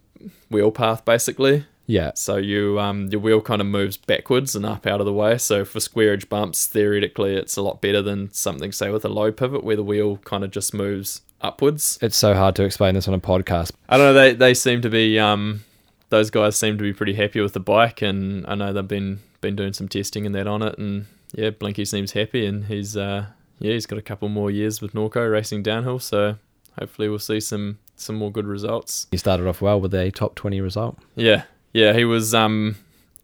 wheel 0.50 0.72
path 0.72 1.03
basically. 1.05 1.65
Yeah. 1.88 2.12
So 2.15 2.36
you 2.38 2.79
um 2.79 3.08
your 3.08 3.22
wheel 3.22 3.41
kind 3.41 3.62
of 3.62 3.67
moves 3.67 3.98
backwards 3.98 4.56
and 4.56 4.65
up 4.65 4.86
out 4.86 5.00
of 5.00 5.06
the 5.06 5.13
way. 5.13 5.38
So 5.38 5.65
for 5.65 5.79
square 5.79 6.13
edge 6.13 6.29
bumps, 6.29 6.67
theoretically, 6.67 7.36
it's 7.36 7.58
a 7.58 7.62
lot 7.62 7.82
better 7.82 8.01
than 8.01 8.32
something 8.34 8.72
say 8.72 8.91
with 8.91 9.06
a 9.06 9.10
low 9.10 9.32
pivot 9.32 9.63
where 9.63 9.77
the 9.77 9.84
wheel 9.84 10.17
kind 10.17 10.44
of 10.44 10.51
just 10.51 10.74
moves 10.74 11.22
upwards. 11.41 11.98
It's 12.01 12.17
so 12.17 12.34
hard 12.34 12.56
to 12.58 12.63
explain 12.63 12.94
this 12.96 13.08
on 13.08 13.13
a 13.13 13.20
podcast. 13.20 13.72
I 13.89 13.98
don't 13.98 14.08
know. 14.08 14.13
They 14.13 14.34
they 14.34 14.53
seem 14.53 14.82
to 14.82 14.89
be 14.89 15.17
um 15.17 15.63
those 16.10 16.29
guys 16.29 16.58
seem 16.58 16.77
to 16.77 16.84
be 16.84 16.94
pretty 16.94 17.13
happy 17.13 17.41
with 17.41 17.53
the 17.53 17.60
bike, 17.60 18.01
and 18.01 18.46
I 18.48 18.56
know 18.56 18.74
they've 18.74 18.88
been 18.88 19.20
been 19.41 19.56
doing 19.56 19.74
some 19.74 19.88
testing 19.88 20.25
and 20.25 20.36
that 20.36 20.48
on 20.48 20.62
it, 20.62 20.77
and 20.77 21.06
yeah, 21.34 21.51
Blinky 21.51 21.86
seems 21.86 22.12
happy, 22.12 22.46
and 22.46 22.65
he's 22.65 22.98
uh 22.98 23.27
yeah 23.60 23.74
he's 23.74 23.86
got 23.86 23.98
a 24.00 24.01
couple 24.01 24.29
more 24.29 24.51
years 24.51 24.82
with 24.82 24.94
Norco 24.94 25.32
racing 25.32 25.63
downhill, 25.63 26.00
so 26.00 26.38
hopefully 26.77 27.08
we'll 27.10 27.20
see 27.20 27.39
some 27.39 27.79
some 27.96 28.15
more 28.15 28.32
good 28.32 28.46
results. 28.46 29.08
He 29.12 29.17
started 29.17 29.48
off 29.48 29.62
well 29.62 29.82
with 29.82 29.94
a 29.94 30.12
top 30.12 30.36
20 30.36 30.62
result. 30.62 31.00
Yeah, 31.15 31.44
yeah, 31.77 31.93
he 31.93 32.05
was 32.05 32.34
um, 32.34 32.75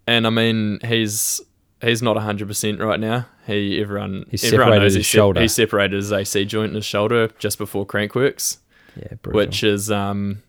and 0.08 0.28
I 0.28 0.30
mean 0.30 0.80
he's 0.86 1.42
he's 1.82 2.02
not 2.02 2.16
hundred 2.18 2.48
percent 2.48 2.80
right 2.80 3.00
now. 3.00 3.26
He 3.48 3.82
everyone 3.82 4.26
He's 4.30 4.44
everyone 4.46 4.66
separated 4.68 4.84
knows 4.84 4.94
his 4.94 5.06
he 5.08 5.18
shoulder. 5.18 5.42
He 5.42 5.48
separated 5.48 5.96
his 5.96 6.12
AC 6.14 6.46
joint 6.46 6.70
in 6.70 6.76
his 6.76 6.86
shoulder 6.86 7.30
just 7.40 7.58
before 7.58 7.86
Crankworx, 7.86 8.58
Yeah, 8.96 9.16
brutal. 9.22 9.38
which 9.40 9.64
is 9.64 9.90
um, 9.92 10.44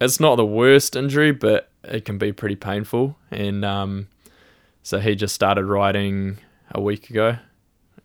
it's 0.00 0.20
not 0.20 0.36
the 0.36 0.46
worst 0.46 0.94
injury, 0.94 1.32
but 1.32 1.70
it 1.84 2.04
can 2.04 2.18
be 2.18 2.32
pretty 2.32 2.56
painful. 2.56 3.16
And 3.30 3.64
um, 3.64 4.08
so 4.82 4.98
he 5.00 5.14
just 5.14 5.34
started 5.34 5.64
riding 5.64 6.38
a 6.72 6.80
week 6.80 7.10
ago, 7.10 7.38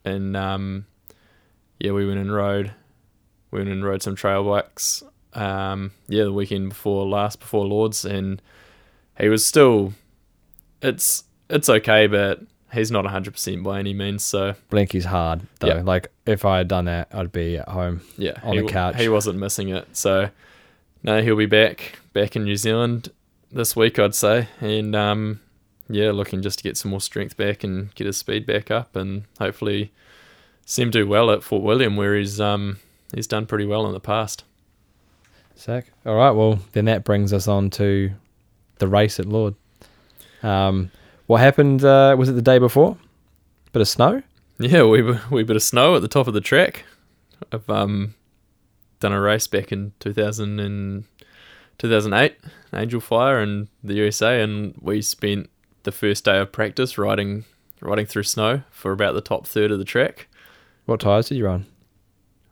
and 0.04 0.36
um, 0.36 0.86
yeah, 1.80 1.92
we 1.92 2.08
went 2.08 2.20
and 2.20 2.34
rode, 2.34 2.72
we 3.52 3.60
went 3.60 3.70
and 3.70 3.84
rode 3.86 4.02
some 4.02 4.16
trail 4.16 4.44
bikes. 4.44 5.04
Um, 5.34 5.92
yeah, 6.08 6.24
the 6.24 6.32
weekend 6.34 6.70
before 6.70 7.06
last, 7.06 7.40
before 7.42 7.66
Lourdes, 7.66 8.06
and 8.06 8.42
he 9.20 9.30
was 9.30 9.46
still, 9.46 9.94
it's 10.82 11.24
it's 11.50 11.70
okay, 11.70 12.08
but 12.08 12.42
he's 12.74 12.92
not 12.92 13.06
hundred 13.06 13.32
percent 13.34 13.64
by 13.64 13.80
any 13.80 13.94
means. 13.94 14.24
So 14.24 14.56
Blinky's 14.70 15.06
hard, 15.06 15.42
though. 15.60 15.68
Yeah. 15.68 15.82
Like, 15.82 16.12
if 16.26 16.46
I 16.46 16.58
had 16.58 16.68
done 16.68 16.86
that, 16.86 17.08
I'd 17.14 17.32
be 17.32 17.58
at 17.58 17.70
home. 17.70 18.02
yeah, 18.18 18.40
On 18.44 18.56
he, 18.56 18.62
the 18.62 18.68
couch. 18.68 18.96
he 18.98 19.10
wasn't 19.10 19.40
missing 19.40 19.70
it. 19.70 19.88
So 19.96 20.30
no, 21.04 21.22
he'll 21.22 21.36
be 21.36 21.46
back 21.46 22.00
back 22.14 22.36
in 22.36 22.44
New 22.44 22.56
Zealand 22.58 23.10
this 23.52 23.76
week, 23.76 24.00
I'd 24.00 24.16
say, 24.16 24.48
and 24.60 24.96
um, 24.96 25.40
yeah, 25.88 26.12
looking 26.12 26.42
just 26.42 26.58
to 26.60 26.64
get 26.64 26.78
some 26.78 26.92
more 26.92 27.00
strength 27.02 27.38
back 27.38 27.64
and 27.64 27.94
get 27.96 28.08
his 28.08 28.18
speed 28.18 28.46
back 28.46 28.72
up, 28.72 28.96
and 28.96 29.24
hopefully 29.40 29.92
see 30.66 30.82
him 30.82 30.90
do 30.92 31.08
well 31.08 31.30
at 31.32 31.44
Fort 31.44 31.62
William, 31.64 31.96
where 31.96 32.16
he's 32.18 32.42
um 32.42 32.80
he's 33.14 33.28
done 33.28 33.46
pretty 33.46 33.66
well 33.66 33.86
in 33.86 33.94
the 33.94 34.00
past. 34.00 34.44
Sick. 35.56 35.86
All 36.06 36.16
right. 36.16 36.32
Well, 36.32 36.60
then 36.74 36.86
that 36.86 37.06
brings 37.06 37.32
us 37.32 37.48
on 37.48 37.70
to 37.72 38.12
the 38.78 38.88
race 38.88 39.20
at 39.20 39.26
Lourdes. 39.26 39.58
Um, 40.44 40.92
what 41.28 41.42
happened? 41.42 41.84
Uh, 41.84 42.16
was 42.18 42.30
it 42.30 42.34
the 42.34 42.42
day 42.42 42.60
before? 42.60 42.98
Bit 43.72 43.82
of 43.82 43.88
snow. 43.88 44.22
Yeah, 44.58 44.84
we 44.84 45.02
we 45.30 45.44
bit 45.44 45.56
of 45.56 45.64
snow 45.64 45.96
at 45.96 46.02
the 46.02 46.08
top 46.08 46.28
of 46.28 46.34
the 46.34 46.42
track. 46.42 46.86
I've 47.52 47.70
um 47.70 48.16
done 49.00 49.12
a 49.12 49.20
race 49.20 49.48
back 49.48 49.72
in 49.72 49.92
2000 50.00 50.60
and 50.60 51.04
2008, 51.78 52.38
Angel 52.74 53.02
Fire 53.02 53.42
in 53.42 53.68
the 53.84 53.96
USA, 53.96 54.42
and 54.42 54.74
we 54.80 55.02
spent 55.02 55.50
the 55.84 55.92
first 55.92 56.24
day 56.24 56.40
of 56.40 56.52
practice 56.52 56.98
riding 56.98 57.46
riding 57.82 58.06
through 58.06 58.24
snow 58.24 58.64
for 58.72 58.92
about 58.92 59.14
the 59.14 59.22
top 59.22 59.46
third 59.46 59.72
of 59.72 59.80
the 59.80 59.86
track. 59.86 60.28
What 60.86 61.02
tires 61.02 61.30
did 61.30 61.38
you 61.38 61.46
run? 61.46 61.66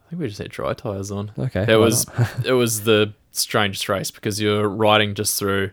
I 0.05 0.09
think 0.09 0.21
we 0.21 0.27
just 0.27 0.39
had 0.39 0.51
dry 0.51 0.73
tires 0.73 1.11
on. 1.11 1.31
Okay. 1.37 1.65
It 1.67 1.77
was 1.77 2.05
it 2.45 2.53
was 2.53 2.83
the 2.83 3.13
strangest 3.31 3.87
race 3.87 4.11
because 4.11 4.41
you're 4.41 4.67
riding 4.67 5.15
just 5.15 5.39
through 5.39 5.71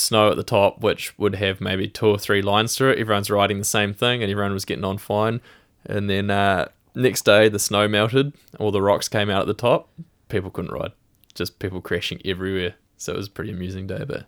snow 0.00 0.30
at 0.30 0.36
the 0.36 0.42
top, 0.42 0.80
which 0.80 1.16
would 1.18 1.36
have 1.36 1.60
maybe 1.60 1.88
two 1.88 2.06
or 2.06 2.18
three 2.18 2.42
lines 2.42 2.76
through 2.76 2.90
it. 2.90 2.98
Everyone's 2.98 3.30
riding 3.30 3.58
the 3.58 3.64
same 3.64 3.94
thing, 3.94 4.22
and 4.22 4.30
everyone 4.30 4.52
was 4.52 4.64
getting 4.64 4.84
on 4.84 4.98
fine. 4.98 5.40
And 5.86 6.10
then 6.10 6.30
uh, 6.30 6.68
next 6.94 7.24
day, 7.24 7.48
the 7.48 7.58
snow 7.58 7.88
melted, 7.88 8.32
all 8.58 8.70
the 8.70 8.82
rocks 8.82 9.08
came 9.08 9.30
out 9.30 9.42
at 9.42 9.46
the 9.46 9.54
top. 9.54 9.88
People 10.28 10.50
couldn't 10.50 10.72
ride, 10.72 10.92
just 11.34 11.58
people 11.58 11.80
crashing 11.80 12.20
everywhere. 12.24 12.74
So 12.96 13.14
it 13.14 13.16
was 13.16 13.28
a 13.28 13.30
pretty 13.30 13.50
amusing 13.50 13.86
day, 13.86 14.04
but 14.06 14.26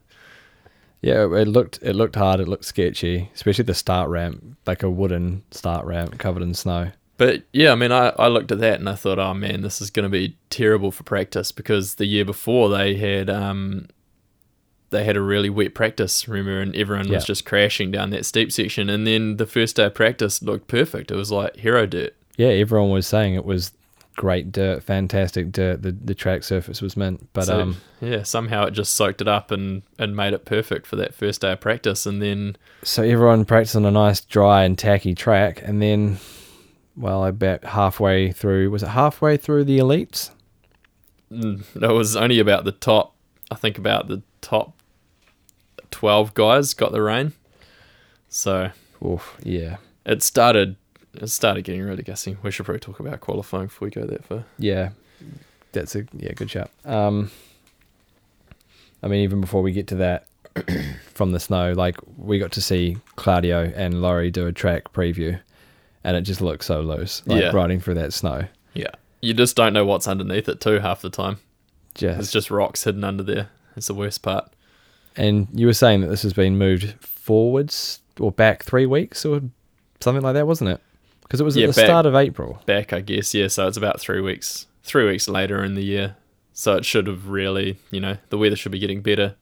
Yeah, 1.02 1.24
it 1.24 1.48
looked 1.48 1.78
it 1.82 1.94
looked 1.94 2.16
hard. 2.16 2.40
It 2.40 2.48
looked 2.48 2.64
sketchy, 2.64 3.30
especially 3.34 3.64
the 3.64 3.74
start 3.74 4.08
ramp, 4.08 4.56
like 4.66 4.82
a 4.82 4.90
wooden 4.90 5.42
start 5.50 5.84
ramp 5.84 6.18
covered 6.18 6.42
in 6.42 6.54
snow. 6.54 6.92
But 7.18 7.42
yeah, 7.52 7.72
I 7.72 7.74
mean, 7.74 7.92
I, 7.92 8.08
I 8.18 8.28
looked 8.28 8.50
at 8.50 8.58
that 8.60 8.80
and 8.80 8.88
I 8.88 8.94
thought, 8.94 9.18
oh 9.18 9.34
man, 9.34 9.60
this 9.60 9.80
is 9.80 9.90
going 9.90 10.04
to 10.04 10.08
be 10.08 10.36
terrible 10.48 10.90
for 10.90 11.02
practice 11.02 11.52
because 11.52 11.96
the 11.96 12.06
year 12.06 12.24
before 12.24 12.68
they 12.68 12.96
had 12.96 13.28
um, 13.28 13.88
they 14.92 15.02
had 15.04 15.16
a 15.16 15.20
really 15.20 15.50
wet 15.50 15.74
practice, 15.74 16.28
remember, 16.28 16.60
and 16.60 16.74
everyone 16.76 17.08
Yeah. 17.08 17.16
was 17.16 17.24
just 17.24 17.44
crashing 17.44 17.90
down 17.90 18.10
that 18.10 18.24
steep 18.24 18.52
section. 18.52 18.88
And 18.88 19.06
then 19.06 19.36
the 19.38 19.46
first 19.46 19.74
day 19.76 19.84
of 19.86 19.94
practice 19.94 20.40
looked 20.42 20.68
perfect. 20.68 21.10
It 21.10 21.16
was 21.16 21.32
like 21.32 21.56
hero 21.56 21.84
dirt. 21.86 22.14
Yeah, 22.36 22.48
everyone 22.48 22.90
was 22.90 23.06
saying 23.06 23.34
it 23.34 23.44
was 23.44 23.72
great 24.16 24.52
dirt, 24.52 24.82
fantastic 24.82 25.50
dirt. 25.52 25.82
The 25.82 25.90
the 25.92 26.14
track 26.14 26.42
surface 26.44 26.80
was 26.82 26.96
mint, 26.96 27.28
but 27.32 27.44
So, 27.46 27.60
um, 27.60 27.76
yeah, 28.00 28.22
somehow 28.24 28.64
it 28.66 28.72
just 28.72 28.94
soaked 28.94 29.20
it 29.20 29.28
up 29.28 29.50
and 29.50 29.82
and 29.98 30.14
made 30.14 30.32
it 30.34 30.44
perfect 30.44 30.86
for 30.86 30.96
that 30.96 31.14
first 31.14 31.40
day 31.40 31.52
of 31.52 31.60
practice. 31.60 32.04
And 32.06 32.20
then 32.22 32.56
so 32.84 33.02
everyone 33.02 33.44
practiced 33.46 33.74
on 33.76 33.84
a 33.86 33.90
nice 33.90 34.20
dry 34.20 34.64
and 34.64 34.78
tacky 34.78 35.14
track, 35.14 35.62
and 35.64 35.80
then, 35.82 36.18
well, 36.96 37.24
about 37.24 37.64
halfway 37.64 38.32
through, 38.32 38.70
was 38.70 38.82
it 38.82 38.88
halfway 38.88 39.36
through 39.38 39.64
the 39.64 39.78
elites? 39.78 40.30
mm, 41.32 41.62
it 41.82 41.92
was 41.92 42.14
only 42.16 42.38
about 42.38 42.64
the 42.64 42.72
top. 42.72 43.14
I 43.50 43.54
think 43.54 43.78
about 43.78 44.08
the 44.08 44.22
top 44.40 44.74
twelve 45.92 46.34
guys 46.34 46.74
got 46.74 46.90
the 46.92 47.00
rain. 47.02 47.32
So 48.28 48.70
Oof, 49.04 49.36
yeah, 49.44 49.76
it 50.04 50.22
started 50.22 50.76
it 51.14 51.28
started 51.28 51.62
getting 51.62 51.82
really 51.82 52.02
guessing. 52.02 52.38
We 52.42 52.50
should 52.50 52.64
probably 52.64 52.80
talk 52.80 52.98
about 52.98 53.20
qualifying 53.20 53.66
before 53.66 53.86
we 53.86 53.90
go 53.92 54.04
there 54.06 54.20
for. 54.22 54.44
yeah, 54.58 54.90
that's 55.72 55.94
a 55.94 56.04
yeah 56.16 56.32
good 56.32 56.50
shot. 56.50 56.70
Um, 56.84 57.30
I 59.02 59.08
mean, 59.08 59.20
even 59.20 59.40
before 59.40 59.62
we 59.62 59.72
get 59.72 59.88
to 59.88 59.96
that, 59.96 60.26
from 61.14 61.32
the 61.32 61.40
snow, 61.40 61.72
like 61.72 61.96
we 62.16 62.38
got 62.38 62.52
to 62.52 62.60
see 62.62 62.96
Claudio 63.16 63.72
and 63.74 64.00
Laurie 64.00 64.30
do 64.30 64.46
a 64.46 64.52
track 64.52 64.92
preview, 64.92 65.38
and 66.04 66.16
it 66.16 66.22
just 66.22 66.40
looked 66.40 66.64
so 66.64 66.80
loose, 66.80 67.22
like 67.26 67.42
Yeah. 67.42 67.50
riding 67.50 67.80
through 67.80 67.94
that 67.94 68.12
snow. 68.12 68.44
Yeah. 68.74 68.90
You 69.20 69.34
just 69.34 69.54
don't 69.56 69.72
know 69.72 69.84
what's 69.84 70.08
underneath 70.08 70.48
it 70.48 70.60
too 70.60 70.78
half 70.80 71.02
the 71.02 71.10
time. 71.10 71.38
Just, 71.94 72.18
It's 72.20 72.32
just 72.32 72.50
rocks 72.50 72.84
hidden 72.84 73.04
under 73.04 73.22
there. 73.22 73.50
It's 73.76 73.86
the 73.88 73.94
worst 73.94 74.22
part. 74.22 74.50
And 75.16 75.48
you 75.52 75.66
were 75.66 75.72
saying 75.74 76.00
that 76.02 76.06
this 76.08 76.22
has 76.22 76.32
been 76.32 76.56
moved 76.58 76.94
forwards 77.04 78.00
or 78.20 78.32
back 78.32 78.62
three 78.64 78.86
weeks 78.86 79.24
or 79.24 79.40
something 80.00 80.22
like 80.22 80.34
that, 80.34 80.46
wasn't 80.46 80.70
it? 80.70 80.80
Because 81.22 81.40
it 81.40 81.44
was 81.44 81.56
Yeah, 81.56 81.66
at 81.68 81.74
the 81.74 81.80
back- 81.80 81.86
start 81.86 82.06
of 82.06 82.14
April. 82.14 82.60
Back, 82.66 82.92
I 82.92 83.00
guess, 83.00 83.34
yeah, 83.34 83.48
so 83.48 83.66
it's 83.68 83.76
about 83.76 84.00
three 84.00 84.20
weeks 84.20 84.66
three 84.84 85.06
weeks 85.06 85.28
later 85.28 85.62
in 85.64 85.74
the 85.74 85.82
year. 85.84 86.16
So 86.52 86.76
it 86.76 86.84
should 86.84 87.06
have 87.06 87.28
really 87.28 87.78
you 87.90 88.00
know, 88.00 88.16
the 88.30 88.38
weather 88.38 88.56
should 88.56 88.72
be 88.72 88.78
getting 88.78 89.00
better. 89.02 89.36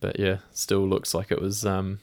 But 0.00 0.18
yeah, 0.18 0.38
still 0.52 0.86
looks 0.86 1.14
like 1.14 1.30
it 1.32 1.40
was 1.40 1.64
um 1.64 1.98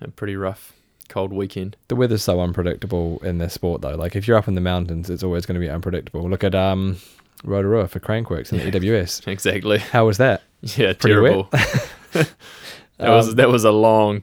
a 0.00 0.08
pretty 0.08 0.36
rough 0.36 0.72
cold 1.08 1.32
weekend. 1.32 1.76
The 1.88 1.96
weather's 1.96 2.22
so 2.22 2.40
unpredictable 2.40 3.18
in 3.22 3.38
this 3.38 3.52
sport, 3.54 3.82
though. 3.82 3.94
Like 3.96 4.16
if 4.16 4.26
you're 4.26 4.36
up 4.38 4.48
in 4.48 4.54
the 4.54 4.60
mountains, 4.60 5.10
it's 5.10 5.22
always 5.22 5.46
going 5.46 5.54
to 5.54 5.60
be 5.60 5.70
unpredictable. 5.70 6.28
Look 6.28 6.42
at 6.44 6.54
um, 6.54 6.96
Rotorua 7.44 7.88
for 7.88 8.00
Crankworx 8.00 8.52
in 8.52 8.58
the 8.58 8.78
EWS. 8.80 9.26
Exactly. 9.32 9.78
How 9.78 10.06
was 10.06 10.16
that? 10.18 10.42
Yeah, 10.62 10.94
Pretty 10.94 11.14
terrible. 11.14 11.50
that 12.98 13.10
was 13.10 13.28
Um, 13.30 13.34
that 13.36 13.48
was 13.48 13.64
a 13.64 13.72
long 13.72 14.22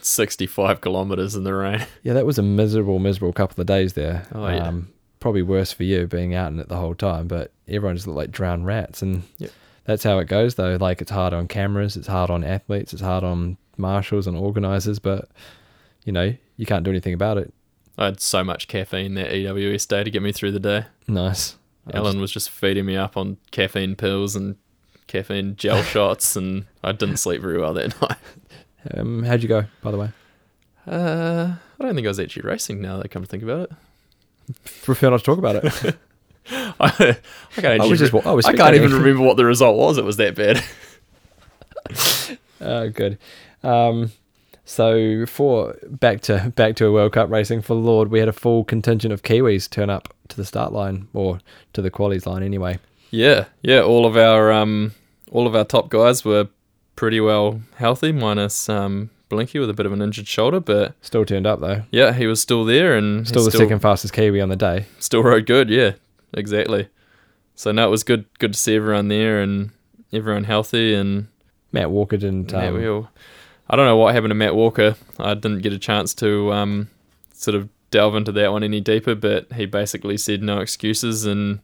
sixty 0.00 0.46
five 0.46 0.80
kilometers 0.80 1.34
in 1.34 1.44
the 1.44 1.54
rain. 1.54 1.84
Yeah, 2.02 2.12
that 2.14 2.26
was 2.26 2.38
a 2.38 2.42
miserable, 2.42 2.98
miserable 2.98 3.32
couple 3.32 3.60
of 3.60 3.66
days 3.66 3.94
there. 3.94 4.26
Oh, 4.34 4.46
yeah. 4.48 4.68
Um, 4.68 4.92
probably 5.20 5.42
worse 5.42 5.72
for 5.72 5.84
you 5.84 6.06
being 6.06 6.34
out 6.34 6.52
in 6.52 6.60
it 6.60 6.68
the 6.68 6.76
whole 6.76 6.94
time, 6.94 7.26
but 7.28 7.50
everyone 7.66 7.96
just 7.96 8.06
looked 8.06 8.16
like 8.18 8.30
drowned 8.30 8.66
rats. 8.66 9.00
And 9.00 9.22
Yep. 9.38 9.50
that's 9.84 10.02
how 10.04 10.18
it 10.18 10.26
goes, 10.26 10.56
though. 10.56 10.76
Like, 10.78 11.00
it's 11.00 11.10
hard 11.10 11.32
on 11.32 11.48
cameras, 11.48 11.96
it's 11.96 12.08
hard 12.08 12.28
on 12.30 12.44
athletes, 12.44 12.92
it's 12.92 13.00
hard 13.02 13.24
on 13.24 13.56
marshals 13.78 14.26
and 14.26 14.36
organisers, 14.36 14.98
but, 14.98 15.28
you 16.04 16.12
know, 16.12 16.34
you 16.58 16.66
can't 16.66 16.84
do 16.84 16.90
anything 16.90 17.14
about 17.14 17.38
it. 17.38 17.54
I 17.96 18.04
had 18.06 18.20
so 18.20 18.44
much 18.44 18.68
caffeine 18.68 19.14
that 19.14 19.30
EWS 19.30 19.88
day 19.88 20.04
to 20.04 20.10
get 20.10 20.20
me 20.22 20.30
through 20.32 20.52
the 20.52 20.60
day. 20.60 20.84
Nice. 21.08 21.56
Alan 21.92 22.20
was 22.20 22.30
just 22.30 22.50
feeding 22.50 22.84
me 22.84 22.96
up 22.96 23.16
on 23.16 23.38
caffeine 23.50 23.94
pills 23.96 24.36
and 24.36 24.56
caffeine 25.06 25.56
gel 25.56 25.82
shots, 25.94 26.36
and 26.36 26.66
I 26.84 26.92
didn't 26.92 27.16
sleep 27.18 27.40
very 27.40 27.58
well 27.60 27.74
that 27.74 28.00
night. 28.02 28.18
um, 28.94 29.22
how'd 29.24 29.42
you 29.42 29.48
go, 29.48 29.64
by 29.82 29.90
the 29.90 29.98
way? 29.98 30.10
Uh, 30.86 31.54
I 31.80 31.82
don't 31.84 31.94
think 31.94 32.06
I 32.06 32.10
was 32.10 32.20
actually 32.20 32.42
racing 32.42 32.80
now 32.80 32.96
that 32.98 33.06
I 33.06 33.08
come 33.08 33.22
to 33.22 33.28
think 33.28 33.42
about 33.42 33.70
it. 33.70 33.72
Prefer 34.82 35.10
not 35.10 35.18
to 35.18 35.24
talk 35.24 35.38
about 35.38 35.56
it. 35.56 35.96
I, 36.50 37.16
I 37.56 37.60
can't, 37.60 37.80
I 37.80 37.86
was 37.86 37.98
just, 37.98 38.12
I 38.14 38.32
was 38.32 38.44
I 38.44 38.52
can't 38.52 38.74
even 38.74 38.92
remember 38.92 39.22
what 39.22 39.38
the 39.38 39.46
result 39.46 39.78
was. 39.78 39.96
It 39.96 40.04
was 40.04 40.18
that 40.18 40.34
bad. 40.34 40.62
Oh, 42.60 42.88
good. 42.90 43.18
Um, 43.62 44.12
so 44.64 45.26
for 45.26 45.74
back 45.84 46.20
to 46.22 46.52
back 46.56 46.76
to 46.76 46.86
a 46.86 46.92
World 46.92 47.12
Cup 47.12 47.30
racing 47.30 47.62
for 47.62 47.74
Lourdes, 47.74 48.10
we 48.10 48.18
had 48.18 48.28
a 48.28 48.32
full 48.32 48.64
contingent 48.64 49.12
of 49.12 49.22
Kiwis 49.22 49.68
turn 49.68 49.90
up 49.90 50.14
to 50.28 50.36
the 50.36 50.44
start 50.44 50.72
line 50.72 51.08
or 51.12 51.40
to 51.74 51.82
the 51.82 51.90
qualies 51.90 52.26
line 52.26 52.42
anyway. 52.42 52.78
Yeah, 53.10 53.46
yeah. 53.62 53.80
All 53.80 54.06
of 54.06 54.16
our 54.16 54.52
um, 54.52 54.92
all 55.30 55.46
of 55.46 55.54
our 55.54 55.64
top 55.64 55.88
guys 55.90 56.24
were 56.24 56.48
pretty 56.96 57.20
well 57.20 57.60
healthy, 57.76 58.12
minus 58.12 58.68
um, 58.68 59.10
Blinky 59.28 59.58
with 59.58 59.70
a 59.70 59.74
bit 59.74 59.86
of 59.86 59.92
an 59.92 60.00
injured 60.02 60.26
shoulder, 60.28 60.60
but 60.60 60.94
Still 61.02 61.24
turned 61.24 61.46
up 61.46 61.60
though. 61.60 61.82
yeah, 61.90 62.12
he 62.12 62.26
was 62.26 62.40
still 62.40 62.64
there 62.64 62.96
and 62.96 63.26
Still 63.26 63.42
he 63.44 63.50
the 63.50 63.58
second 63.58 63.80
fastest 63.80 64.14
Kiwi 64.14 64.40
on 64.40 64.48
the 64.48 64.56
day. 64.56 64.86
still 64.98 65.22
rode 65.22 65.46
good. 65.46 65.70
Yeah, 65.70 65.92
exactly. 66.32 66.88
So 67.56 67.72
no, 67.72 67.86
it 67.86 67.90
was 67.90 68.04
good. 68.04 68.26
Good 68.38 68.52
to 68.52 68.58
see 68.58 68.76
everyone 68.76 69.08
there 69.08 69.40
and 69.40 69.70
everyone 70.12 70.44
healthy 70.44 70.94
and 70.94 71.28
Matt 71.72 71.90
Walker 71.90 72.16
didn't. 72.16 72.52
Matt 72.52 72.68
Um, 72.68 72.74
Wheel. 72.74 73.10
I 73.68 73.76
don't 73.76 73.86
know 73.86 73.96
what 73.96 74.14
happened 74.14 74.30
to 74.30 74.34
Matt 74.36 74.54
Walker. 74.54 74.94
I 75.18 75.34
didn't 75.34 75.62
get 75.62 75.72
a 75.72 75.78
chance 75.78 76.12
to 76.16 76.52
um, 76.52 76.88
sort 77.32 77.54
of 77.54 77.68
delve 77.90 78.14
into 78.14 78.30
that 78.32 78.52
one 78.52 78.62
any 78.62 78.80
deeper, 78.80 79.14
but 79.14 79.52
he 79.54 79.66
basically 79.66 80.16
said 80.18 80.42
no 80.42 80.58
excuses 80.60 81.24
and 81.24 81.60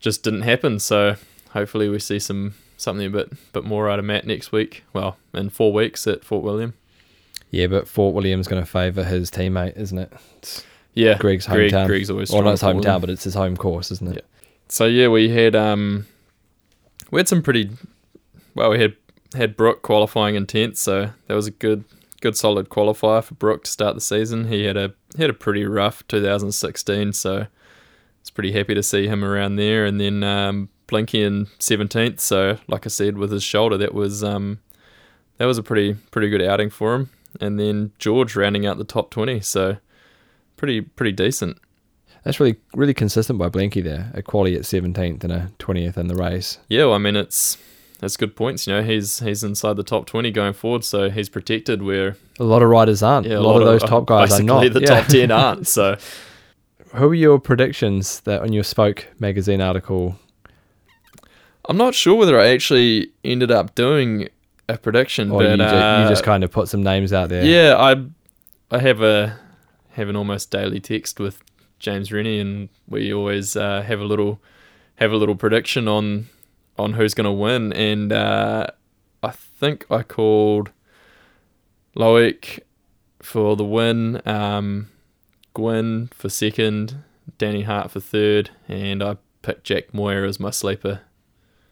just 0.00 0.22
didn't 0.22 0.42
happen. 0.42 0.78
So 0.78 1.16
hopefully 1.50 1.88
we 1.88 1.98
see 1.98 2.18
some 2.18 2.54
something 2.78 3.06
a 3.06 3.10
bit 3.10 3.52
bit 3.52 3.64
more 3.64 3.90
out 3.90 3.98
of 3.98 4.04
Matt 4.06 4.26
next 4.26 4.50
week. 4.52 4.84
Well, 4.94 5.16
in 5.34 5.50
four 5.50 5.72
weeks 5.72 6.06
at 6.06 6.24
Fort 6.24 6.42
William. 6.42 6.72
yeah, 7.50 7.66
but 7.66 7.86
Fort 7.88 8.14
William's 8.14 8.48
going 8.48 8.62
to 8.62 8.70
favour 8.70 9.04
his 9.04 9.30
teammate, 9.30 9.76
isn't 9.76 9.98
it? 9.98 10.12
It's 10.38 10.64
Yeah, 10.94 11.16
Greg's 11.18 11.46
Greg- 11.46 11.70
hometown. 11.72 11.86
Greg's 11.86 12.10
always 12.10 12.30
Well, 12.32 12.42
not 12.42 12.52
his 12.52 12.62
hometown, 12.62 12.74
William. 12.84 13.00
but 13.02 13.10
it's 13.10 13.24
his 13.24 13.34
home 13.34 13.56
course, 13.56 13.90
isn't 13.90 14.08
it? 14.08 14.14
Yeah. 14.16 14.46
So 14.68 14.86
yeah, 14.86 15.08
we 15.08 15.28
had 15.30 15.54
um, 15.54 16.06
we 17.10 17.20
had 17.20 17.28
some 17.28 17.42
pretty 17.42 17.70
well. 18.54 18.70
We 18.70 18.80
had 18.80 18.96
had 19.34 19.56
Brook 19.56 19.82
qualifying 19.82 20.34
in 20.36 20.46
tenth, 20.46 20.76
so 20.78 21.10
that 21.26 21.34
was 21.34 21.46
a 21.46 21.50
good 21.50 21.84
good 22.20 22.36
solid 22.36 22.68
qualifier 22.68 23.22
for 23.22 23.34
Brook 23.34 23.64
to 23.64 23.70
start 23.70 23.94
the 23.94 24.00
season. 24.00 24.48
He 24.48 24.64
had 24.64 24.76
a 24.76 24.92
he 25.16 25.22
had 25.22 25.30
a 25.30 25.34
pretty 25.34 25.64
rough 25.64 26.06
2016, 26.08 27.12
so 27.14 27.46
it's 28.20 28.30
pretty 28.30 28.52
happy 28.52 28.74
to 28.74 28.82
see 28.82 29.06
him 29.06 29.24
around 29.24 29.56
there. 29.56 29.86
And 29.86 29.98
then 30.00 30.22
um, 30.22 30.68
Blinky 30.88 31.22
in 31.22 31.46
seventeenth, 31.60 32.18
so 32.18 32.58
like 32.66 32.84
I 32.86 32.88
said, 32.88 33.16
with 33.16 33.30
his 33.30 33.42
shoulder, 33.44 33.76
that 33.78 33.94
was 33.94 34.24
um, 34.24 34.58
that 35.36 35.44
was 35.46 35.56
a 35.58 35.62
pretty 35.62 35.94
pretty 36.10 36.28
good 36.28 36.42
outing 36.42 36.70
for 36.70 36.94
him. 36.94 37.10
And 37.40 37.60
then 37.60 37.92
George 37.98 38.34
rounding 38.34 38.66
out 38.66 38.78
the 38.78 38.84
top 38.84 39.10
twenty, 39.10 39.40
so 39.40 39.76
pretty 40.56 40.80
pretty 40.80 41.12
decent. 41.12 41.58
That's 42.24 42.40
really 42.40 42.56
really 42.74 42.94
consistent 42.94 43.38
by 43.38 43.48
Blinky 43.48 43.80
there. 43.80 44.10
A 44.14 44.22
quality 44.22 44.56
at 44.56 44.62
17th 44.62 45.22
and 45.24 45.32
a 45.32 45.50
20th 45.60 45.96
in 45.96 46.08
the 46.08 46.16
race. 46.16 46.58
Yeah, 46.68 46.86
well, 46.86 46.94
I 46.94 46.98
mean 46.98 47.14
it's 47.16 47.56
it's 48.02 48.16
good 48.16 48.34
points. 48.36 48.66
You 48.66 48.74
know, 48.74 48.82
he's 48.82 49.20
he's 49.20 49.44
inside 49.44 49.76
the 49.76 49.82
top 49.84 50.06
twenty 50.06 50.30
going 50.30 50.52
forward, 50.54 50.84
so 50.84 51.10
he's 51.10 51.28
protected. 51.28 51.82
Where 51.82 52.16
A 52.40 52.44
lot 52.44 52.62
of 52.62 52.68
riders 52.70 53.02
aren't. 53.02 53.26
yeah, 53.26 53.38
a, 53.38 53.40
lot, 53.40 53.60
of 53.60 53.66
those 53.66 53.82
top 53.82 54.06
guys 54.06 54.38
are 54.38 54.42
not. 54.42 54.72
The 54.72 54.80
Yeah. 54.80 54.86
top 54.86 55.06
ten 55.06 55.30
aren't. 55.30 55.66
So 55.68 55.96
Who 56.94 57.10
are 57.10 57.14
your 57.14 57.38
predictions 57.38 58.20
that 58.20 58.40
on 58.40 58.52
your 58.52 58.64
Spoke 58.64 59.06
magazine 59.18 59.60
article? 59.60 60.18
I'm 61.68 61.76
not 61.76 61.94
sure 61.94 62.14
whether 62.14 62.38
I 62.40 62.48
actually 62.48 63.10
ended 63.24 63.50
up 63.50 63.74
doing 63.74 64.28
a 64.68 64.78
prediction, 64.78 65.30
Or 65.30 65.40
but 65.40 65.50
you, 65.50 65.56
ju- 65.58 65.62
uh, 65.62 66.02
you 66.02 66.08
just 66.08 66.24
kind 66.24 66.42
of 66.44 66.50
put 66.50 66.68
some 66.68 66.82
names 66.82 67.12
out 67.12 67.28
there? 67.28 67.44
yeah, 67.44 67.76
I 67.76 68.04
I 68.74 68.78
have 68.80 69.00
a 69.02 69.38
have 69.92 70.08
an 70.08 70.16
almost 70.16 70.50
daily 70.50 70.80
text 70.80 71.20
with 71.20 71.42
James 71.78 72.10
Rennie, 72.12 72.40
and 72.40 72.68
we 72.88 73.12
always 73.12 73.54
uh, 73.56 73.82
have 73.82 74.00
a 74.00 74.04
little 74.04 74.40
have 74.96 75.12
a 75.12 75.16
little 75.16 75.36
prediction 75.36 75.88
on 75.88 76.28
on 76.78 76.94
who's 76.94 77.14
going 77.14 77.24
to 77.26 77.32
win. 77.32 77.72
And 77.72 78.12
uh, 78.12 78.66
I 79.22 79.30
think 79.30 79.84
I 79.90 80.02
called 80.02 80.70
Loic 81.96 82.60
for 83.20 83.56
the 83.56 83.64
win, 83.64 84.22
um, 84.26 84.88
Gwin 85.54 86.08
for 86.14 86.28
second, 86.28 87.02
Danny 87.36 87.62
Hart 87.62 87.90
for 87.90 88.00
third, 88.00 88.50
and 88.68 89.02
I 89.02 89.16
picked 89.42 89.64
Jack 89.64 89.92
Moir 89.92 90.24
as 90.24 90.38
my 90.38 90.50
sleeper. 90.50 91.00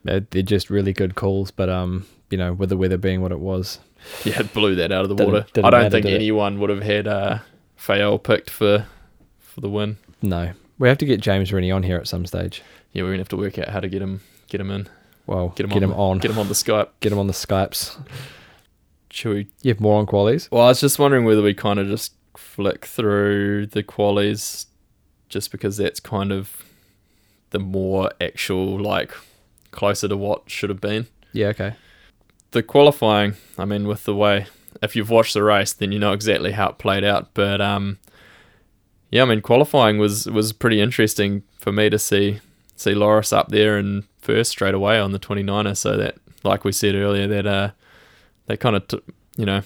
They're, 0.06 0.20
they're 0.30 0.42
just 0.42 0.70
really 0.70 0.92
good 0.92 1.14
calls, 1.14 1.50
but 1.50 1.68
um, 1.68 2.06
you 2.30 2.38
know, 2.38 2.52
with 2.52 2.68
the 2.70 2.76
weather 2.76 2.96
being 2.96 3.20
what 3.22 3.32
it 3.32 3.40
was, 3.40 3.78
Yeah, 4.24 4.40
it 4.40 4.52
blew 4.54 4.74
that 4.76 4.92
out 4.92 5.02
of 5.02 5.08
the 5.08 5.14
Didn't- 5.16 5.32
water. 5.32 5.46
didn't 5.52 5.64
I 5.66 5.70
don't 5.70 5.90
think 5.90 6.04
did 6.06 6.12
it? 6.14 6.16
anyone 6.16 6.58
would 6.60 6.70
have 6.70 6.82
had 6.82 7.06
uh, 7.06 7.38
Fayolle 7.78 8.22
picked 8.22 8.50
for 8.50 8.86
for 9.38 9.60
the 9.60 9.68
win. 9.70 9.96
no. 10.22 10.52
We 10.78 10.88
have 10.88 10.98
to 10.98 11.06
get 11.06 11.20
James 11.22 11.52
Rennie 11.54 11.70
on 11.70 11.82
here 11.84 11.96
at 11.96 12.06
some 12.06 12.26
stage. 12.26 12.62
Yeah, 12.92 13.02
we're 13.04 13.08
gonna 13.08 13.20
have 13.20 13.28
to 13.30 13.36
work 13.38 13.58
out 13.58 13.68
how 13.68 13.80
to 13.80 13.88
get 13.88 14.02
him 14.02 14.20
get 14.48 14.60
him 14.60 14.70
in, 14.70 14.88
Well, 15.26 15.48
get 15.56 15.64
him 15.64 15.70
get 15.70 15.76
on, 15.82 15.82
him 15.90 15.92
on, 15.94 16.18
get 16.18 16.30
him 16.30 16.38
on 16.38 16.48
the 16.48 16.54
Skype. 16.54 16.88
get 17.00 17.12
him 17.12 17.18
on 17.18 17.26
the 17.28 17.32
Skypes. 17.32 17.96
Should 19.10 19.32
we? 19.34 19.46
You 19.62 19.70
have 19.72 19.80
more 19.80 19.98
on 19.98 20.06
qualies? 20.06 20.50
Well, 20.50 20.62
I 20.62 20.68
was 20.68 20.80
just 20.80 20.98
wondering 20.98 21.24
whether 21.24 21.40
we 21.42 21.54
kind 21.54 21.78
of 21.78 21.86
just 21.88 22.12
flick 22.36 22.84
through 22.84 23.66
the 23.68 23.82
qualies, 23.82 24.66
just 25.30 25.50
because 25.50 25.78
that's 25.78 26.00
kind 26.00 26.30
of 26.30 26.62
the 27.50 27.58
more 27.58 28.10
actual 28.20 28.78
like 28.78 29.12
closer 29.76 30.08
to 30.08 30.16
what 30.16 30.50
should 30.50 30.70
have 30.70 30.80
been. 30.80 31.06
Yeah, 31.32 31.48
okay. 31.48 31.74
the 32.52 32.62
qualifying, 32.62 33.34
I 33.58 33.64
mean, 33.66 33.86
with 33.86 34.04
the 34.04 34.14
way, 34.14 34.46
if 34.82 34.96
you've 34.96 35.10
watched 35.10 35.34
the 35.34 35.42
race, 35.42 35.72
then 35.72 35.92
you 35.92 35.98
know 35.98 36.12
exactly 36.12 36.52
how 36.52 36.70
it 36.70 36.78
played 36.78 37.04
out. 37.04 37.34
But 37.34 37.60
um, 37.60 37.98
yeah, 39.10 39.22
I 39.22 39.26
mean, 39.26 39.40
qualifying 39.42 39.98
was 39.98 40.26
was 40.26 40.52
pretty 40.52 40.80
interesting 40.80 41.42
for 41.58 41.72
me 41.72 41.90
to 41.90 41.98
see 41.98 42.40
see 42.76 42.94
Loris 42.94 43.32
up 43.32 43.48
there 43.48 43.76
and 43.78 44.04
first 44.20 44.50
straight 44.50 44.74
away 44.74 44.98
on 44.98 45.12
the 45.12 45.18
29er. 45.18 45.76
So 45.76 45.96
that, 45.96 46.16
like 46.42 46.64
we 46.64 46.72
said 46.72 46.94
earlier, 46.94 47.26
that 47.26 47.46
uh, 47.46 47.70
that 48.46 48.58
kind 48.60 48.76
of 48.76 48.88
t- 48.88 49.00
you 49.36 49.46
know, 49.46 49.62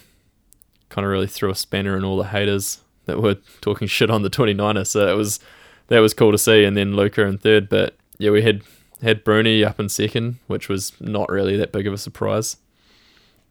kind 0.88 1.04
of 1.04 1.10
really 1.10 1.26
threw 1.26 1.50
a 1.50 1.54
spanner 1.54 1.96
in 1.96 2.04
all 2.04 2.16
the 2.16 2.28
haters 2.28 2.80
that 3.06 3.20
were 3.22 3.36
talking 3.60 3.88
shit 3.88 4.10
on 4.10 4.22
the 4.22 4.30
29er. 4.30 4.86
So 4.86 5.06
it 5.08 5.16
was 5.16 5.40
that 5.88 6.00
was 6.00 6.14
cool 6.14 6.32
to 6.32 6.38
see. 6.38 6.64
And 6.64 6.76
then 6.76 6.94
Luca 6.96 7.22
in 7.26 7.38
third, 7.38 7.68
but 7.68 7.96
yeah, 8.18 8.30
we 8.30 8.42
had 8.42 8.62
had 9.02 9.24
Bruni 9.24 9.64
up 9.64 9.80
in 9.80 9.88
second, 9.88 10.38
which 10.46 10.68
was 10.68 10.92
not 11.00 11.28
really 11.28 11.56
that 11.56 11.72
big 11.72 11.86
of 11.86 11.92
a 11.92 11.98
surprise. 11.98 12.56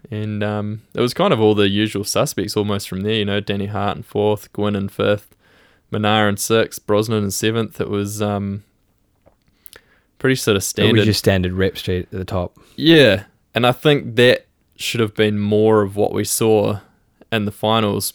And 0.10 0.44
um, 0.44 0.82
it 0.94 1.02
was 1.02 1.14
kind 1.14 1.34
of 1.34 1.42
all 1.42 1.56
the 1.56 1.68
usual 1.68 2.04
suspects 2.06 2.56
almost 2.56 2.88
from 2.88 3.02
there, 3.02 3.16
you 3.16 3.26
know, 3.26 3.40
Danny 3.42 3.66
Hart 3.66 3.98
in 3.98 4.04
fourth, 4.04 4.52
Gwin 4.54 4.76
in 4.76 4.88
fifth, 4.88 5.36
Minnaar 5.92 6.30
in 6.30 6.38
sixth, 6.38 6.86
Brosnan 6.88 7.24
in 7.26 7.32
seventh. 7.32 7.82
It 7.82 7.90
was 7.90 8.22
um, 8.22 8.64
pretty 10.18 10.36
sort 10.36 10.56
of 10.56 10.62
It 10.62 10.66
standard. 10.66 10.98
was 11.00 11.06
your 11.06 11.14
standard 11.14 11.54
rep 11.54 11.76
sheet 11.76 12.04
at 12.04 12.12
the 12.12 12.24
top. 12.26 12.58
Yeah, 12.78 13.26
and 13.54 13.68
I 13.68 13.72
think 13.74 14.16
that 14.16 14.46
should 14.78 15.02
have 15.02 15.16
been 15.16 15.38
more 15.38 15.82
of 15.82 15.98
what 15.98 16.14
we 16.14 16.24
saw 16.24 16.80
in 17.32 17.44
the 17.44 17.52
finals, 17.52 18.14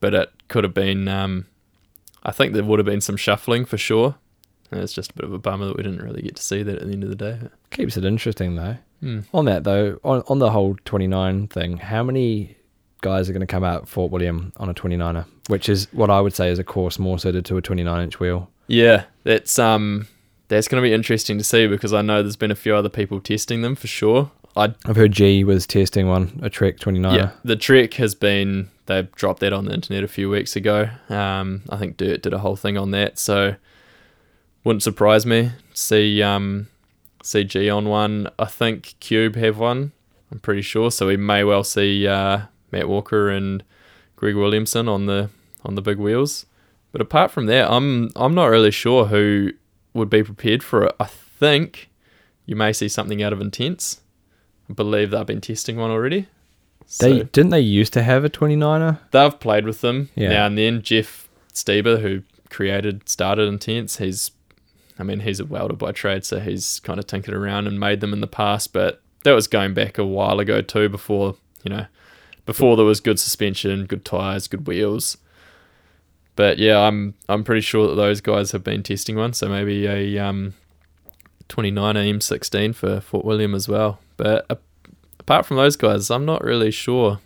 but 0.00 0.14
it 0.14 0.30
could 0.48 0.64
have 0.64 0.74
been. 0.74 1.06
Um, 1.08 1.46
I 2.22 2.32
think 2.32 2.52
there 2.54 2.64
would 2.64 2.78
have 2.78 2.86
been 2.86 3.00
some 3.02 3.16
shuffling 3.16 3.64
for 3.66 3.76
sure. 3.76 4.14
It's 4.72 4.92
just 4.92 5.12
a 5.12 5.14
bit 5.14 5.24
of 5.24 5.32
a 5.32 5.38
bummer 5.38 5.66
that 5.66 5.76
we 5.76 5.82
didn't 5.82 6.02
really 6.02 6.22
get 6.22 6.36
to 6.36 6.42
see 6.42 6.62
that 6.62 6.76
at 6.76 6.86
the 6.86 6.92
end 6.92 7.02
of 7.02 7.10
the 7.10 7.16
day. 7.16 7.38
Keeps 7.70 7.96
it 7.96 8.04
interesting 8.04 8.54
though. 8.54 8.76
Hmm. 9.00 9.20
On 9.32 9.44
that 9.44 9.64
though, 9.64 9.98
on 10.04 10.22
on 10.28 10.38
the 10.38 10.50
whole 10.50 10.76
29 10.84 11.48
thing, 11.48 11.76
how 11.76 12.02
many 12.02 12.56
guys 13.00 13.28
are 13.28 13.32
going 13.32 13.40
to 13.40 13.46
come 13.46 13.64
out 13.64 13.88
Fort 13.88 14.10
William 14.10 14.52
on 14.56 14.68
a 14.68 14.74
29er, 14.74 15.24
which 15.48 15.68
is 15.68 15.86
what 15.92 16.10
I 16.10 16.20
would 16.20 16.34
say 16.34 16.50
is 16.50 16.58
a 16.58 16.64
course 16.64 16.98
more 16.98 17.18
suited 17.18 17.44
to 17.46 17.56
a 17.56 17.62
29 17.62 18.02
inch 18.02 18.20
wheel. 18.20 18.50
Yeah, 18.66 19.04
that's 19.24 19.58
um, 19.58 20.08
that's 20.48 20.68
going 20.68 20.82
to 20.82 20.86
be 20.86 20.92
interesting 20.92 21.38
to 21.38 21.44
see 21.44 21.66
because 21.66 21.92
I 21.92 22.02
know 22.02 22.22
there's 22.22 22.36
been 22.36 22.50
a 22.50 22.56
few 22.56 22.74
other 22.74 22.88
people 22.88 23.20
testing 23.20 23.62
them 23.62 23.74
for 23.74 23.86
sure. 23.86 24.30
I 24.56 24.74
I've 24.86 24.96
heard 24.96 25.12
G 25.12 25.44
was 25.44 25.66
testing 25.66 26.08
one, 26.08 26.38
a 26.42 26.50
Trek 26.50 26.78
29er. 26.78 27.16
Yeah, 27.16 27.30
the 27.44 27.56
Trek 27.56 27.94
has 27.94 28.14
been 28.14 28.70
they 28.86 29.02
dropped 29.14 29.40
that 29.40 29.52
on 29.52 29.66
the 29.66 29.74
internet 29.74 30.02
a 30.02 30.08
few 30.08 30.28
weeks 30.30 30.56
ago. 30.56 30.88
Um, 31.08 31.62
I 31.68 31.76
think 31.76 31.96
Dirt 31.96 32.22
did 32.22 32.32
a 32.32 32.38
whole 32.38 32.56
thing 32.56 32.76
on 32.76 32.90
that, 32.92 33.18
so 33.18 33.54
wouldn't 34.64 34.82
surprise 34.82 35.24
me. 35.26 35.52
See 35.74 36.22
um, 36.22 36.68
see 37.22 37.44
G 37.44 37.68
on 37.70 37.88
one. 37.88 38.28
I 38.38 38.46
think 38.46 38.94
Cube 39.00 39.36
have 39.36 39.58
one. 39.58 39.92
I'm 40.30 40.40
pretty 40.40 40.62
sure. 40.62 40.90
So 40.90 41.06
we 41.06 41.16
may 41.16 41.42
well 41.44 41.64
see 41.64 42.06
uh, 42.06 42.42
Matt 42.70 42.88
Walker 42.88 43.30
and 43.30 43.62
Greg 44.16 44.36
Williamson 44.36 44.88
on 44.88 45.06
the 45.06 45.30
on 45.64 45.74
the 45.74 45.82
big 45.82 45.98
wheels. 45.98 46.46
But 46.92 47.00
apart 47.00 47.30
from 47.30 47.46
that, 47.46 47.70
I'm 47.70 48.10
I'm 48.16 48.34
not 48.34 48.46
really 48.46 48.70
sure 48.70 49.06
who 49.06 49.52
would 49.94 50.10
be 50.10 50.22
prepared 50.22 50.62
for 50.62 50.84
it. 50.84 50.94
I 51.00 51.04
think 51.04 51.88
you 52.46 52.56
may 52.56 52.72
see 52.72 52.88
something 52.88 53.22
out 53.22 53.32
of 53.32 53.40
Intense. 53.40 54.00
I 54.70 54.74
believe 54.74 55.10
they've 55.10 55.24
been 55.26 55.40
testing 55.40 55.76
one 55.76 55.90
already. 55.90 56.26
They 57.00 57.18
So 57.20 57.22
didn't 57.24 57.50
they 57.50 57.60
used 57.60 57.92
to 57.94 58.02
have 58.02 58.24
a 58.24 58.30
29er? 58.30 58.98
they've 59.10 59.40
played 59.40 59.64
with 59.66 59.80
them 59.82 60.08
Yeah. 60.14 60.28
now 60.30 60.46
and 60.46 60.56
then. 60.58 60.82
Jeff 60.82 61.28
Steber, 61.54 62.00
who 62.00 62.22
created 62.50 63.08
started 63.08 63.48
Intense, 63.48 63.96
he's 63.98 64.30
I 64.98 65.02
mean 65.02 65.20
he's 65.20 65.40
a 65.40 65.44
welder 65.44 65.74
by 65.74 65.92
trade, 65.92 66.24
so 66.24 66.40
he's 66.40 66.80
kind 66.80 66.98
of 66.98 67.06
tinkered 67.06 67.34
around 67.34 67.66
and 67.66 67.78
made 67.78 68.00
them 68.00 68.12
in 68.12 68.20
the 68.20 68.26
past. 68.26 68.72
But 68.72 69.02
that 69.24 69.32
was 69.32 69.46
going 69.46 69.74
back 69.74 69.98
a 69.98 70.04
while 70.04 70.40
ago 70.40 70.60
too, 70.60 70.88
before 70.88 71.36
you 71.62 71.70
know, 71.70 71.86
before 72.46 72.76
there 72.76 72.86
was 72.86 73.00
good 73.00 73.18
suspension, 73.18 73.86
good 73.86 74.04
tires, 74.04 74.48
good 74.48 74.66
wheels. 74.66 75.18
But 76.36 76.58
yeah, 76.58 76.78
I'm 76.78 77.14
I'm 77.28 77.44
pretty 77.44 77.62
sure 77.62 77.88
that 77.88 77.96
those 77.96 78.20
guys 78.20 78.52
have 78.52 78.64
been 78.64 78.82
testing 78.82 79.16
one, 79.16 79.32
so 79.32 79.48
maybe 79.48 79.86
a 79.86 80.18
um, 80.18 80.54
29 81.48 81.94
M16 81.96 82.74
for 82.74 83.00
Fort 83.00 83.24
William 83.24 83.54
as 83.54 83.68
well. 83.68 83.98
But 84.16 84.46
a 84.50 84.58
apart 85.28 85.44
from 85.44 85.58
those 85.58 85.76
guys, 85.76 86.10
I'm 86.10 86.24
not 86.24 86.42
really 86.42 86.70
sure 86.70 87.20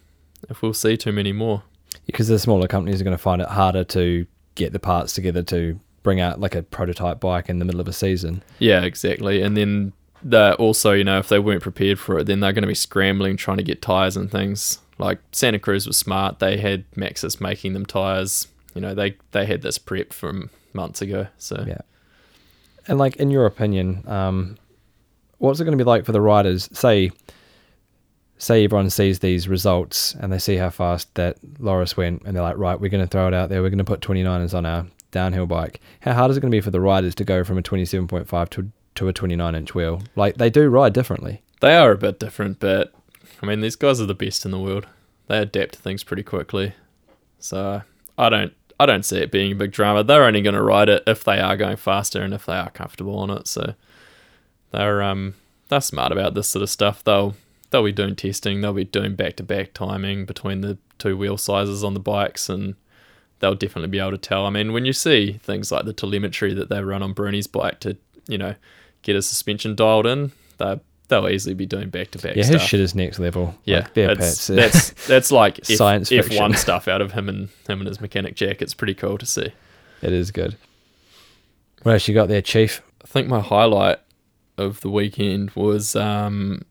if 0.50 0.60
we'll 0.60 0.74
see 0.74 0.96
too 0.96 1.12
many 1.12 1.32
more. 1.32 1.62
Because 2.04 2.26
the 2.26 2.38
smaller 2.38 2.66
companies 2.66 3.00
are 3.00 3.04
going 3.04 3.16
to 3.16 3.22
find 3.22 3.40
it 3.40 3.46
harder 3.46 3.84
to 3.84 4.26
get 4.56 4.72
the 4.72 4.80
parts 4.80 5.12
together 5.12 5.42
to 5.44 5.78
bring 6.02 6.20
out 6.20 6.40
like 6.40 6.54
a 6.54 6.62
prototype 6.62 7.20
bike 7.20 7.48
in 7.48 7.58
the 7.58 7.64
middle 7.64 7.80
of 7.80 7.88
a 7.88 7.92
season. 7.92 8.42
Yeah, 8.58 8.82
exactly. 8.82 9.42
And 9.42 9.56
then 9.56 9.92
that 10.22 10.56
also, 10.56 10.92
you 10.92 11.04
know, 11.04 11.18
if 11.18 11.28
they 11.28 11.38
weren't 11.38 11.62
prepared 11.62 11.98
for 11.98 12.18
it, 12.18 12.24
then 12.24 12.40
they're 12.40 12.52
going 12.52 12.62
to 12.62 12.68
be 12.68 12.74
scrambling 12.74 13.36
trying 13.36 13.56
to 13.56 13.62
get 13.62 13.82
tires 13.82 14.16
and 14.16 14.30
things. 14.30 14.78
Like 14.98 15.18
Santa 15.32 15.58
Cruz 15.58 15.86
was 15.86 15.96
smart; 15.96 16.38
they 16.38 16.58
had 16.58 16.90
Maxxis 16.92 17.40
making 17.40 17.72
them 17.72 17.86
tires. 17.86 18.48
You 18.74 18.80
know, 18.80 18.94
they 18.94 19.16
they 19.32 19.46
had 19.46 19.62
this 19.62 19.78
prep 19.78 20.12
from 20.12 20.50
months 20.72 21.02
ago. 21.02 21.26
So 21.38 21.64
Yeah. 21.66 21.80
And 22.88 22.98
like 22.98 23.16
in 23.16 23.30
your 23.30 23.46
opinion, 23.46 24.04
um, 24.06 24.56
what's 25.38 25.60
it 25.60 25.64
going 25.64 25.76
to 25.76 25.82
be 25.82 25.88
like 25.88 26.04
for 26.04 26.12
the 26.12 26.20
riders? 26.20 26.68
Say, 26.72 27.10
say 28.38 28.64
everyone 28.64 28.90
sees 28.90 29.20
these 29.20 29.48
results 29.48 30.14
and 30.14 30.32
they 30.32 30.38
see 30.38 30.56
how 30.56 30.70
fast 30.70 31.12
that 31.14 31.38
Loris 31.58 31.96
went, 31.96 32.22
and 32.24 32.36
they're 32.36 32.42
like, 32.42 32.58
right, 32.58 32.80
we're 32.80 32.90
going 32.90 33.04
to 33.04 33.10
throw 33.10 33.28
it 33.28 33.34
out 33.34 33.48
there. 33.48 33.62
We're 33.62 33.70
going 33.70 33.78
to 33.78 33.84
put 33.84 34.00
29ers 34.00 34.54
on 34.54 34.66
our 34.66 34.86
downhill 35.12 35.46
bike. 35.46 35.80
How 36.00 36.14
hard 36.14 36.32
is 36.32 36.36
it 36.36 36.40
going 36.40 36.50
to 36.50 36.56
be 36.56 36.60
for 36.60 36.72
the 36.72 36.80
riders 36.80 37.14
to 37.14 37.24
go 37.24 37.44
from 37.44 37.58
a 37.58 37.62
27.5 37.62 38.50
to 38.50 38.72
to 38.96 39.08
a 39.08 39.12
29 39.12 39.54
inch 39.54 39.74
wheel? 39.74 40.02
Like 40.16 40.36
they 40.36 40.50
do 40.50 40.68
ride 40.68 40.92
differently. 40.92 41.42
they 41.60 41.76
are 41.76 41.92
a 41.92 41.96
bit 41.98 42.18
different, 42.18 42.58
but 42.58 42.92
I 43.40 43.46
mean, 43.46 43.60
these 43.60 43.76
guys 43.76 44.00
are 44.00 44.06
the 44.06 44.14
best 44.14 44.44
in 44.44 44.50
the 44.50 44.58
world. 44.58 44.86
They 45.28 45.38
adapt 45.38 45.74
to 45.74 45.80
things 45.80 46.02
pretty 46.04 46.24
quickly. 46.24 46.74
So 47.38 47.82
I 48.18 48.28
don't 48.28 48.52
I 48.80 48.86
don't 48.86 49.04
see 49.04 49.18
it 49.18 49.30
being 49.30 49.52
a 49.52 49.56
big 49.56 49.70
drama. 49.70 50.02
They're 50.02 50.24
only 50.24 50.42
going 50.42 50.54
to 50.54 50.62
ride 50.62 50.88
it 50.88 51.04
if 51.06 51.22
they 51.22 51.38
are 51.38 51.56
going 51.56 51.76
faster 51.76 52.20
and 52.22 52.34
if 52.34 52.46
they 52.46 52.56
are 52.56 52.70
comfortable 52.70 53.18
on 53.18 53.30
it. 53.30 53.46
So 53.46 53.74
they're 54.72 55.02
um 55.02 55.34
they're 55.68 55.80
smart 55.80 56.12
about 56.12 56.34
this 56.34 56.48
sort 56.48 56.62
of 56.62 56.70
stuff. 56.70 57.04
They'll 57.04 57.34
they'll 57.70 57.84
be 57.84 57.92
doing 57.92 58.16
testing. 58.16 58.60
They'll 58.60 58.72
be 58.72 58.84
doing 58.84 59.14
back 59.14 59.36
to 59.36 59.42
back 59.42 59.72
timing 59.72 60.26
between 60.26 60.60
the 60.60 60.78
two 60.98 61.16
wheel 61.16 61.36
sizes 61.36 61.82
on 61.84 61.94
the 61.94 62.00
bikes, 62.00 62.48
and 62.48 62.74
they'll 63.42 63.56
definitely 63.56 63.88
be 63.88 63.98
able 63.98 64.12
to 64.12 64.18
tell. 64.18 64.46
I 64.46 64.50
mean, 64.50 64.72
when 64.72 64.86
you 64.86 64.92
see 64.94 65.32
things 65.42 65.70
like 65.70 65.84
the 65.84 65.92
telemetry 65.92 66.54
that 66.54 66.70
they 66.70 66.82
run 66.82 67.02
on 67.02 67.12
Bruni's 67.12 67.48
bike 67.48 67.80
to 67.80 67.98
you 68.26 68.38
know 68.38 68.54
get 69.02 69.16
his 69.16 69.26
suspension 69.26 69.74
dialed 69.74 70.06
in, 70.06 70.32
they 70.56 70.80
they'll 71.08 71.28
easily 71.28 71.54
be 71.54 71.66
doing 71.66 71.90
back 71.90 72.12
to 72.12 72.18
back. 72.18 72.36
Yeah, 72.36 72.44
stuff. 72.44 72.60
his 72.60 72.68
shit 72.70 72.80
is 72.80 72.94
next 72.94 73.18
level. 73.18 73.54
Yeah, 73.64 73.80
like, 73.80 73.94
that's, 73.94 74.48
pets. 74.48 74.50
uh, 74.50 74.54
that's 74.56 75.06
that's 75.06 75.32
like 75.32 75.58
F, 75.58 75.76
Science 75.76 76.10
F 76.10 76.34
one 76.38 76.54
stuff 76.56 76.88
out 76.88 77.02
of 77.02 77.12
him 77.12 77.28
and 77.28 77.48
him 77.68 77.80
and 77.80 77.86
his 77.86 78.00
mechanic 78.00 78.36
jack. 78.36 78.62
It's 78.62 78.74
pretty 78.74 78.94
cool 78.94 79.18
to 79.18 79.26
see. 79.26 79.52
it 80.00 80.12
is 80.12 80.30
good. 80.30 80.56
What 81.82 81.92
else 81.92 82.06
you 82.06 82.14
got 82.14 82.28
there, 82.28 82.40
Chief? 82.40 82.80
I 83.02 83.08
think 83.08 83.26
my 83.26 83.40
highlight 83.40 83.98
of 84.56 84.80
the 84.82 84.88
weekend 84.88 85.50
was 85.50 85.96
um, 85.96 86.62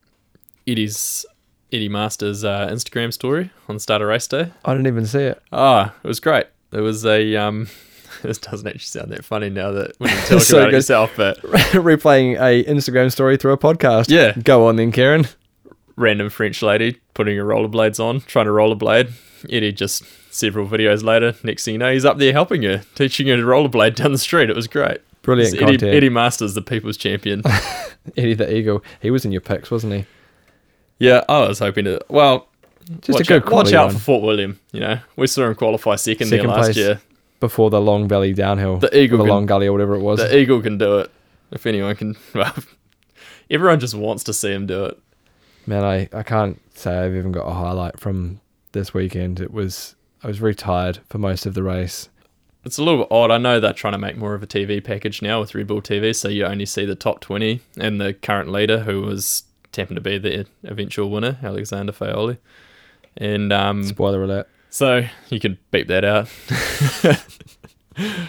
Eddie's 0.66 1.26
Eddie 1.74 1.90
Masters 1.90 2.46
uh, 2.46 2.70
Instagram 2.70 3.12
story 3.12 3.52
on 3.68 3.76
the 3.76 3.82
start 3.82 4.02
of 4.02 4.08
race 4.08 4.28
day. 4.28 4.54
I 4.64 4.72
didn't 4.72 4.88
even 4.88 5.06
see 5.06 5.24
it. 5.24 5.44
Ah, 5.52 5.94
it 6.02 6.08
was 6.08 6.22
great. 6.22 6.46
There 6.72 6.82
was 6.84 7.06
a 7.06 7.36
um, 7.36 7.68
this 8.24 8.38
doesn't 8.38 8.68
actually 8.68 8.80
sound 8.80 9.12
that 9.12 9.24
funny 9.24 9.50
now 9.50 9.72
that 9.72 9.94
when 10.00 10.10
you 10.10 10.18
talk 10.26 10.42
So 10.42 10.58
about 10.58 10.70
it 10.70 10.74
yourself, 10.74 11.12
but 11.16 11.40
Replaying 11.42 12.36
a 12.36 12.64
Instagram 12.70 13.12
story 13.12 13.38
through 13.38 13.54
a 13.54 13.58
podcast. 13.58 14.10
Yeah. 14.10 14.34
Go 14.42 14.68
on 14.68 14.76
then, 14.78 14.92
Karen. 14.92 15.28
random 15.96 16.30
French 16.30 16.62
lady 16.62 17.00
putting 17.14 17.38
her 17.38 17.46
rollerblades 17.46 18.04
on, 18.04 18.22
trying 18.22 18.46
to 18.46 18.52
rollerblade. 18.52 19.12
Eddie 19.50 19.72
just 19.72 20.04
several 20.34 20.68
videos 20.68 21.04
later, 21.04 21.36
next 21.44 21.66
thing 21.66 21.74
you 21.74 21.78
know, 21.80 21.92
he's 21.92 22.06
up 22.06 22.18
there 22.20 22.32
helping 22.32 22.62
her, 22.64 22.84
teaching 22.96 23.28
her 23.28 23.36
to 23.38 23.44
rollerblade 23.44 23.96
down 23.96 24.12
the 24.12 24.18
street. 24.18 24.50
It 24.50 24.56
was 24.56 24.68
great. 24.68 25.02
Brilliant 25.24 25.56
Eddie, 25.56 25.66
content. 25.66 25.96
Eddie 25.96 26.10
Masters, 26.10 26.54
the 26.54 26.62
people's 26.62 26.96
champion. 26.98 27.42
Eddie 28.18 28.34
the 28.36 28.52
Eagle. 28.56 28.84
He 29.02 29.12
was 29.12 29.26
in 29.26 29.32
your 29.32 29.42
picks, 29.42 29.70
wasn't 29.70 29.94
he? 29.94 30.06
yeah, 31.00 31.24
I 31.28 31.40
was 31.48 31.60
hoping 31.60 31.86
to. 31.86 32.00
Well, 32.10 32.48
Just 33.02 33.10
watch 33.10 33.22
a 33.22 33.24
good 33.40 33.44
out, 33.44 33.52
watch 33.52 33.74
out 33.74 33.86
one. 33.88 33.96
for 33.96 34.00
Fort 34.02 34.24
William. 34.24 34.60
You 34.72 34.80
know, 34.82 35.00
we 35.16 35.28
saw 35.28 35.48
him 35.48 35.56
qualify 35.56 35.96
second, 35.96 36.28
Second 36.28 36.48
there 36.48 36.56
last 36.56 36.66
place. 36.68 36.78
year. 36.78 37.02
Before 37.40 37.70
the 37.70 37.82
Long 37.82 38.08
Valley 38.08 38.34
downhill. 38.34 38.78
The 38.78 38.96
Eagle 38.96 39.18
the 39.20 39.24
can- 39.24 39.30
Long 39.30 39.46
Gully 39.48 39.68
or 39.68 39.72
whatever 39.72 39.96
it 39.96 40.02
was. 40.02 40.20
The 40.20 40.38
Eagle 40.38 40.62
can 40.62 40.78
do 40.78 41.00
it. 41.00 41.12
If 41.52 41.66
anyone 41.66 41.96
can, 41.96 42.16
well, 42.36 42.54
everyone 43.50 43.80
just 43.80 43.96
wants 43.96 44.24
to 44.26 44.34
see 44.34 44.52
him 44.52 44.68
do 44.68 44.86
it. 44.86 45.00
Man, 45.66 45.84
I, 45.84 46.08
I 46.14 46.24
can't 46.24 46.60
say 46.76 46.98
I've 47.00 47.16
even 47.16 47.32
got 47.32 47.48
a 47.48 47.54
highlight 47.54 48.00
from 48.00 48.40
this 48.72 48.94
weekend. 48.94 49.40
It 49.40 49.52
was 49.52 49.96
I 50.24 50.28
was 50.28 50.38
very 50.38 50.56
tired 50.56 51.00
for 51.10 51.18
most 51.18 51.46
of 51.46 51.54
the 51.56 51.64
race. 51.64 52.10
It's 52.64 52.78
a 52.78 52.84
little 52.84 53.02
bit 53.02 53.08
odd. 53.12 53.32
I 53.32 53.40
know 53.40 53.60
they're 53.60 53.74
trying 53.74 53.94
to 53.94 53.98
make 54.00 54.18
more 54.18 54.36
of 54.36 54.44
a 54.44 54.48
TV 54.48 54.84
package 54.84 55.22
now 55.24 55.40
with 55.40 55.56
Red 55.56 55.66
Bull 55.68 55.82
TV, 55.82 56.16
so 56.16 56.28
you 56.30 56.46
only 56.46 56.68
see 56.68 56.86
the 56.86 56.94
top 56.96 57.20
20 57.20 57.60
and 57.80 58.00
the 58.00 58.14
current 58.14 58.52
leader, 58.52 58.82
who 58.82 59.02
was 59.02 59.44
happened 59.76 59.96
to 59.98 60.02
be 60.02 60.20
the 60.20 60.46
eventual 60.64 61.10
winner, 61.10 61.40
Alexander 61.42 61.92
Fayolle. 61.92 62.38
And 63.18 63.52
um, 63.52 63.84
Spoiler 63.84 64.24
alert. 64.24 64.48
so 64.70 65.06
you 65.30 65.40
could 65.40 65.58
beep 65.72 65.88
that 65.88 66.06
out. 66.06 66.28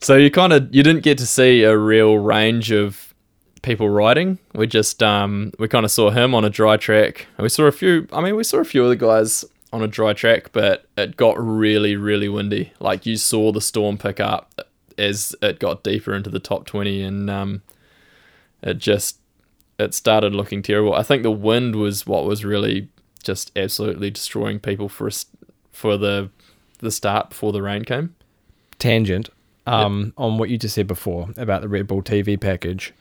so 0.00 0.16
you 0.16 0.30
kind 0.30 0.52
of 0.52 0.74
you 0.74 0.82
didn't 0.82 1.02
get 1.02 1.18
to 1.18 1.26
see 1.26 1.62
a 1.62 1.76
real 1.76 2.18
range 2.18 2.70
of 2.70 3.14
people 3.62 3.88
riding. 3.88 4.38
We 4.54 4.66
just 4.66 5.02
um 5.02 5.52
we 5.58 5.68
kind 5.68 5.84
of 5.84 5.90
saw 5.90 6.10
him 6.10 6.34
on 6.34 6.44
a 6.44 6.50
dry 6.50 6.76
track. 6.76 7.26
And 7.36 7.42
we 7.42 7.48
saw 7.48 7.64
a 7.64 7.72
few. 7.72 8.08
I 8.12 8.20
mean, 8.20 8.36
we 8.36 8.44
saw 8.44 8.58
a 8.58 8.64
few 8.64 8.84
other 8.84 8.94
guys 8.96 9.44
on 9.72 9.82
a 9.82 9.88
dry 9.88 10.12
track, 10.12 10.50
but 10.52 10.86
it 10.96 11.16
got 11.16 11.38
really 11.38 11.96
really 11.96 12.28
windy. 12.28 12.72
Like 12.80 13.06
you 13.06 13.16
saw 13.16 13.52
the 13.52 13.60
storm 13.60 13.98
pick 13.98 14.18
up 14.20 14.60
as 14.98 15.34
it 15.40 15.58
got 15.58 15.82
deeper 15.84 16.14
into 16.14 16.30
the 16.30 16.40
top 16.40 16.66
twenty, 16.66 17.02
and 17.02 17.30
um 17.30 17.62
it 18.62 18.78
just 18.78 19.18
it 19.78 19.94
started 19.94 20.34
looking 20.34 20.62
terrible. 20.62 20.94
I 20.94 21.02
think 21.02 21.22
the 21.22 21.30
wind 21.30 21.76
was 21.76 22.06
what 22.06 22.24
was 22.26 22.44
really 22.44 22.88
just 23.22 23.50
absolutely 23.56 24.10
destroying 24.10 24.58
people 24.58 24.88
for 24.88 25.08
a, 25.08 25.12
for 25.72 25.96
the 25.96 26.30
the 26.78 26.90
start 26.90 27.30
before 27.30 27.52
the 27.52 27.62
rain 27.62 27.84
came. 27.84 28.14
Tangent. 28.78 29.30
Um, 29.66 30.14
on 30.16 30.38
what 30.38 30.48
you 30.48 30.58
just 30.58 30.74
said 30.74 30.88
before 30.88 31.28
about 31.36 31.62
the 31.62 31.68
Red 31.68 31.86
Bull 31.86 32.02
TV 32.02 32.40
package. 32.40 32.92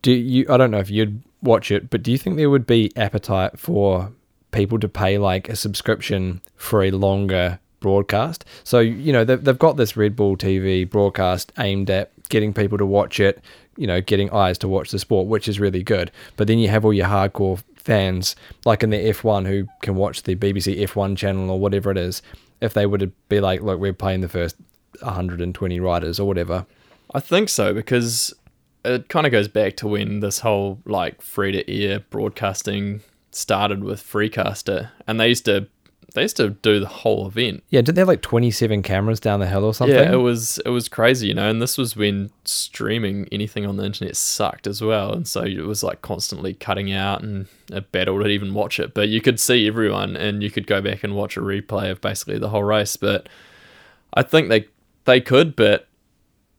Do 0.00 0.12
you 0.12 0.46
I 0.48 0.56
don't 0.56 0.70
know 0.70 0.78
if 0.78 0.90
you'd 0.90 1.22
watch 1.42 1.70
it, 1.70 1.90
but 1.90 2.02
do 2.02 2.10
you 2.10 2.18
think 2.18 2.36
there 2.36 2.50
would 2.50 2.66
be 2.66 2.90
appetite 2.96 3.58
for 3.58 4.12
people 4.50 4.78
to 4.78 4.88
pay 4.88 5.18
like 5.18 5.48
a 5.48 5.56
subscription 5.56 6.40
for 6.56 6.82
a 6.82 6.90
longer 6.90 7.58
broadcast? 7.80 8.44
So, 8.62 8.78
you 8.78 9.12
know, 9.12 9.24
they've, 9.24 9.42
they've 9.42 9.58
got 9.58 9.76
this 9.76 9.96
Red 9.96 10.16
Bull 10.16 10.36
TV 10.36 10.88
broadcast 10.88 11.52
aimed 11.58 11.90
at 11.90 12.10
getting 12.28 12.54
people 12.54 12.78
to 12.78 12.86
watch 12.86 13.20
it, 13.20 13.42
you 13.76 13.86
know, 13.86 14.00
getting 14.00 14.30
eyes 14.30 14.56
to 14.58 14.68
watch 14.68 14.90
the 14.90 14.98
sport, 14.98 15.26
which 15.26 15.48
is 15.48 15.60
really 15.60 15.82
good. 15.82 16.10
But 16.36 16.46
then 16.46 16.58
you 16.58 16.68
have 16.68 16.84
all 16.84 16.94
your 16.94 17.08
hardcore 17.08 17.62
fans, 17.84 18.34
like 18.64 18.82
in 18.82 18.90
the 18.90 18.96
F1, 18.96 19.46
who 19.46 19.66
can 19.82 19.94
watch 19.94 20.22
the 20.22 20.34
BBC 20.34 20.80
F1 20.80 21.16
channel 21.16 21.50
or 21.50 21.60
whatever 21.60 21.90
it 21.90 21.98
is. 21.98 22.22
If 22.60 22.74
they 22.74 22.86
would 22.86 23.12
be 23.28 23.40
like, 23.40 23.60
look, 23.60 23.78
we're 23.78 23.92
playing 23.92 24.22
the 24.22 24.28
first 24.28 24.56
120 25.00 25.80
riders 25.80 26.18
or 26.18 26.26
whatever. 26.26 26.66
I 27.12 27.20
think 27.20 27.48
so 27.48 27.74
because 27.74 28.34
it 28.84 29.08
kind 29.08 29.26
of 29.26 29.32
goes 29.32 29.48
back 29.48 29.76
to 29.76 29.88
when 29.88 30.20
this 30.20 30.40
whole 30.40 30.80
like 30.84 31.22
free 31.22 31.52
to 31.52 31.70
air 31.70 32.00
broadcasting 32.10 33.00
started 33.30 33.84
with 33.84 34.02
Freecaster, 34.02 34.90
and 35.06 35.18
they 35.18 35.28
used 35.28 35.44
to 35.44 35.68
they 36.14 36.22
used 36.22 36.36
to 36.36 36.50
do 36.50 36.80
the 36.80 36.86
whole 36.86 37.26
event. 37.26 37.62
Yeah, 37.70 37.82
did 37.82 37.96
they 37.96 38.00
have 38.00 38.08
like 38.08 38.22
27 38.22 38.82
cameras 38.82 39.18
down 39.18 39.40
the 39.40 39.48
hill 39.48 39.64
or 39.64 39.74
something? 39.74 39.96
Yeah, 39.96 40.12
it 40.12 40.18
was 40.18 40.58
it 40.64 40.70
was 40.70 40.88
crazy, 40.88 41.28
you 41.28 41.34
know, 41.34 41.50
and 41.50 41.60
this 41.60 41.76
was 41.76 41.96
when 41.96 42.30
streaming 42.44 43.28
anything 43.32 43.66
on 43.66 43.76
the 43.76 43.84
internet 43.84 44.16
sucked 44.16 44.66
as 44.66 44.80
well, 44.80 45.12
and 45.12 45.26
so 45.26 45.42
it 45.42 45.66
was 45.66 45.82
like 45.82 46.02
constantly 46.02 46.54
cutting 46.54 46.92
out, 46.92 47.22
and 47.22 47.46
it 47.70 47.90
battled 47.90 48.22
to 48.22 48.28
even 48.28 48.54
watch 48.54 48.78
it. 48.78 48.94
But 48.94 49.08
you 49.08 49.20
could 49.20 49.40
see 49.40 49.66
everyone, 49.66 50.16
and 50.16 50.42
you 50.42 50.50
could 50.50 50.68
go 50.68 50.80
back 50.80 51.02
and 51.02 51.16
watch 51.16 51.36
a 51.36 51.40
replay 51.40 51.90
of 51.90 52.00
basically 52.00 52.38
the 52.38 52.48
whole 52.48 52.64
race. 52.64 52.96
But 52.96 53.28
I 54.14 54.22
think 54.22 54.48
they 54.48 54.68
they 55.04 55.20
could, 55.20 55.56
but 55.56 55.88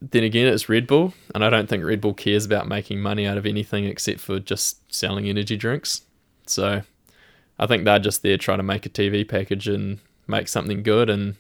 then 0.02 0.24
again, 0.24 0.48
it's 0.48 0.68
Red 0.68 0.86
Bull, 0.86 1.14
and 1.34 1.46
I 1.46 1.50
don't 1.50 1.70
think 1.70 1.84
Red 1.84 2.02
Bull 2.02 2.14
cares 2.14 2.46
about 2.46 2.68
making 2.68 3.00
money 3.00 3.26
out 3.26 3.38
of 3.38 3.46
anything 3.46 3.86
except 3.86 4.20
for 4.20 4.40
just 4.40 4.94
selling 4.94 5.28
energy 5.30 5.56
drinks. 5.56 6.02
So 6.46 6.82
I 7.58 7.68
think 7.68 7.86
they're 7.86 8.00
just 8.00 8.22
there 8.22 8.38
trying 8.38 8.60
to 8.60 8.64
make 8.64 8.86
a 8.86 8.90
TV 8.90 9.28
package 9.28 9.68
and 9.68 10.00
make 10.28 10.48
something 10.48 10.84
good. 10.84 11.10
And 11.10 11.36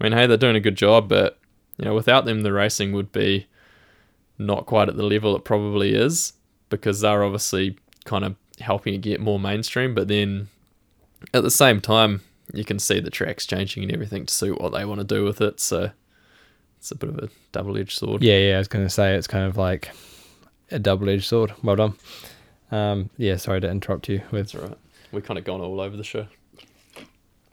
I 0.00 0.04
mean, 0.04 0.12
hey, 0.12 0.26
they're 0.26 0.36
doing 0.36 0.56
a 0.56 0.60
good 0.60 0.76
job, 0.76 1.08
but 1.08 1.38
you 1.78 1.84
know, 1.84 1.94
without 1.94 2.24
them, 2.24 2.42
the 2.42 2.52
racing 2.52 2.92
would 2.92 3.12
be 3.12 3.46
not 4.38 4.66
quite 4.66 4.88
at 4.88 4.96
the 4.96 5.02
level 5.02 5.34
it 5.34 5.44
probably 5.44 5.94
is 5.94 6.34
because 6.68 7.00
they're 7.00 7.24
obviously 7.24 7.76
kind 8.04 8.24
of 8.24 8.36
helping 8.60 8.94
it 8.94 9.00
get 9.00 9.20
more 9.20 9.38
mainstream. 9.38 9.94
But 9.94 10.08
then 10.08 10.48
at 11.34 11.42
the 11.42 11.50
same 11.50 11.80
time, 11.80 12.22
you 12.52 12.64
can 12.64 12.78
see 12.78 13.00
the 13.00 13.10
tracks 13.10 13.46
changing 13.46 13.82
and 13.82 13.92
everything 13.92 14.26
to 14.26 14.34
suit 14.34 14.60
what 14.60 14.72
they 14.72 14.84
want 14.84 15.00
to 15.00 15.06
do 15.06 15.24
with 15.24 15.40
it. 15.40 15.60
So 15.60 15.90
it's 16.78 16.90
a 16.90 16.94
bit 16.94 17.10
of 17.10 17.18
a 17.18 17.28
double 17.52 17.76
edged 17.76 17.98
sword. 17.98 18.22
Yeah, 18.22 18.38
yeah. 18.38 18.54
I 18.56 18.58
was 18.58 18.68
going 18.68 18.84
to 18.84 18.90
say 18.90 19.14
it's 19.14 19.26
kind 19.26 19.46
of 19.46 19.56
like 19.56 19.90
a 20.70 20.78
double 20.78 21.08
edged 21.08 21.24
sword. 21.24 21.52
Well 21.62 21.76
done. 21.76 21.94
Um, 22.70 23.10
yeah, 23.16 23.36
sorry 23.36 23.60
to 23.60 23.70
interrupt 23.70 24.08
you 24.08 24.22
with 24.30 24.54
right. 24.54 24.76
We've 25.16 25.24
kind 25.24 25.38
of 25.38 25.44
gone 25.44 25.62
all 25.62 25.80
over 25.80 25.96
the 25.96 26.04
show. 26.04 26.26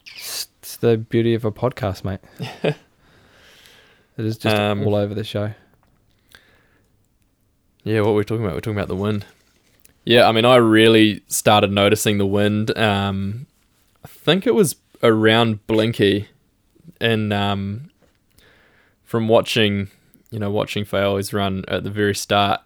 It's 0.05 0.75
the 0.81 0.97
beauty 0.97 1.33
of 1.33 1.45
a 1.45 1.51
podcast, 1.53 2.03
mate. 2.03 2.19
it 2.61 2.75
is 4.17 4.37
just 4.37 4.53
Um, 4.53 4.85
all 4.85 4.95
over 4.95 5.13
the 5.13 5.23
show. 5.23 5.53
Yeah, 7.85 8.01
what 8.01 8.09
were 8.09 8.15
we 8.15 8.25
talking 8.25 8.43
about? 8.43 8.55
We're 8.55 8.59
talking 8.59 8.75
about 8.77 8.89
the 8.89 8.97
wind. 8.97 9.25
Yeah, 10.03 10.27
I 10.27 10.33
mean, 10.33 10.43
I 10.43 10.57
really 10.57 11.23
started 11.29 11.71
noticing 11.71 12.17
the 12.17 12.25
wind. 12.25 12.77
Um, 12.77 13.47
I 14.03 14.09
think 14.09 14.45
it 14.45 14.55
was 14.55 14.75
around 15.01 15.65
Blinky, 15.65 16.27
and 16.99 17.31
um, 17.31 17.91
from 19.05 19.29
watching, 19.29 19.87
you 20.31 20.39
know, 20.39 20.51
watching 20.51 20.83
Fayolle's 20.83 21.31
run 21.31 21.63
at 21.69 21.85
the 21.85 21.89
very 21.89 22.13
start, 22.13 22.59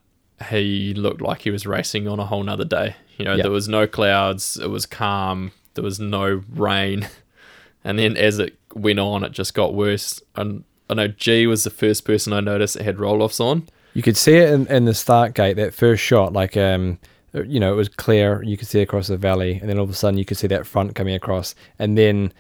he 0.49 0.95
looked 0.95 1.21
like 1.21 1.41
he 1.43 1.51
was 1.51 1.67
racing 1.67 2.07
on 2.07 2.19
a 2.19 2.25
whole 2.25 2.41
nother 2.41 2.65
day. 2.65 2.95
You 3.17 3.25
know, 3.25 3.36
Yeah. 3.36 3.43
there 3.43 3.51
was 3.51 3.67
no 3.67 3.88
clouds, 3.88 4.58
it 4.62 4.69
was 4.69 4.86
calm, 4.86 5.51
there 5.73 5.84
was 5.84 5.99
no 5.99 6.43
rain, 6.53 7.08
and 7.84 7.99
then 7.99 8.15
as 8.17 8.39
it 8.39 8.56
went 8.73 8.99
on, 8.99 9.23
it 9.23 9.32
just 9.32 9.53
got 9.53 9.73
worse. 9.73 10.21
And 10.36 10.63
I 10.89 10.93
know 10.93 11.08
Gee 11.08 11.47
was 11.47 11.63
the 11.63 11.69
first 11.69 12.06
person 12.06 12.32
I 12.34 12.39
noticed 12.39 12.75
that 12.75 12.84
had 12.84 12.99
roll 12.99 13.21
offs 13.21 13.39
on. 13.39 13.67
You 13.93 14.01
could 14.03 14.17
see 14.17 14.36
it 14.36 14.49
in, 14.51 14.67
in 14.67 14.86
the 14.86 14.93
start 14.93 15.34
gate, 15.34 15.56
that 15.56 15.73
first 15.73 16.03
shot, 16.03 16.32
like, 16.32 16.56
um, 16.56 16.99
you 17.34 17.60
know, 17.60 17.73
it 17.73 17.75
was 17.75 17.89
clear. 17.89 18.41
You 18.43 18.56
could 18.58 18.67
see 18.67 18.82
across 18.82 19.08
the 19.08 19.17
valley, 19.17 19.58
and 19.60 19.69
then 19.69 19.77
all 19.77 19.84
of 19.84 19.89
a 19.89 19.93
sudden 19.93 20.17
you 20.17 20.25
could 20.25 20.38
see 20.38 20.47
that 20.47 20.65
front 20.67 20.95
coming 20.95 21.15
across. 21.15 21.56
And 21.80 21.97
then 21.97 22.32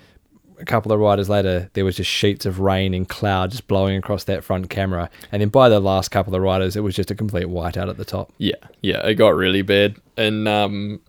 a 0.59 0.65
couple 0.65 0.91
of 0.91 0.99
riders 0.99 1.29
later, 1.29 1.69
there 1.73 1.85
was 1.85 1.97
just 1.97 2.09
sheets 2.09 2.45
of 2.45 2.59
rain 2.59 2.93
and 2.93 3.07
cloud 3.07 3.51
just 3.51 3.67
blowing 3.67 3.97
across 3.97 4.23
that 4.25 4.43
front 4.43 4.69
camera. 4.69 5.09
And 5.31 5.41
then 5.41 5.49
by 5.49 5.69
the 5.69 5.79
last 5.79 6.09
couple 6.09 6.35
of 6.35 6.41
riders, 6.41 6.75
it 6.75 6.81
was 6.81 6.95
just 6.95 7.11
a 7.11 7.15
complete 7.15 7.47
whiteout 7.47 7.89
at 7.89 7.97
the 7.97 8.05
top. 8.05 8.31
Yeah, 8.37 8.55
yeah, 8.81 9.05
it 9.05 9.15
got 9.15 9.35
really 9.35 9.61
bad, 9.61 9.95
and 10.15 10.47
um, 10.47 10.99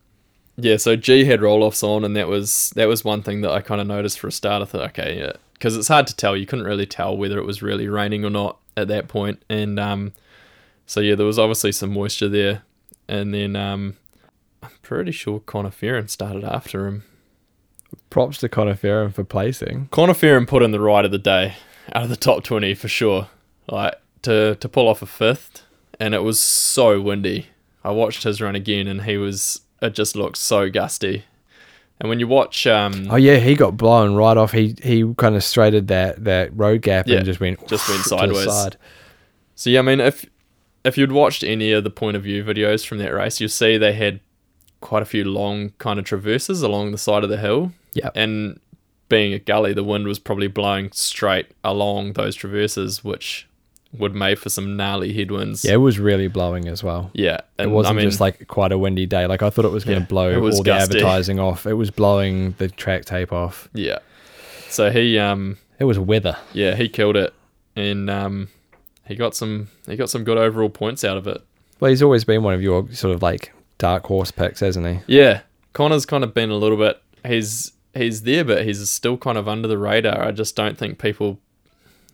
yeah, 0.57 0.77
so 0.77 0.97
Gee 0.97 1.25
had 1.25 1.41
roll 1.41 1.63
offs 1.63 1.83
on, 1.83 2.05
and 2.05 2.17
that 2.17 2.29
was 2.29 2.71
that 2.77 2.89
was 2.89 3.05
one 3.05 3.23
thing 3.23 3.41
that 3.43 3.51
I 3.51 3.61
kind 3.61 3.81
of 3.81 3.87
noticed 3.87 4.19
for 4.19 4.29
a 4.29 4.33
start. 4.33 4.63
I 4.63 4.65
thought, 4.65 4.89
okay, 4.91 5.19
yeah, 5.19 5.33
because 5.55 5.77
it's 5.77 5.89
hard 5.89 6.07
to 6.09 6.17
tell. 6.17 6.37
You 6.37 6.47
couldn't 6.47 6.67
really 6.67 6.87
tell 6.87 7.17
whether 7.17 7.39
it 7.39 7.47
was 7.47 7.63
really 7.63 7.89
raining 7.89 8.25
or 8.25 8.31
not 8.31 8.59
at 8.77 8.89
that 8.89 9.09
point. 9.09 9.43
and 9.49 9.79
um, 9.79 10.13
so 10.87 11.01
yeah, 11.01 11.15
there 11.15 11.27
was 11.27 11.39
obviously 11.39 11.73
some 11.73 11.93
moisture 11.93 12.29
there, 12.29 12.63
and 13.09 13.35
then 13.35 13.57
um, 13.57 13.97
I'm 14.63 14.71
pretty 14.83 15.13
sure 15.13 15.41
Connor 15.41 15.71
Fearon 15.71 16.09
started 16.09 16.45
after 16.45 16.87
him. 16.87 17.05
Props 18.11 18.39
to 18.39 18.49
Connor 18.49 18.75
Fearon 18.75 19.13
for 19.13 19.25
placing. 19.25 19.89
Connor 19.91 20.13
Fearon 20.15 20.47
put 20.47 20.63
in 20.63 20.71
the 20.73 20.81
ride 20.81 21.05
of 21.05 21.11
the 21.11 21.19
day 21.19 21.55
out 21.93 22.03
of 22.05 22.09
the 22.09 22.17
top 22.17 22.45
20 22.45 22.75
for 22.75 22.89
sure. 22.89 23.29
Like 23.69 23.95
to 24.23 24.57
to 24.57 24.69
pull 24.69 24.89
off 24.89 25.03
a 25.03 25.07
fifth 25.07 25.63
and 26.01 26.15
it 26.15 26.23
was 26.23 26.41
so 26.41 27.01
windy. 27.01 27.47
I 27.85 27.91
watched 27.91 28.23
his 28.25 28.41
run 28.41 28.55
again 28.55 28.87
and 28.87 29.03
he 29.03 29.17
was 29.17 29.61
it 29.81 29.95
just 29.95 30.17
looked 30.17 30.37
so 30.39 30.69
gusty. 30.71 31.25
And 32.01 32.09
when 32.09 32.21
you 32.21 32.27
watch 32.29 32.67
um 32.67 33.09
Oh 33.11 33.17
yeah, 33.17 33.37
he 33.37 33.55
got 33.55 33.77
blown 33.77 34.15
right 34.15 34.37
off. 34.37 34.53
He 34.53 34.75
he 34.83 35.15
kind 35.17 35.35
of 35.37 35.45
straighted 35.45 35.89
that 35.89 36.25
that 36.25 36.57
road 36.57 36.83
gap 36.83 37.07
Yeah, 37.07 37.17
and 37.19 37.25
just 37.27 37.41
went 37.41 37.67
just 37.69 37.89
went 37.89 38.03
sideways. 38.05 38.45
side. 38.45 38.77
So 39.55 39.71
yeah, 39.71 39.81
I 39.81 39.83
mean 39.83 40.01
if 40.01 40.25
if 40.85 40.97
you'd 40.97 41.13
watched 41.13 41.43
any 41.45 41.73
of 41.73 41.85
the 41.85 41.91
point 41.91 42.17
of 42.17 42.23
view 42.23 42.43
videos 42.45 42.87
from 42.87 42.99
that 42.99 43.13
race, 43.13 43.41
you'll 43.41 43.49
see 43.51 43.77
they 43.77 43.93
had 43.93 44.21
quite 44.81 45.03
a 45.03 45.07
few 45.07 45.25
long 45.25 45.71
kind 45.79 45.99
of 45.99 46.05
traverses 46.05 46.63
along 46.63 46.93
the 46.93 46.99
side 46.99 47.25
of 47.25 47.29
the 47.31 47.37
hill. 47.39 47.73
Yeah. 47.95 48.11
And 48.15 48.61
being 49.09 49.33
a 49.33 49.39
gully, 49.39 49.73
the 49.73 49.85
wind 49.85 50.07
was 50.07 50.19
probably 50.19 50.49
blowing 50.49 50.91
straight 50.93 51.47
along 51.65 52.13
those 52.15 52.37
traverses, 52.37 53.03
which 53.03 53.47
would 53.97 54.15
make 54.15 54.39
for 54.39 54.51
some 54.51 54.77
gnarly 54.77 55.15
headwinds. 55.15 55.65
Yeah, 55.65 55.73
it 55.75 55.77
was 55.77 55.99
really 55.99 56.29
blowing 56.29 56.69
as 56.69 56.83
well. 56.85 57.11
Yeah. 57.15 57.41
It 57.59 57.71
wasn't 57.71 57.95
I 57.95 57.97
mean, 58.01 58.09
just 58.11 58.21
like 58.21 58.47
quite 58.47 58.71
a 58.71 58.77
windy 58.79 59.07
day. 59.07 59.27
Like 59.27 59.43
I 59.43 59.49
thought 59.49 59.65
it 59.65 59.71
was 59.73 59.85
going 59.85 59.97
to 59.97 60.03
Yeah, 60.03 60.07
blow 60.09 60.35
all 60.43 60.63
gusty. 60.63 60.63
the 60.63 60.73
advertising 60.75 61.41
off. 61.41 61.65
It 61.67 61.73
was 61.73 61.91
blowing 61.91 62.53
the 62.59 62.69
track 62.69 63.07
tape 63.07 63.33
off. 63.33 63.69
Yeah. 63.73 64.01
So 64.69 64.91
he 64.91 65.19
um 65.19 65.57
It 65.79 65.85
was 65.85 65.99
weather. 65.99 66.37
yeah, 66.53 66.75
he 66.75 66.89
killed 66.91 67.17
it 67.17 67.33
and 67.77 68.11
um 68.11 68.49
he 69.07 69.15
got 69.15 69.35
some 69.35 69.69
he 69.87 69.97
got 69.97 70.11
some 70.11 70.23
good 70.23 70.37
overall 70.37 70.69
points 70.69 71.03
out 71.03 71.17
of 71.17 71.27
it. 71.27 71.41
Well, 71.81 71.89
he's 71.89 72.03
always 72.03 72.25
been 72.25 72.43
one 72.43 72.53
of 72.53 72.61
your 72.61 72.93
sort 72.93 73.15
of 73.15 73.23
like 73.23 73.53
dark 73.79 74.05
horse 74.05 74.31
picks, 74.31 74.61
hasn't 74.61 74.87
he? 74.87 75.01
Yeah. 75.07 75.41
Connor's 75.73 76.05
kind 76.05 76.25
of 76.25 76.35
been 76.35 76.51
a 76.51 76.57
little 76.57 76.77
bit 76.77 77.01
he's 77.27 77.73
he's 77.99 78.23
there 78.23 78.45
but 78.45 78.65
he's 78.65 78.89
still 78.91 79.17
kind 79.17 79.37
of 79.37 79.49
under 79.49 79.69
the 79.69 79.79
radar. 79.79 80.25
I 80.25 80.33
just 80.33 80.57
don't 80.57 80.79
think 80.79 80.99
people 80.99 81.39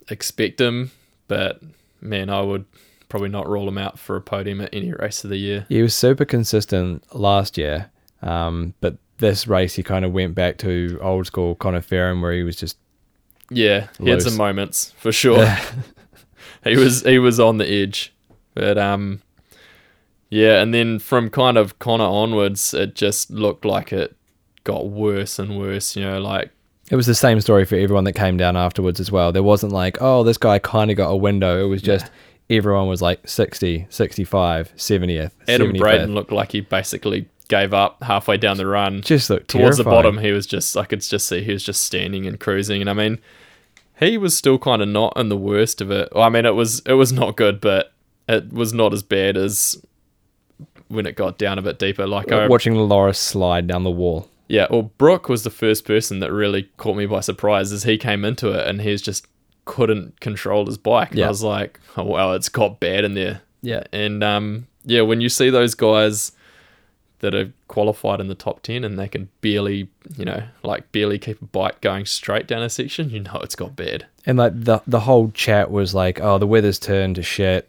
expect 0.08 0.60
him, 0.60 0.90
but 1.28 1.62
man, 2.00 2.30
I 2.30 2.40
would 2.42 2.64
probably 3.08 3.28
not 3.28 3.48
rule 3.48 3.68
him 3.68 3.78
out 3.78 3.98
for 3.98 4.16
a 4.16 4.20
podium 4.20 4.60
at 4.60 4.70
any 4.72 4.92
race 4.92 5.24
of 5.24 5.30
the 5.30 5.36
year. 5.36 5.66
He 5.68 5.82
was 5.82 5.94
super 5.94 6.24
consistent 6.24 7.04
last 7.14 7.56
year, 7.56 7.90
um, 8.22 8.74
but 8.80 8.96
this 9.18 9.46
race 9.46 9.74
he 9.74 9.82
kind 9.82 10.04
of 10.04 10.12
went 10.12 10.34
back 10.34 10.58
to 10.58 10.98
old 11.00 11.26
school 11.26 11.54
Connor 11.54 11.80
Fearon 11.80 12.20
where 12.20 12.32
he 12.32 12.42
was 12.42 12.56
just 12.56 12.76
Yeah, 13.50 13.88
he 14.00 14.10
had 14.10 14.22
some 14.22 14.36
moments 14.36 14.92
for 14.98 15.12
sure. 15.12 15.46
he 16.64 16.76
was 16.76 17.02
he 17.02 17.18
was 17.18 17.38
on 17.38 17.58
the 17.58 17.68
edge, 17.68 18.12
but 18.54 18.78
um, 18.78 19.22
yeah, 20.30 20.60
and 20.60 20.74
then 20.74 20.98
from 20.98 21.30
kind 21.30 21.56
of 21.56 21.78
Connor 21.78 22.04
onwards, 22.04 22.74
it 22.74 22.94
just 22.94 23.30
looked 23.30 23.64
like 23.64 23.92
it 23.92 24.16
got 24.64 24.88
worse 24.88 25.38
and 25.38 25.58
worse. 25.58 25.94
You 25.96 26.04
know, 26.04 26.20
like 26.20 26.50
It 26.90 26.96
was 26.96 27.06
the 27.06 27.14
same 27.14 27.40
story 27.40 27.64
for 27.64 27.76
everyone 27.76 28.04
that 28.04 28.14
came 28.14 28.36
down 28.36 28.56
afterwards 28.56 29.00
as 29.00 29.12
well. 29.12 29.32
There 29.32 29.42
wasn't 29.42 29.72
like, 29.72 29.98
oh, 30.00 30.24
this 30.24 30.38
guy 30.38 30.58
kind 30.58 30.90
of 30.90 30.96
got 30.96 31.10
a 31.10 31.16
window. 31.16 31.64
It 31.64 31.68
was 31.68 31.82
just 31.82 32.10
everyone 32.50 32.88
was 32.88 33.00
like 33.00 33.26
60, 33.26 33.86
65, 33.88 34.74
70th. 34.76 35.30
Adam 35.48 35.72
75th. 35.72 35.78
Braden 35.78 36.14
looked 36.14 36.32
like 36.32 36.52
he 36.52 36.60
basically 36.60 37.28
gave 37.48 37.74
up 37.74 38.02
halfway 38.02 38.36
down 38.36 38.56
the 38.56 38.66
run. 38.66 39.02
just 39.02 39.30
looked 39.30 39.48
Towards 39.48 39.76
the 39.76 39.84
bottom, 39.84 40.18
he 40.18 40.32
was 40.32 40.46
just 40.46 40.76
I 40.76 40.84
could 40.84 41.00
just 41.00 41.26
see 41.26 41.42
he 41.42 41.52
was 41.52 41.62
just 41.62 41.82
standing 41.82 42.26
and 42.26 42.38
cruising, 42.40 42.80
and 42.80 42.90
I 42.90 42.94
mean, 42.94 43.18
he 43.98 44.18
was 44.18 44.36
still 44.36 44.58
kind 44.58 44.82
of 44.82 44.88
not 44.88 45.12
in 45.16 45.28
the 45.28 45.36
worst 45.36 45.80
of 45.80 45.90
it. 45.90 46.08
Well, 46.12 46.24
I 46.24 46.28
mean, 46.28 46.46
it 46.46 46.54
was 46.54 46.80
it 46.80 46.94
was 46.94 47.12
not 47.12 47.36
good, 47.36 47.60
but 47.60 47.92
it 48.28 48.52
was 48.52 48.72
not 48.72 48.92
as 48.92 49.02
bad 49.02 49.36
as 49.36 49.80
when 50.88 51.06
it 51.06 51.16
got 51.16 51.38
down 51.38 51.58
a 51.58 51.62
bit 51.62 51.78
deeper. 51.78 52.06
Like 52.06 52.32
I 52.32 52.46
Watching 52.46 52.74
Loris 52.74 53.18
slide 53.18 53.66
down 53.66 53.84
the 53.84 53.90
wall. 53.90 54.28
Yeah, 54.54 54.66
well, 54.70 54.90
Brook 54.98 55.28
was 55.28 55.42
the 55.42 55.50
first 55.50 55.84
person 55.84 56.20
that 56.20 56.32
really 56.32 56.64
caught 56.76 56.96
me 56.96 57.06
by 57.06 57.20
surprise 57.20 57.72
as 57.72 57.82
he 57.82 57.98
came 57.98 58.24
into 58.24 58.50
it 58.50 58.66
and 58.66 58.80
he's 58.80 59.02
just 59.02 59.26
couldn't 59.64 60.20
control 60.20 60.66
his 60.66 60.78
bike. 60.78 61.10
And 61.10 61.18
Yeah. 61.20 61.26
I 61.26 61.28
was 61.28 61.42
like, 61.42 61.80
oh, 61.96 62.04
wow, 62.04 62.32
it's 62.32 62.48
got 62.48 62.80
bad 62.80 63.04
in 63.04 63.14
there. 63.14 63.40
Yeah. 63.62 63.84
And 63.92 64.22
um, 64.22 64.66
yeah, 64.84 65.00
when 65.02 65.20
you 65.20 65.28
see 65.28 65.50
those 65.50 65.74
guys 65.74 66.32
that 67.20 67.34
are 67.34 67.50
qualified 67.68 68.20
in 68.20 68.28
the 68.28 68.34
top 68.34 68.62
10 68.62 68.84
and 68.84 68.98
they 68.98 69.08
can 69.08 69.30
barely, 69.40 69.88
you 70.16 70.24
know, 70.26 70.42
like 70.62 70.92
barely 70.92 71.18
keep 71.18 71.40
a 71.40 71.46
bike 71.46 71.80
going 71.80 72.04
straight 72.04 72.46
down 72.46 72.62
a 72.62 72.68
section, 72.68 73.08
you 73.08 73.20
know 73.20 73.40
it's 73.42 73.56
got 73.56 73.74
bad. 73.74 74.06
And 74.26 74.36
like 74.38 74.52
the 74.54 74.80
the 74.86 75.00
whole 75.00 75.30
chat 75.30 75.70
was 75.70 75.94
like, 75.94 76.20
oh, 76.20 76.38
the 76.38 76.46
weather's 76.46 76.78
turned 76.78 77.16
to 77.16 77.22
shit. 77.22 77.68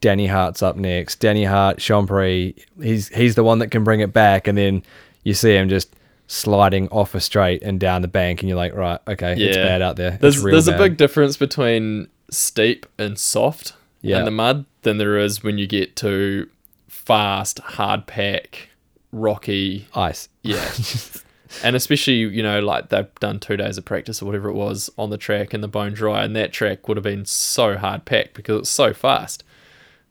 Danny 0.00 0.26
Hart's 0.28 0.62
up 0.62 0.76
next. 0.76 1.20
Danny 1.20 1.44
Hart, 1.44 1.78
Champery, 1.78 2.54
he's 2.80 3.08
he's 3.08 3.34
the 3.34 3.44
one 3.44 3.58
that 3.58 3.68
can 3.72 3.82
bring 3.84 4.00
it 4.00 4.12
back. 4.12 4.46
And 4.48 4.56
then 4.56 4.82
you 5.24 5.34
see 5.34 5.54
him 5.54 5.68
just 5.68 5.94
sliding 6.32 6.88
off 6.88 7.14
a 7.14 7.20
straight 7.20 7.62
and 7.62 7.78
down 7.78 8.00
the 8.00 8.08
bank, 8.08 8.40
and 8.40 8.48
you're 8.48 8.56
like, 8.56 8.74
right, 8.74 8.98
okay, 9.06 9.34
it's 9.38 9.56
bad 9.56 9.82
out 9.82 9.96
there. 9.96 10.12
There's, 10.12 10.42
there's 10.42 10.66
a 10.66 10.78
big 10.78 10.96
difference 10.96 11.36
between 11.36 12.08
steep 12.30 12.86
and 12.98 13.18
soft 13.18 13.74
Yeah. 14.00 14.20
in 14.20 14.24
the 14.24 14.30
mud 14.30 14.64
than 14.80 14.96
there 14.96 15.18
is 15.18 15.42
when 15.42 15.58
you 15.58 15.66
get 15.66 15.94
to 15.96 16.48
fast, 16.88 17.58
hard 17.58 18.06
pack, 18.06 18.70
rocky, 19.12 19.86
ice. 19.94 20.30
Yeah. 20.40 20.66
and 21.62 21.76
especially, 21.76 22.14
you 22.14 22.42
know, 22.42 22.60
like 22.60 22.88
they've 22.88 23.14
done 23.20 23.38
two 23.38 23.58
days 23.58 23.76
of 23.76 23.84
practice 23.84 24.22
or 24.22 24.24
whatever 24.24 24.48
it 24.48 24.54
was 24.54 24.88
on 24.96 25.10
the 25.10 25.18
track 25.18 25.52
and 25.52 25.62
the 25.62 25.68
bone 25.68 25.92
dry, 25.92 26.24
and 26.24 26.34
that 26.34 26.50
track 26.54 26.88
would 26.88 26.96
have 26.96 27.04
been 27.04 27.26
so 27.26 27.76
hard 27.76 28.06
packed 28.06 28.32
because 28.32 28.60
it's 28.60 28.70
so 28.70 28.94
fast. 28.94 29.44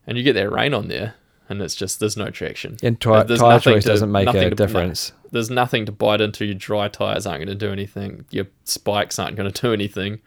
And 0.05 0.19
you 0.19 0.23
get 0.23 0.33
that 0.33 0.51
rain 0.51 0.75
on 0.75 0.87
there, 0.87 1.15
and 1.51 1.61
it's 1.61 1.75
just, 1.75 1.99
there's 1.99 2.17
no 2.17 2.29
traction. 2.29 2.77
And 2.81 2.99
tire, 2.99 3.23
There's 3.25 3.39
tire 3.39 3.59
choice 3.59 3.83
to- 3.83 3.89
doesn't 3.89 4.11
make 4.11 4.27
a 4.29 4.31
to- 4.49 4.49
difference. 4.55 5.11
There's 5.31 5.49
nothing 5.49 5.85
to 5.85 5.91
bite 5.91 6.19
into. 6.21 6.45
Your 6.45 6.55
dry 6.55 6.87
tires 6.87 7.25
aren't 7.27 7.39
going 7.45 7.57
to 7.57 7.65
do 7.65 7.71
anything. 7.71 8.25
Your 8.31 8.47
spikes 8.63 9.19
aren't 9.19 9.35
going 9.37 9.51
to 9.51 9.61
do 9.61 9.71
anything. 9.73 10.19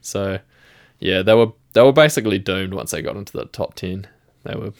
So, 0.00 0.38
yeah, 1.00 1.22
they 1.22 1.34
were 1.34 1.48
they 1.74 1.82
were 1.82 1.92
basically 1.92 2.38
doomed 2.38 2.74
once 2.74 2.90
they 2.92 3.02
got 3.02 3.16
into 3.16 3.32
the 3.36 3.44
top 3.46 3.74
ten. 3.74 4.06
They 4.44 4.54
were 4.56 4.72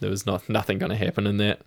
there 0.00 0.08
was 0.10 0.24
not 0.24 0.48
nothing 0.48 0.78
going 0.78 0.90
to 0.90 0.96
happen 0.96 1.26
in 1.26 1.36
that. 1.38 1.60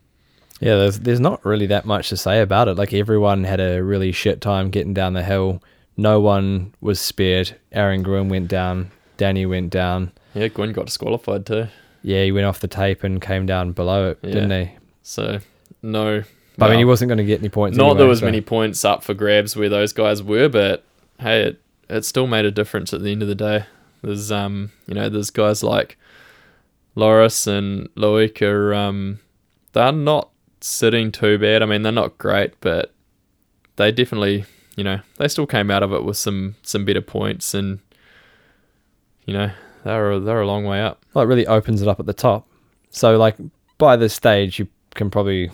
Yeah, 0.59 0.75
there's 0.77 0.99
there's 1.01 1.19
not 1.19 1.43
really 1.45 1.67
that 1.67 1.85
much 1.85 2.09
to 2.09 2.17
say 2.17 2.41
about 2.41 2.67
it. 2.67 2.77
Like 2.77 2.93
everyone 2.93 3.43
had 3.43 3.59
a 3.59 3.83
really 3.83 4.11
shit 4.11 4.41
time 4.41 4.69
getting 4.71 4.93
down 4.93 5.13
the 5.13 5.23
hill. 5.23 5.61
No 5.97 6.19
one 6.19 6.73
was 6.81 6.99
spared. 6.99 7.57
Aaron 7.71 8.01
Gwin 8.01 8.29
went 8.29 8.47
down 8.47 8.91
Danny 9.17 9.45
went 9.45 9.69
down. 9.69 10.11
Yeah, 10.33 10.47
Gwin 10.47 10.71
got 10.73 10.85
disqualified 10.87 11.45
too. 11.45 11.67
Yeah, 12.03 12.23
he 12.23 12.31
went 12.31 12.45
off 12.45 12.59
the 12.59 12.67
tape 12.67 13.03
and 13.03 13.21
came 13.21 13.45
down 13.45 13.73
below 13.73 14.09
it, 14.11 14.19
Yeah. 14.21 14.31
didn't 14.33 14.51
he? 14.67 14.71
So 15.03 15.39
no. 15.81 16.23
But 16.57 16.65
I 16.65 16.69
mean, 16.71 16.79
he 16.79 16.85
wasn't 16.85 17.09
going 17.09 17.17
to 17.19 17.23
get 17.23 17.39
any 17.39 17.49
points. 17.49 17.77
not 17.77 17.85
anyway, 17.85 17.97
there 17.99 18.07
was 18.07 18.19
so- 18.19 18.25
many 18.25 18.41
points 18.41 18.83
up 18.85 19.03
for 19.03 19.13
grabs 19.13 19.55
where 19.55 19.69
those 19.69 19.93
guys 19.93 20.21
were, 20.21 20.49
but 20.49 20.83
hey, 21.19 21.43
it, 21.43 21.61
it 21.89 22.05
still 22.05 22.27
made 22.27 22.45
a 22.45 22.51
difference 22.51 22.93
at 22.93 23.01
the 23.01 23.11
end 23.11 23.21
of 23.21 23.27
the 23.27 23.35
day. 23.35 23.65
There's 24.03 24.31
um, 24.31 24.71
you 24.87 24.93
know, 24.95 25.09
there's 25.09 25.29
guys 25.29 25.63
like 25.63 25.97
Loris 26.95 27.47
and 27.47 27.87
Loic 27.95 28.41
are 28.41 28.73
um, 28.73 29.19
they're 29.73 29.91
not 29.91 30.29
sitting 30.59 31.11
too 31.11 31.37
bad. 31.37 31.61
I 31.61 31.65
mean, 31.65 31.83
they're 31.83 31.91
not 31.91 32.17
great, 32.17 32.53
but 32.61 32.93
they 33.77 33.91
definitely, 33.91 34.45
you 34.75 34.83
know, 34.83 34.99
they 35.17 35.27
still 35.27 35.47
came 35.47 35.69
out 35.71 35.83
of 35.83 35.93
it 35.93 36.03
with 36.03 36.17
some 36.17 36.55
some 36.63 36.83
better 36.85 37.01
points, 37.01 37.53
and 37.53 37.79
you 39.25 39.33
know, 39.33 39.51
they're 39.83 40.19
they're 40.19 40.41
a 40.41 40.47
long 40.47 40.65
way 40.65 40.81
up. 40.81 41.00
Well, 41.13 41.23
it 41.23 41.27
really 41.27 41.47
opens 41.47 41.81
it 41.81 41.87
up 41.87 41.99
at 41.99 42.05
the 42.05 42.13
top. 42.13 42.47
So, 42.89 43.17
like, 43.17 43.35
by 43.77 43.95
this 43.95 44.13
stage, 44.13 44.59
you 44.59 44.67
can 44.95 45.09
probably 45.09 45.49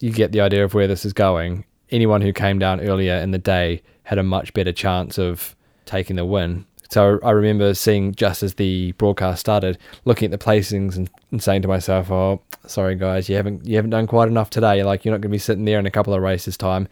you 0.00 0.12
get 0.12 0.32
the 0.32 0.40
idea 0.40 0.64
of 0.64 0.74
where 0.74 0.86
this 0.86 1.04
is 1.04 1.12
going. 1.12 1.64
Anyone 1.90 2.20
who 2.20 2.32
came 2.32 2.58
down 2.58 2.80
earlier 2.80 3.14
in 3.14 3.30
the 3.30 3.38
day 3.38 3.82
had 4.02 4.18
a 4.18 4.22
much 4.22 4.52
better 4.52 4.72
chance 4.72 5.18
of 5.18 5.56
taking 5.84 6.16
the 6.16 6.24
win. 6.24 6.66
So 6.90 7.18
I 7.22 7.30
remember 7.30 7.74
seeing 7.74 8.14
just 8.14 8.42
as 8.42 8.54
the 8.54 8.92
broadcast 8.92 9.40
started, 9.40 9.78
looking 10.04 10.32
at 10.32 10.38
the 10.38 10.44
placings 10.44 10.96
and, 10.96 11.10
and 11.32 11.42
saying 11.42 11.62
to 11.62 11.68
myself, 11.68 12.10
"Oh, 12.10 12.42
sorry 12.66 12.94
guys, 12.94 13.28
you 13.28 13.36
haven't 13.36 13.66
you 13.66 13.76
haven't 13.76 13.90
done 13.90 14.06
quite 14.06 14.28
enough 14.28 14.50
today. 14.50 14.84
Like 14.84 15.04
you're 15.04 15.12
not 15.12 15.20
going 15.20 15.30
to 15.30 15.34
be 15.34 15.38
sitting 15.38 15.64
there 15.64 15.78
in 15.78 15.86
a 15.86 15.90
couple 15.90 16.14
of 16.14 16.22
races 16.22 16.56
time." 16.56 16.88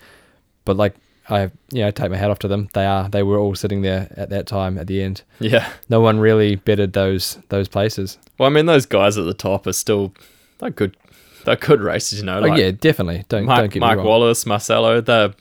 But 0.64 0.76
like 0.76 0.96
I, 1.28 1.50
you 1.72 1.82
know, 1.82 1.90
take 1.90 2.10
my 2.10 2.16
hat 2.16 2.30
off 2.30 2.38
to 2.40 2.48
them. 2.48 2.68
They 2.74 2.84
are 2.84 3.08
they 3.08 3.22
were 3.22 3.38
all 3.38 3.54
sitting 3.54 3.82
there 3.82 4.12
at 4.16 4.30
that 4.30 4.46
time 4.46 4.78
at 4.78 4.86
the 4.86 5.02
end. 5.02 5.22
Yeah. 5.40 5.70
No 5.88 6.00
one 6.00 6.20
really 6.20 6.56
bettered 6.56 6.92
those 6.92 7.38
those 7.48 7.68
places. 7.68 8.18
Well, 8.38 8.48
I 8.48 8.52
mean, 8.52 8.66
those 8.66 8.86
guys 8.86 9.16
at 9.16 9.24
the 9.24 9.34
top 9.34 9.66
are 9.66 9.72
still 9.72 10.14
they're 10.58 10.70
good. 10.70 10.96
They're 11.44 11.56
good 11.56 11.80
races, 11.80 12.20
you 12.20 12.26
know. 12.26 12.40
Oh 12.40 12.54
yeah, 12.54 12.70
definitely. 12.70 13.24
Don't 13.28 13.44
Mark, 13.44 13.60
don't 13.60 13.72
get 13.72 13.80
Mark 13.80 13.96
me 13.96 13.98
wrong. 13.98 14.06
Wallace, 14.06 14.46
Marcelo, 14.46 15.00
they're 15.00 15.34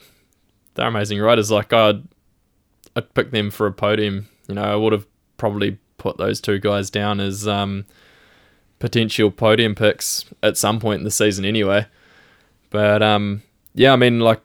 they're 0.75 0.87
amazing 0.87 1.19
riders. 1.19 1.51
Like 1.51 1.71
I'd 1.73 2.03
I'd 2.95 3.13
pick 3.13 3.31
them 3.31 3.51
for 3.51 3.67
a 3.67 3.71
podium. 3.71 4.27
You 4.47 4.55
know, 4.55 4.63
I 4.63 4.75
would 4.75 4.93
have 4.93 5.05
probably 5.37 5.79
put 5.97 6.17
those 6.17 6.41
two 6.41 6.59
guys 6.59 6.89
down 6.89 7.19
as 7.19 7.47
um, 7.47 7.85
potential 8.79 9.31
podium 9.31 9.75
picks 9.75 10.25
at 10.41 10.57
some 10.57 10.79
point 10.79 10.99
in 10.99 11.03
the 11.05 11.11
season 11.11 11.45
anyway. 11.45 11.85
But 12.69 13.01
um, 13.01 13.43
yeah, 13.73 13.93
I 13.93 13.95
mean, 13.95 14.19
like, 14.19 14.41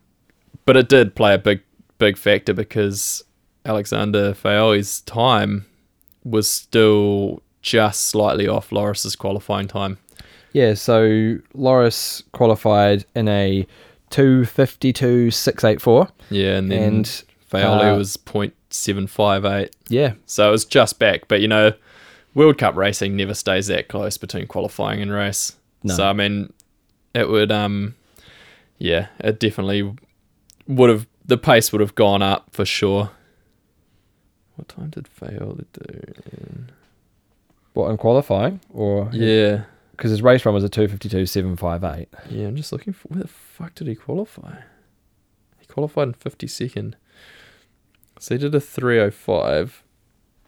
but 0.68 0.76
it 0.76 0.88
did 0.88 1.14
play 1.14 1.34
a 1.34 1.38
big 1.38 1.60
big 1.98 2.16
factor 2.16 2.54
because 2.54 3.24
Alexander 3.64 4.34
Fayolle's 4.34 5.00
time 5.02 5.66
was 6.24 6.48
still 6.48 7.42
just 7.60 8.02
slightly 8.02 8.46
off 8.46 8.70
Loris's 8.70 9.16
qualifying 9.16 9.66
time. 9.66 9.98
Yeah, 10.52 10.74
so 10.74 11.38
Loris 11.54 12.22
qualified 12.32 13.04
in 13.14 13.28
a 13.28 13.66
two 14.10 14.44
fifty 14.44 14.92
two 14.92 15.30
six 15.30 15.64
eight 15.64 15.80
four, 15.80 16.08
Yeah, 16.30 16.56
and 16.56 16.70
then 16.70 16.82
and 16.82 17.24
Faoli 17.50 17.94
uh, 17.94 17.96
was 17.96 18.16
0.758. 18.18 19.70
yeah, 19.88 20.12
So 20.26 20.48
it 20.48 20.50
was 20.50 20.64
just 20.64 20.98
back. 20.98 21.28
But, 21.28 21.40
you 21.40 21.48
know, 21.48 21.72
World 22.34 22.58
Cup 22.58 22.76
racing 22.76 23.16
never 23.16 23.34
stays 23.34 23.68
that 23.68 23.88
close 23.88 24.18
between 24.18 24.46
qualifying 24.46 25.00
and 25.00 25.10
race. 25.10 25.56
No. 25.82 25.94
So, 25.94 26.06
I 26.06 26.12
mean, 26.12 26.52
it 27.14 27.28
would, 27.28 27.50
um, 27.50 27.94
yeah, 28.78 29.06
it 29.20 29.40
definitely 29.40 29.94
would 30.68 30.90
have, 30.90 31.06
the 31.24 31.36
pace 31.38 31.72
would 31.72 31.80
have 31.80 31.94
gone 31.96 32.22
up 32.22 32.46
for 32.52 32.64
sure. 32.64 33.10
What 34.56 34.68
time 34.68 34.90
did 34.90 35.06
Fayolle 35.20 35.64
do? 35.72 36.64
what 37.74 37.90
in 37.90 37.96
qualifying 37.96 38.60
or 38.70 39.08
Yeah. 39.12 39.62
because 39.92 40.10
his 40.10 40.20
race 40.20 40.44
run 40.44 40.52
was 40.54 40.64
a 40.64 40.68
two 40.68 40.88
fifty 40.88 41.08
two 41.08 41.26
seven 41.26 41.54
five 41.56 41.84
eight. 41.84 42.08
Yeah, 42.28 42.48
I'm 42.48 42.56
just 42.56 42.72
looking 42.72 42.92
for, 42.92 43.06
where 43.08 43.22
the 43.22 43.28
fuck 43.28 43.74
did 43.76 43.86
he 43.86 43.94
qualify? 43.94 44.56
He 45.60 45.66
qualified 45.66 46.08
in 46.08 46.14
52nd. 46.14 46.94
So 48.18 48.34
he 48.34 48.38
did 48.40 48.52
a 48.54 48.60
305. 48.60 49.84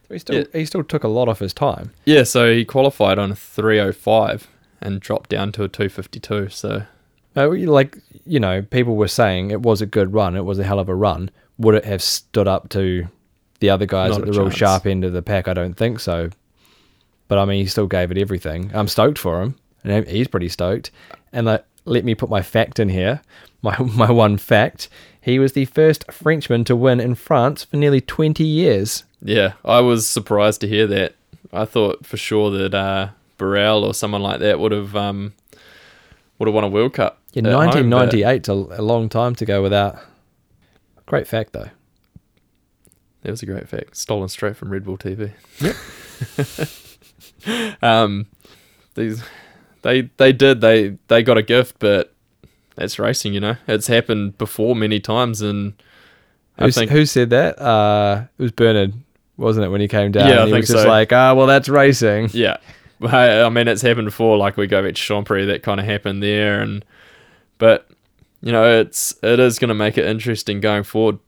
He 0.08 0.18
still 0.18 0.36
Yeah. 0.38 0.44
he 0.52 0.64
still 0.64 0.82
took 0.82 1.04
a 1.04 1.08
lot 1.08 1.28
off 1.28 1.38
his 1.38 1.54
time. 1.54 1.92
Yeah, 2.04 2.24
so 2.24 2.52
he 2.52 2.64
qualified 2.64 3.16
on 3.18 3.30
a 3.30 3.36
305 3.36 4.48
and 4.80 4.98
dropped 5.00 5.30
down 5.30 5.52
to 5.52 5.62
a 5.62 5.68
252. 5.68 6.48
So 6.48 6.82
Uh, 7.36 7.48
like 7.48 7.98
you 8.26 8.40
know, 8.40 8.62
people 8.62 8.96
were 8.96 9.08
saying 9.08 9.50
it 9.50 9.62
was 9.62 9.80
a 9.80 9.86
good 9.86 10.12
run. 10.12 10.36
It 10.36 10.44
was 10.44 10.58
a 10.58 10.64
hell 10.64 10.78
of 10.78 10.88
a 10.88 10.94
run. 10.94 11.30
Would 11.58 11.74
it 11.74 11.84
have 11.84 12.02
stood 12.02 12.48
up 12.48 12.68
to 12.70 13.06
the 13.60 13.70
other 13.70 13.86
guys 13.86 14.12
Not 14.12 14.20
at 14.20 14.26
the 14.26 14.32
real 14.32 14.44
chance. 14.44 14.56
sharp 14.56 14.86
end 14.86 15.04
of 15.04 15.12
the 15.12 15.22
pack? 15.22 15.46
I 15.48 15.54
don't 15.54 15.74
think 15.74 16.00
so. 16.00 16.30
But 17.28 17.38
I 17.38 17.44
mean, 17.44 17.60
he 17.62 17.66
still 17.66 17.86
gave 17.86 18.10
it 18.10 18.18
everything. 18.18 18.70
I'm 18.74 18.88
stoked 18.88 19.18
for 19.18 19.42
him, 19.42 19.54
and 19.84 20.06
he's 20.08 20.26
pretty 20.28 20.48
stoked. 20.48 20.90
And 21.32 21.46
like, 21.46 21.64
let 21.84 22.04
me 22.04 22.14
put 22.14 22.30
my 22.30 22.42
fact 22.42 22.78
in 22.78 22.88
here. 22.88 23.22
My 23.62 23.76
my 23.78 24.10
one 24.10 24.38
fact: 24.38 24.88
he 25.20 25.38
was 25.38 25.52
the 25.52 25.66
first 25.66 26.10
Frenchman 26.10 26.64
to 26.64 26.74
win 26.74 26.98
in 26.98 27.14
France 27.14 27.62
for 27.62 27.76
nearly 27.76 28.00
20 28.00 28.42
years. 28.42 29.04
yeah, 29.22 29.52
I 29.66 29.80
was 29.80 30.06
surprised 30.08 30.62
to 30.62 30.66
hear 30.66 30.86
that. 30.86 31.14
I 31.52 31.66
thought 31.66 32.06
for 32.06 32.16
sure 32.16 32.50
that 32.52 32.74
uh, 32.74 33.08
Barel 33.36 33.84
or 33.84 33.92
someone 33.92 34.22
like 34.22 34.40
that 34.40 34.58
would 34.58 34.72
have 34.72 34.96
um, 34.96 35.34
would 36.38 36.46
have 36.48 36.54
won 36.54 36.64
a 36.64 36.68
World 36.68 36.94
Cup. 36.94 37.19
In 37.32 37.46
at 37.46 37.52
home, 37.52 37.90
1998, 37.90 38.48
a, 38.48 38.52
a 38.52 38.82
long 38.82 39.08
time 39.08 39.34
to 39.36 39.44
go 39.44 39.62
without. 39.62 39.98
Great 41.06 41.28
fact 41.28 41.52
though. 41.52 41.70
That 43.22 43.30
was 43.30 43.42
a 43.42 43.46
great 43.46 43.68
fact. 43.68 43.96
Stolen 43.96 44.28
straight 44.28 44.56
from 44.56 44.70
Red 44.70 44.84
Bull 44.84 44.96
TV. 44.96 45.32
um, 47.82 48.26
these 48.94 49.22
they 49.82 50.02
they 50.16 50.32
did 50.32 50.60
they 50.60 50.96
they 51.08 51.22
got 51.22 51.38
a 51.38 51.42
gift, 51.42 51.76
but 51.78 52.14
that's 52.76 52.98
racing. 52.98 53.34
You 53.34 53.40
know, 53.40 53.56
it's 53.66 53.86
happened 53.86 54.38
before 54.38 54.74
many 54.74 55.00
times, 55.00 55.42
and 55.42 55.74
I 56.58 56.70
think 56.70 56.90
who 56.90 57.06
said 57.06 57.30
that? 57.30 57.60
Uh, 57.60 58.24
it 58.38 58.42
was 58.42 58.52
Bernard, 58.52 58.94
wasn't 59.36 59.66
it, 59.66 59.68
when 59.68 59.80
he 59.80 59.88
came 59.88 60.12
down? 60.12 60.28
Yeah, 60.28 60.42
I 60.42 60.46
he 60.46 60.52
think 60.52 60.62
was 60.62 60.70
just 60.70 60.82
so. 60.84 60.88
like, 60.88 61.12
ah, 61.12 61.34
well, 61.34 61.46
that's 61.46 61.68
racing. 61.68 62.30
Yeah. 62.32 62.56
I 63.02 63.42
I 63.42 63.48
mean, 63.48 63.68
it's 63.68 63.82
happened 63.82 64.06
before. 64.06 64.36
Like 64.36 64.56
we 64.56 64.66
go 64.66 64.82
back 64.82 64.94
to 64.94 65.00
Champery, 65.00 65.46
that 65.46 65.62
kind 65.62 65.80
of 65.80 65.86
happened 65.86 66.22
there, 66.22 66.60
and 66.60 66.84
but 67.60 67.88
you 68.42 68.50
know, 68.50 68.80
it's 68.80 69.14
it 69.22 69.38
is 69.38 69.60
going 69.60 69.68
to 69.68 69.74
make 69.74 69.96
it 69.96 70.04
interesting 70.06 70.60
going 70.60 70.82
forward. 70.82 71.18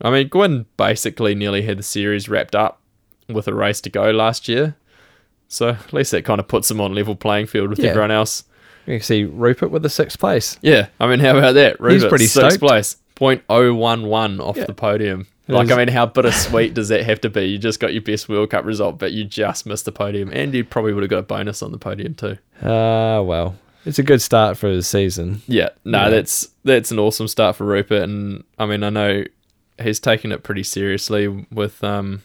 I 0.00 0.10
mean, 0.10 0.26
Gwin 0.26 0.66
basically 0.76 1.36
nearly 1.36 1.62
had 1.62 1.78
the 1.78 1.82
series 1.84 2.28
wrapped 2.28 2.56
up 2.56 2.80
with 3.28 3.46
a 3.46 3.54
race 3.54 3.80
to 3.82 3.90
go 3.90 4.10
last 4.10 4.48
year, 4.48 4.74
so 5.46 5.68
at 5.68 5.92
least 5.92 6.10
that 6.10 6.24
kind 6.24 6.40
of 6.40 6.48
puts 6.48 6.68
him 6.70 6.80
on 6.80 6.92
level 6.94 7.14
playing 7.14 7.46
field 7.46 7.70
with 7.70 7.78
Yeah. 7.78 7.90
everyone 7.90 8.10
else. 8.10 8.42
You 8.86 8.94
can 8.98 9.02
see 9.04 9.22
Rupert 9.24 9.70
with 9.70 9.82
the 9.84 9.88
sixth 9.90 10.18
place. 10.18 10.58
Yeah, 10.60 10.88
I 10.98 11.06
mean, 11.06 11.20
how 11.20 11.38
about 11.38 11.52
that? 11.52 11.72
He's 11.74 11.78
Rupert, 11.80 12.08
pretty 12.08 12.26
sixth 12.26 12.50
stoked. 12.54 12.60
place, 12.60 12.96
point 13.14 13.42
oh 13.48 13.72
one 13.74 14.06
one 14.06 14.40
off 14.40 14.56
Yeah. 14.56 14.64
the 14.64 14.74
podium. 14.74 15.28
It 15.46 15.52
Like, 15.52 15.66
is- 15.66 15.72
I 15.72 15.76
mean, 15.76 15.88
how 15.88 16.06
bittersweet 16.06 16.74
does 16.74 16.88
that 16.88 17.04
have 17.04 17.20
to 17.20 17.30
be? 17.30 17.44
You 17.44 17.58
just 17.58 17.78
got 17.78 17.92
your 17.92 18.02
best 18.02 18.28
World 18.28 18.50
Cup 18.50 18.64
result, 18.64 18.98
but 18.98 19.12
you 19.12 19.24
just 19.24 19.66
missed 19.66 19.84
the 19.84 19.92
podium, 19.92 20.30
and 20.32 20.52
you 20.54 20.64
probably 20.64 20.92
would 20.94 21.02
have 21.02 21.10
got 21.10 21.18
a 21.18 21.22
bonus 21.22 21.62
on 21.62 21.70
the 21.70 21.78
podium 21.78 22.14
too. 22.14 22.38
Ah, 22.62 23.20
well, 23.20 23.54
it's 23.84 23.98
a 23.98 24.02
good 24.02 24.22
start 24.22 24.56
for 24.56 24.74
the 24.74 24.82
season. 24.82 25.42
Yeah, 25.46 25.70
no, 25.84 26.04
Yeah. 26.04 26.08
that's 26.10 26.48
that's 26.64 26.90
an 26.90 26.98
awesome 26.98 27.28
start 27.28 27.56
for 27.56 27.64
Rupert, 27.64 28.02
and 28.02 28.44
I 28.58 28.66
mean, 28.66 28.82
I 28.82 28.90
know 28.90 29.24
he's 29.82 30.00
taken 30.00 30.32
it 30.32 30.42
pretty 30.42 30.62
seriously 30.62 31.28
with 31.50 31.82
um 31.84 32.22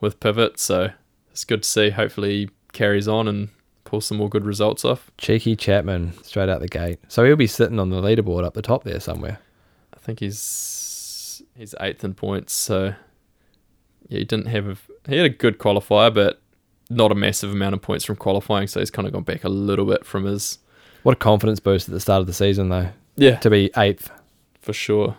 with 0.00 0.20
pivot, 0.20 0.58
so 0.58 0.90
it's 1.30 1.44
good 1.44 1.62
to 1.62 1.68
see. 1.68 1.90
Hopefully, 1.90 2.30
he 2.46 2.50
carries 2.72 3.08
on 3.08 3.28
and 3.28 3.48
pulls 3.84 4.06
some 4.06 4.16
more 4.18 4.28
good 4.28 4.44
results 4.44 4.84
off. 4.84 5.10
Cheeky 5.16 5.54
Chapman 5.56 6.12
straight 6.24 6.48
out 6.48 6.60
the 6.60 6.68
gate. 6.68 6.98
So 7.08 7.24
he'll 7.24 7.36
be 7.36 7.46
sitting 7.46 7.78
on 7.78 7.90
the 7.90 8.00
leaderboard 8.02 8.44
up 8.44 8.54
the 8.54 8.62
top 8.62 8.82
there 8.84 8.98
somewhere. 9.00 9.38
I 9.94 9.98
think 9.98 10.20
he's 10.20 11.42
he's 11.56 11.74
eighth 11.80 12.04
in 12.04 12.14
points, 12.14 12.52
so 12.52 12.94
yeah, 14.08 14.18
he 14.18 14.24
didn't 14.24 14.46
have 14.46 14.66
a, 14.68 14.76
he 15.10 15.16
had 15.16 15.26
a 15.26 15.30
good 15.30 15.58
qualifier, 15.58 16.12
but 16.12 16.40
not 16.90 17.10
a 17.10 17.14
massive 17.14 17.52
amount 17.52 17.74
of 17.74 17.82
points 17.82 18.04
from 18.04 18.16
qualifying, 18.16 18.66
so 18.68 18.78
he's 18.80 18.90
kind 18.90 19.06
of 19.08 19.12
gone 19.14 19.22
back 19.24 19.42
a 19.44 19.48
little 19.48 19.84
bit 19.86 20.04
from 20.04 20.24
his 20.24 20.58
What 21.06 21.12
a 21.12 21.16
confidence 21.18 21.60
boost 21.60 21.86
at 21.86 21.94
the 21.94 22.00
start 22.00 22.20
of 22.20 22.26
the 22.26 22.32
season, 22.32 22.68
though, 22.68 22.88
yeah 23.14 23.36
to 23.36 23.48
be 23.48 23.70
eighth. 23.76 24.10
for 24.60 24.72
sure. 24.72 25.16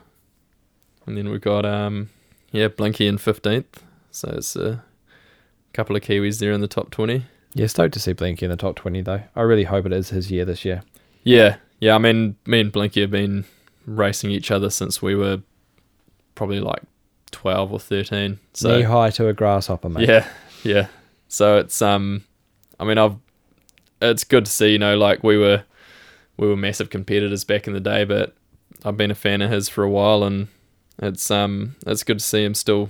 And 1.05 1.15
then 1.17 1.29
we've 1.29 1.39
got 1.39 1.65
um 1.65 2.09
yeah 2.51 2.67
Blinky 2.67 3.07
in 3.07 3.17
fifteenth, 3.17 3.81
so 4.11 4.33
it's 4.35 4.57
a 4.57 4.83
couple 5.71 5.95
of 5.95 6.01
Kiwis 6.01 6.39
there 6.39 6.51
in 6.51 6.59
the 6.59 6.67
top 6.67 6.89
twenty. 6.89 7.23
Yeah, 7.53 7.67
stoked 7.67 7.93
to 7.93 8.01
see 8.01 8.11
Blinky 8.11 8.43
in 8.43 8.51
the 8.51 8.57
top 8.57 8.75
20, 8.75 9.01
though. 9.01 9.21
I 9.33 9.41
really 9.43 9.63
hope 9.63 9.85
it 9.85 9.93
is 9.93 10.09
his 10.09 10.29
year 10.29 10.43
this 10.43 10.65
year. 10.65 10.83
Yeah, 11.23 11.55
yeah. 11.79 11.95
I 11.95 11.99
mean, 11.99 12.35
me 12.45 12.59
and 12.59 12.69
Blinky 12.69 12.99
have 12.99 13.11
been 13.11 13.45
racing 13.85 14.29
each 14.29 14.51
other 14.51 14.69
since 14.69 15.01
we 15.01 15.15
were 15.15 15.39
probably 16.35 16.59
like 16.59 16.83
twelve 17.31 17.71
or 17.71 17.79
thirteen. 17.79 18.39
So 18.53 18.75
Knee 18.75 18.83
high 18.83 19.09
to 19.11 19.29
a 19.29 19.33
grasshopper, 19.33 19.87
mate. 19.87 20.09
Yeah, 20.09 20.27
yeah. 20.65 20.87
So 21.29 21.59
it's 21.59 21.81
um, 21.81 22.25
I 22.77 22.83
mean, 22.83 22.97
I've 22.97 23.15
it's 24.01 24.25
good 24.25 24.43
to 24.47 24.51
see. 24.51 24.73
You 24.73 24.79
know, 24.79 24.97
like 24.97 25.23
we 25.23 25.37
were 25.37 25.63
we 26.37 26.47
were 26.47 26.55
massive 26.57 26.89
competitors 26.89 27.43
back 27.43 27.67
in 27.67 27.73
the 27.73 27.79
day, 27.79 28.03
but 28.03 28.35
I've 28.85 28.97
been 28.97 29.11
a 29.11 29.15
fan 29.15 29.41
of 29.41 29.51
his 29.51 29.69
for 29.69 29.83
a 29.83 29.89
while, 29.89 30.23
and 30.23 30.47
it's 30.99 31.29
um, 31.31 31.75
it's 31.85 32.03
good 32.03 32.19
to 32.19 32.25
see 32.25 32.43
him 32.43 32.53
still 32.53 32.89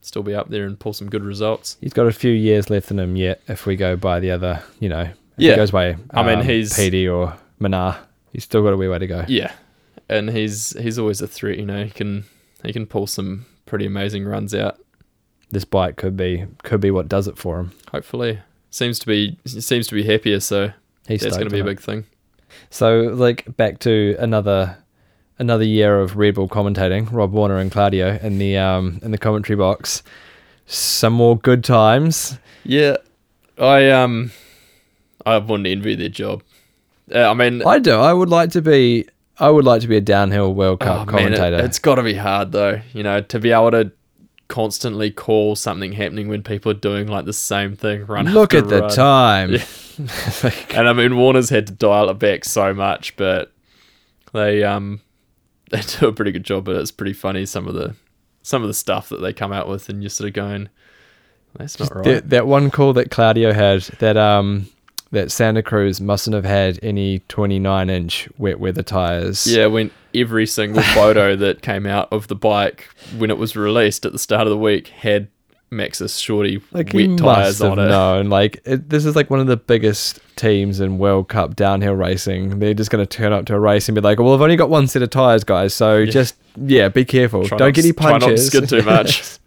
still 0.00 0.22
be 0.22 0.34
up 0.34 0.48
there 0.50 0.64
and 0.66 0.78
pull 0.78 0.92
some 0.92 1.10
good 1.10 1.24
results. 1.24 1.76
He's 1.80 1.92
got 1.92 2.06
a 2.06 2.12
few 2.12 2.30
years 2.32 2.70
left 2.70 2.90
in 2.90 2.98
him 2.98 3.16
yet. 3.16 3.40
If 3.48 3.66
we 3.66 3.74
go 3.76 3.96
by 3.96 4.20
the 4.20 4.30
other, 4.30 4.62
you 4.78 4.88
know, 4.88 5.08
Yeah. 5.36 5.50
he 5.52 5.56
goes 5.56 5.72
by, 5.72 5.96
I 6.10 6.22
mean, 6.22 6.38
um, 6.40 6.44
he's- 6.46 6.76
Peaty 6.76 7.08
or 7.08 7.36
Minnaar, 7.60 7.96
he's 8.32 8.44
still 8.44 8.62
got 8.62 8.72
a 8.72 8.76
wee 8.76 8.86
way 8.88 8.98
to 9.00 9.06
go. 9.06 9.24
Yeah, 9.28 9.52
and 10.08 10.30
he's 10.30 10.70
he's 10.80 10.98
always 10.98 11.20
a 11.20 11.26
threat. 11.28 11.58
You 11.58 11.66
know, 11.66 11.84
he 11.84 11.90
can 11.90 12.24
he 12.64 12.72
can 12.72 12.86
pull 12.86 13.06
some 13.06 13.46
pretty 13.66 13.86
amazing 13.86 14.24
runs 14.24 14.54
out. 14.54 14.78
This 15.50 15.64
bike 15.64 15.96
could 15.96 16.16
be 16.16 16.46
could 16.62 16.80
be 16.80 16.90
what 16.90 17.08
does 17.08 17.28
it 17.28 17.36
for 17.38 17.58
him. 17.60 17.72
Hopefully, 17.92 18.38
seems 18.70 18.98
to 19.00 19.06
be 19.06 19.36
seems 19.46 19.86
to 19.88 19.94
be 19.94 20.04
happier. 20.04 20.40
So 20.40 20.72
He's 21.08 21.20
that's 21.20 21.36
going 21.36 21.48
to 21.48 21.52
be 21.54 21.60
a 21.60 21.62
it. 21.62 21.66
big 21.66 21.80
thing. 21.80 22.04
So, 22.70 23.00
like 23.14 23.56
back 23.56 23.78
to 23.80 24.16
another 24.18 24.78
another 25.38 25.64
year 25.64 26.00
of 26.00 26.16
Red 26.16 26.34
Bull 26.34 26.48
commentating. 26.48 27.10
Rob 27.12 27.32
Warner 27.32 27.58
and 27.58 27.70
Claudio 27.70 28.18
in 28.22 28.38
the 28.38 28.56
um 28.56 29.00
in 29.02 29.10
the 29.10 29.18
commentary 29.18 29.56
box. 29.56 30.02
Some 30.66 31.12
more 31.12 31.38
good 31.38 31.62
times. 31.62 32.38
Yeah, 32.64 32.96
I 33.58 33.90
um, 33.90 34.32
I 35.24 35.38
wouldn't 35.38 35.66
envy 35.66 35.94
their 35.94 36.08
job. 36.08 36.42
Uh, 37.14 37.30
I 37.30 37.34
mean, 37.34 37.62
I 37.64 37.78
do. 37.78 37.92
I 37.92 38.12
would 38.12 38.28
like 38.28 38.50
to 38.50 38.62
be. 38.62 39.06
I 39.38 39.50
would 39.50 39.64
like 39.64 39.82
to 39.82 39.88
be 39.88 39.96
a 39.96 40.00
downhill 40.00 40.54
World 40.54 40.80
Cup 40.80 41.08
oh, 41.08 41.12
man, 41.12 41.32
it- 41.32 41.36
commentator. 41.36 41.64
it's 41.64 41.78
got 41.78 41.96
to 41.96 42.02
be 42.02 42.14
hard 42.14 42.52
though. 42.52 42.80
You 42.92 43.02
know, 43.02 43.20
to 43.20 43.38
be 43.38 43.52
able 43.52 43.70
to 43.72 43.92
constantly 44.48 45.10
call 45.10 45.56
something 45.56 45.92
happening 45.92 46.28
when 46.28 46.42
people 46.42 46.70
are 46.70 46.76
doing 46.76 47.06
like 47.06 47.24
the 47.24 47.32
same 47.32 47.76
thing. 47.76 48.06
Run. 48.06 48.26
Look 48.26 48.54
at 48.54 48.68
the 48.68 48.82
run. 48.82 48.90
time. 48.90 49.52
Yeah. 49.52 49.64
And 50.74 50.86
I 50.86 50.92
mean, 50.92 51.16
Warner's 51.16 51.48
had 51.48 51.66
to 51.68 51.72
dial 51.72 52.10
it 52.10 52.18
back 52.18 52.44
so 52.44 52.74
much, 52.74 53.16
but 53.16 53.50
they 54.34 54.62
um 54.62 55.00
they 55.70 55.80
do 55.80 56.08
a 56.08 56.12
pretty 56.12 56.32
good 56.32 56.44
job. 56.44 56.66
But 56.66 56.76
it's 56.76 56.90
pretty 56.90 57.14
funny 57.14 57.46
some 57.46 57.66
of 57.66 57.74
the 57.74 57.96
some 58.42 58.62
of 58.62 58.68
the 58.68 58.74
stuff 58.74 59.08
that 59.08 59.22
they 59.22 59.32
come 59.32 59.52
out 59.52 59.68
with, 59.68 59.88
and 59.88 60.02
you're 60.02 60.10
sort 60.10 60.28
of 60.28 60.34
going, 60.34 60.68
"That's 61.54 61.80
not 61.80 61.94
right." 61.94 62.04
That, 62.04 62.30
that 62.30 62.46
one 62.46 62.70
call 62.70 62.92
that 62.92 63.10
Claudio 63.10 63.54
had 63.54 63.82
that 64.00 64.18
um 64.18 64.68
that 65.16 65.32
Santa 65.32 65.62
Cruz 65.62 66.00
mustn't 66.00 66.34
have 66.34 66.44
had 66.44 66.78
any 66.82 67.18
29 67.28 67.90
inch 67.90 68.28
wet 68.38 68.60
weather 68.60 68.82
tires. 68.82 69.46
yeah, 69.46 69.66
when 69.66 69.90
every 70.14 70.46
single 70.46 70.82
photo 70.94 71.34
that 71.36 71.62
came 71.62 71.86
out 71.86 72.08
of 72.12 72.28
the 72.28 72.34
bike 72.36 72.88
when 73.18 73.30
it 73.30 73.38
was 73.38 73.56
released 73.56 74.06
at 74.06 74.12
the 74.12 74.18
start 74.18 74.46
of 74.46 74.50
the 74.50 74.56
week 74.56 74.88
had 74.88 75.28
Maxxis 75.72 76.22
Shorty 76.22 76.62
Like 76.70 76.92
wet 76.94 77.18
tires 77.18 77.60
on 77.60 77.78
it. 77.78 77.88
known. 77.88 78.28
Like 78.28 78.60
it, 78.64 78.88
this 78.88 79.04
is 79.04 79.16
like 79.16 79.30
one 79.30 79.40
of 79.40 79.46
the 79.48 79.56
biggest 79.56 80.20
teams 80.36 80.78
in 80.80 80.98
World 80.98 81.28
Cup 81.28 81.56
downhill 81.56 81.94
racing. 81.94 82.60
They're 82.60 82.72
just 82.72 82.90
going 82.90 83.04
to 83.04 83.06
turn 83.16 83.32
up 83.32 83.46
to 83.46 83.54
a 83.54 83.58
race 83.58 83.88
and 83.88 83.94
be 83.96 84.00
like, 84.00 84.20
"Well, 84.20 84.32
I've 84.32 84.40
only 84.40 84.54
got 84.56 84.70
one 84.70 84.86
set 84.86 85.02
of 85.02 85.10
tires, 85.10 85.42
guys. 85.42 85.74
So 85.74 86.06
just 86.06 86.36
yeah, 86.56 86.88
be 86.88 87.04
careful. 87.04 87.44
Try 87.46 87.58
Don't 87.58 87.68
not 87.68 87.74
get 87.74 87.84
any 87.84 87.92
try 87.92 88.12
not 88.12 88.20
to 88.20 88.38
skid 88.38 88.68
too 88.68 88.82
much. 88.84 89.38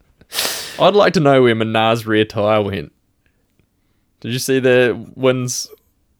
I'd 0.77 0.93
like 0.93 1.13
to 1.13 1.19
know 1.21 1.41
where 1.41 1.55
Minnaar's 1.55 2.05
rear 2.05 2.25
tire 2.25 2.61
went. 2.61 2.91
Did 4.21 4.33
you 4.33 4.39
see 4.39 4.59
the 4.59 5.07
Wynn's 5.15 5.69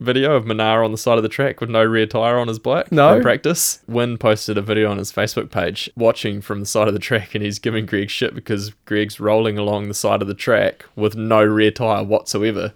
video 0.00 0.34
of 0.34 0.44
Minnaar 0.46 0.82
on 0.84 0.92
the 0.92 0.98
side 0.98 1.18
of 1.18 1.22
the 1.22 1.28
track 1.28 1.60
with 1.60 1.68
no 1.68 1.84
rear 1.84 2.06
tire 2.06 2.38
on 2.38 2.48
his 2.48 2.58
bike? 2.58 2.90
No. 2.90 3.16
in 3.16 3.22
practice. 3.22 3.80
Wynn 3.86 4.16
posted 4.16 4.56
a 4.56 4.62
video 4.62 4.90
on 4.90 4.96
his 4.98 5.12
Facebook 5.12 5.50
page 5.50 5.90
watching 5.96 6.40
from 6.40 6.60
the 6.60 6.66
side 6.66 6.88
of 6.88 6.94
the 6.94 7.00
track, 7.00 7.34
and 7.34 7.44
he's 7.44 7.58
giving 7.58 7.84
Greg 7.84 8.08
shit 8.08 8.34
because 8.34 8.70
Greg's 8.86 9.20
rolling 9.20 9.58
along 9.58 9.88
the 9.88 9.94
side 9.94 10.22
of 10.22 10.28
the 10.28 10.34
track 10.34 10.84
with 10.96 11.14
no 11.16 11.44
rear 11.44 11.70
tire 11.70 12.02
whatsoever. 12.02 12.72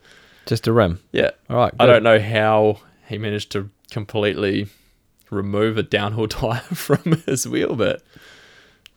just 0.47 0.67
a 0.67 0.73
rim. 0.73 1.01
Yeah, 1.13 1.31
All 1.49 1.57
right. 1.57 1.73
I 1.81 1.87
don't 1.87 2.03
know 2.03 2.21
how 2.21 2.81
he 3.09 3.17
managed 3.17 3.51
to 3.53 3.71
completely 3.91 4.67
remove 5.31 5.79
a 5.79 5.83
downhill 5.83 6.29
tire 6.29 6.61
from 6.61 7.23
his 7.27 7.49
wheel, 7.49 7.75
but 7.77 8.03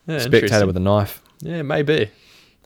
yeah, 0.06 0.20
Spectator 0.20 0.66
with 0.68 0.76
a 0.78 0.82
knife. 0.82 1.22
yeah, 1.40 1.62
maybe. 1.62 2.10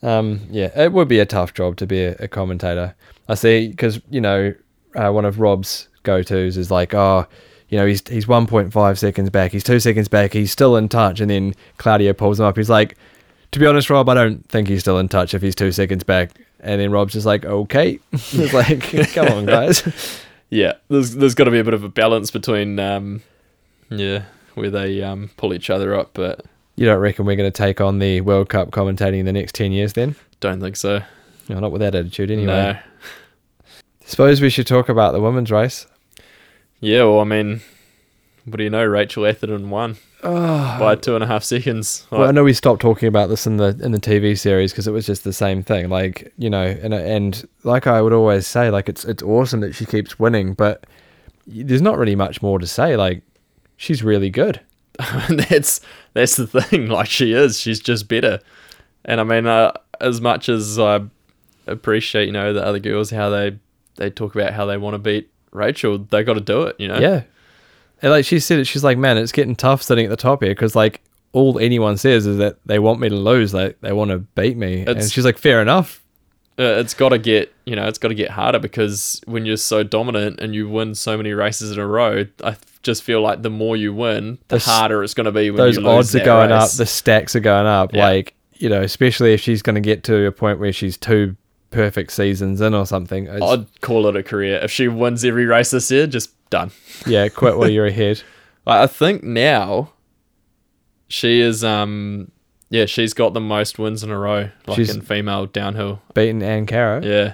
Um, 0.04 0.42
yeah, 0.50 0.72
it 0.76 0.92
would 0.94 1.08
be 1.08 1.20
a 1.20 1.26
tough 1.28 1.54
job 1.54 1.78
to 1.78 1.86
be 1.86 2.04
a, 2.04 2.16
a 2.20 2.28
commentator. 2.28 2.96
I 3.32 3.36
see, 3.36 3.70
because 3.70 4.02
you 4.10 4.20
know, 4.22 4.54
uh, 4.96 5.10
one 5.12 5.24
of 5.26 5.40
Rob's 5.40 5.88
go 6.04 6.22
tos 6.22 6.58
is 6.58 6.70
like, 6.70 6.94
oh, 6.94 7.26
you 7.70 7.78
know, 7.78 7.86
he's 7.86 8.06
he's 8.08 8.28
one 8.28 8.46
point 8.46 8.74
five 8.74 9.00
seconds 9.00 9.30
back, 9.30 9.52
he's 9.54 9.64
two 9.64 9.80
seconds 9.80 10.08
back, 10.10 10.34
he's 10.34 10.52
still 10.52 10.76
in 10.76 10.90
touch, 10.90 11.22
and 11.22 11.30
then 11.32 11.56
Claudio 11.78 12.12
pulls 12.14 12.40
him 12.40 12.46
up. 12.46 12.58
He's 12.58 12.70
like, 12.70 12.98
to 13.52 13.60
be 13.60 13.66
honest, 13.66 13.90
Rob, 13.90 14.10
I 14.10 14.14
don't 14.14 14.48
think 14.50 14.68
he's 14.68 14.82
still 14.82 15.00
in 15.00 15.08
touch 15.08 15.34
if 15.34 15.42
he's 15.42 15.56
two 15.56 15.72
seconds 15.72 16.04
back. 16.04 16.32
And 16.60 16.80
then 16.82 16.92
Rob's 16.92 17.14
just 17.14 17.26
like, 17.26 17.46
okay, 17.46 18.00
it's 18.12 18.54
like, 18.54 19.14
come 19.14 19.28
on, 19.30 19.46
guys. 19.46 19.82
Yeah, 20.54 20.74
there's 20.90 21.16
there's 21.16 21.34
got 21.34 21.46
to 21.46 21.52
be 21.52 21.60
a 21.60 21.64
bit 21.64 21.74
of 21.74 21.86
a 21.86 21.90
balance 21.90 22.30
between 22.30 22.78
um, 22.78 23.22
yeah, 23.90 24.24
where 24.56 24.70
they 24.70 25.02
um 25.02 25.30
pull 25.38 25.54
each 25.54 25.70
other 25.70 25.96
up, 25.96 26.10
but 26.14 26.44
You 26.76 26.86
don't 26.88 27.00
reckon 27.00 27.26
we're 27.26 27.38
going 27.38 27.50
to 27.50 27.58
take 27.58 27.80
on 27.80 28.00
the 28.00 28.20
World 28.20 28.50
Cup 28.50 28.70
commentating 28.72 29.20
in 29.20 29.26
the 29.26 29.32
next 29.32 29.56
ten 29.56 29.72
years? 29.72 29.94
Then, 29.94 30.18
don't 30.42 30.60
think 30.60 30.76
so. 30.76 31.04
no, 31.48 31.60
not 31.62 31.72
with 31.72 31.80
that 31.80 31.96
attitude, 31.96 32.32
anyway. 32.32 32.48
No. 32.74 32.80
Suppose 34.12 34.42
we 34.42 34.50
should 34.50 34.68
talk 34.68 34.90
about 34.90 35.14
the 35.14 35.22
women's 35.22 35.50
race. 35.52 35.88
Yeah, 36.82 37.04
well, 37.04 37.22
I 37.22 37.24
mean, 37.24 37.62
what 38.44 38.58
do 38.58 38.64
you 38.66 38.70
know? 38.70 38.84
Rachel 38.84 39.26
Atherton 39.26 39.70
won 39.70 39.96
Oh, 40.22 40.78
by 40.78 40.96
two 40.96 41.16
and 41.16 41.24
a 41.24 41.28
half 41.28 41.46
seconds. 41.46 42.06
Well, 42.12 42.26
I 42.28 42.32
know 42.32 42.44
we 42.44 42.52
stopped 42.52 42.82
talking 42.82 43.08
about 43.08 43.30
this 43.30 43.48
in 43.48 43.56
the 43.56 43.70
in 43.82 43.94
the 43.94 44.00
TV 44.00 44.38
series 44.38 44.74
because 44.74 44.86
it 44.86 44.92
was 44.92 45.06
just 45.06 45.24
the 45.24 45.32
same 45.32 45.64
thing. 45.64 45.88
Like 45.88 46.34
you 46.38 46.50
know, 46.50 46.66
and 46.66 46.94
and 46.94 47.48
like 47.64 47.88
I 47.88 48.02
would 48.02 48.12
always 48.12 48.46
say, 48.46 48.70
like 48.70 48.90
it's 48.90 49.06
it's 49.06 49.24
awesome 49.24 49.62
that 49.62 49.76
she 49.76 49.86
keeps 49.86 50.20
winning, 50.20 50.56
but 50.56 50.86
there's 51.48 51.82
not 51.82 51.98
really 51.98 52.16
much 52.16 52.42
more 52.42 52.60
to 52.60 52.68
say. 52.68 52.98
Like 52.98 53.22
she's 53.78 54.04
really 54.04 54.30
good. 54.30 54.60
that's 55.30 55.80
that's 56.14 56.36
the 56.36 56.48
thing. 56.48 56.88
Like 56.90 57.08
she 57.08 57.32
is, 57.32 57.58
she's 57.58 57.80
just 57.80 58.10
better. 58.10 58.42
And 59.06 59.22
I 59.22 59.24
mean, 59.24 59.48
uh, 59.48 59.72
as 60.02 60.20
much 60.20 60.50
as 60.50 60.78
I 60.78 61.00
appreciate, 61.66 62.26
you 62.26 62.34
know, 62.34 62.52
the 62.52 62.66
other 62.66 62.80
girls 62.80 63.10
how 63.10 63.30
they 63.30 63.58
they 63.96 64.10
talk 64.10 64.36
about 64.36 64.54
how 64.54 64.66
they 64.66 64.78
want 64.78 64.94
to 64.96 65.00
beat 65.00 65.30
Rachel, 65.52 65.98
they 65.98 66.24
got 66.24 66.34
to 66.36 66.42
do 66.42 66.64
it. 66.64 66.76
You 66.80 66.88
know. 66.88 67.00
Yeah, 67.00 67.24
and 68.02 68.12
like 68.12 68.26
she 68.26 68.40
said, 68.40 68.60
it. 68.60 68.66
She's 68.66 68.84
like, 68.84 68.98
man, 68.98 69.18
it's 69.18 69.32
getting 69.32 69.56
tough 69.56 69.82
sitting 69.84 70.06
at 70.06 70.10
the 70.10 70.18
top 70.18 70.42
here 70.44 70.52
because 70.52 70.76
like 70.76 71.02
all 71.34 71.60
anyone 71.60 71.98
says 71.98 72.26
is 72.28 72.38
that 72.38 72.58
they 72.66 72.80
want 72.80 73.00
me 73.00 73.10
to 73.10 73.16
lose. 73.16 73.54
Like 73.54 73.80
they 73.82 73.94
want 73.94 74.12
to 74.12 74.20
beat 74.20 74.58
me, 74.58 74.86
and 74.86 75.04
she's 75.04 75.26
like, 75.26 75.38
fair 75.38 75.62
enough. 75.62 76.02
uh, 76.60 76.64
it's 76.64 76.94
got 76.94 77.10
to 77.10 77.18
get 77.18 77.54
you 77.66 77.76
know 77.76 77.88
it's 77.88 77.98
got 77.98 78.10
to 78.10 78.16
get 78.16 78.32
harder 78.32 78.60
because 78.60 79.22
when 79.26 79.46
you're 79.46 79.58
so 79.58 79.84
dominant 79.84 80.40
and 80.40 80.54
you 80.54 80.68
win 80.70 80.96
so 80.96 81.16
many 81.18 81.32
races 81.32 81.72
in 81.72 81.80
a 81.80 81.88
row, 81.88 82.26
I 82.44 82.56
just 82.84 83.04
feel 83.04 83.22
like 83.22 83.42
the 83.44 83.50
more 83.50 83.78
you 83.78 83.94
win, 83.94 84.40
the 84.48 84.56
Those- 84.56 84.66
harder 84.66 85.04
it's 85.04 85.14
going 85.14 85.26
to 85.26 85.32
be 85.32 85.52
when 85.52 85.58
Those 85.58 85.76
you 85.78 85.82
lose 85.82 86.14
odds 86.14 86.16
are 86.16 86.26
going 86.26 86.52
up. 86.52 86.72
The 86.72 86.86
stacks 86.86 87.36
are 87.36 87.40
going 87.40 87.68
up. 87.68 87.94
Yeah. 87.94 88.06
Like 88.06 88.34
you 88.56 88.70
know, 88.70 88.82
especially 88.82 89.34
if 89.34 89.42
she's 89.42 89.62
going 89.62 89.76
to 89.76 89.82
get 89.82 90.04
to 90.06 90.26
a 90.28 90.32
point 90.32 90.60
where 90.60 90.72
she's 90.72 90.96
two 90.98 91.36
perfect 91.72 92.12
seasons 92.12 92.62
in 92.62 92.74
or 92.74 92.86
something. 92.86 93.26
It's- 93.26 93.42
I'd 93.42 93.82
call 93.82 94.06
it 94.08 94.16
a 94.16 94.24
career 94.24 94.60
if 94.62 94.72
she 94.72 94.88
wins 94.88 95.26
every 95.26 95.46
race 95.46 95.72
this 95.72 95.90
year. 95.90 96.06
Just 96.08 96.32
done. 96.50 96.72
Yeah, 97.08 97.28
quit 97.30 97.58
while 97.58 97.70
you're 97.70 97.86
ahead. 97.88 98.22
I 98.68 98.84
I 98.84 98.88
think 98.88 99.24
now 99.24 99.92
she 101.08 101.42
is 101.42 101.64
um 101.64 102.32
yeah 102.70 102.86
she's 102.86 103.14
got 103.14 103.34
the 103.34 103.40
most 103.42 103.78
wins 103.80 104.04
in 104.04 104.10
a 104.12 104.18
row 104.18 104.50
like 104.68 104.76
She's- 104.78 104.94
in 104.94 105.02
female 105.02 105.46
downhill. 105.46 106.02
Beating 106.14 106.42
Anne-Caro. 106.44 107.02
Yeah, 107.04 107.34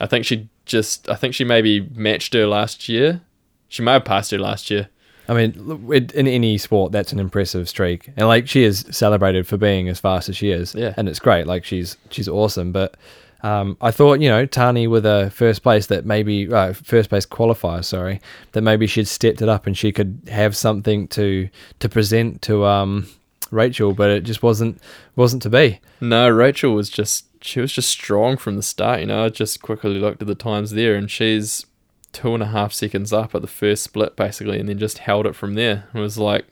I 0.00 0.06
think 0.06 0.24
she 0.24 0.48
just 0.66 1.08
I 1.08 1.14
think 1.14 1.34
she 1.34 1.44
maybe 1.44 1.80
matched 1.94 2.34
her 2.34 2.46
last 2.46 2.88
year. 2.88 3.20
She 3.68 3.82
may 3.82 3.92
have 3.92 4.04
passed 4.04 4.30
her 4.30 4.38
last 4.38 4.70
year. 4.70 4.88
I 5.26 5.32
mean, 5.32 5.90
in 6.14 6.26
any 6.28 6.58
sport, 6.58 6.92
that's 6.92 7.10
an 7.12 7.18
impressive 7.18 7.66
streak, 7.68 8.10
and 8.16 8.28
like 8.28 8.46
she 8.46 8.62
is 8.62 8.84
celebrated 8.90 9.46
for 9.46 9.56
being 9.56 9.88
as 9.88 9.98
fast 9.98 10.28
as 10.28 10.36
she 10.36 10.50
is. 10.50 10.74
Yeah. 10.74 10.92
and 10.98 11.08
it's 11.08 11.18
great. 11.18 11.46
Like 11.46 11.64
she's 11.64 11.96
she's 12.10 12.28
awesome. 12.28 12.72
But 12.72 12.96
um, 13.44 13.76
I 13.82 13.90
thought 13.90 14.20
you 14.20 14.28
know 14.30 14.46
Tahnée 14.46 14.88
with 14.88 15.04
a 15.04 15.30
first 15.30 15.62
place 15.62 15.86
that 15.88 16.06
maybe 16.06 16.50
uh, 16.50 16.72
first 16.72 17.10
place 17.10 17.26
qualifier, 17.26 17.84
sorry, 17.84 18.22
that 18.52 18.62
maybe 18.62 18.86
she'd 18.86 19.06
stepped 19.06 19.42
it 19.42 19.50
up 19.50 19.66
and 19.66 19.76
she 19.76 19.92
could 19.92 20.18
have 20.28 20.56
something 20.56 21.06
to 21.08 21.50
to 21.78 21.88
present 21.90 22.40
to 22.42 22.64
um, 22.64 23.06
Rachel, 23.50 23.92
but 23.92 24.08
it 24.08 24.22
just 24.22 24.42
wasn't 24.42 24.80
wasn't 25.14 25.42
to 25.42 25.50
be. 25.50 25.80
No, 26.00 26.30
Rachel 26.30 26.72
was 26.74 26.88
just 26.88 27.26
she 27.44 27.60
was 27.60 27.70
just 27.70 27.90
strong 27.90 28.38
from 28.38 28.56
the 28.56 28.62
start. 28.62 29.00
You 29.00 29.06
know, 29.06 29.26
I 29.26 29.28
just 29.28 29.60
quickly 29.60 29.98
looked 29.98 30.22
at 30.22 30.28
the 30.28 30.34
times 30.34 30.70
there, 30.70 30.94
and 30.94 31.10
she's 31.10 31.66
two 32.12 32.32
and 32.32 32.42
a 32.42 32.46
half 32.46 32.72
seconds 32.72 33.12
up 33.12 33.34
at 33.34 33.42
the 33.42 33.46
first 33.46 33.84
split 33.84 34.16
basically, 34.16 34.58
and 34.58 34.70
then 34.70 34.78
just 34.78 34.98
held 34.98 35.26
it 35.26 35.36
from 35.36 35.52
there. 35.52 35.86
It 35.92 35.98
was 35.98 36.16
like, 36.16 36.46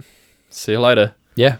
see 0.50 0.72
you 0.72 0.80
later. 0.80 1.14
Yeah, 1.36 1.56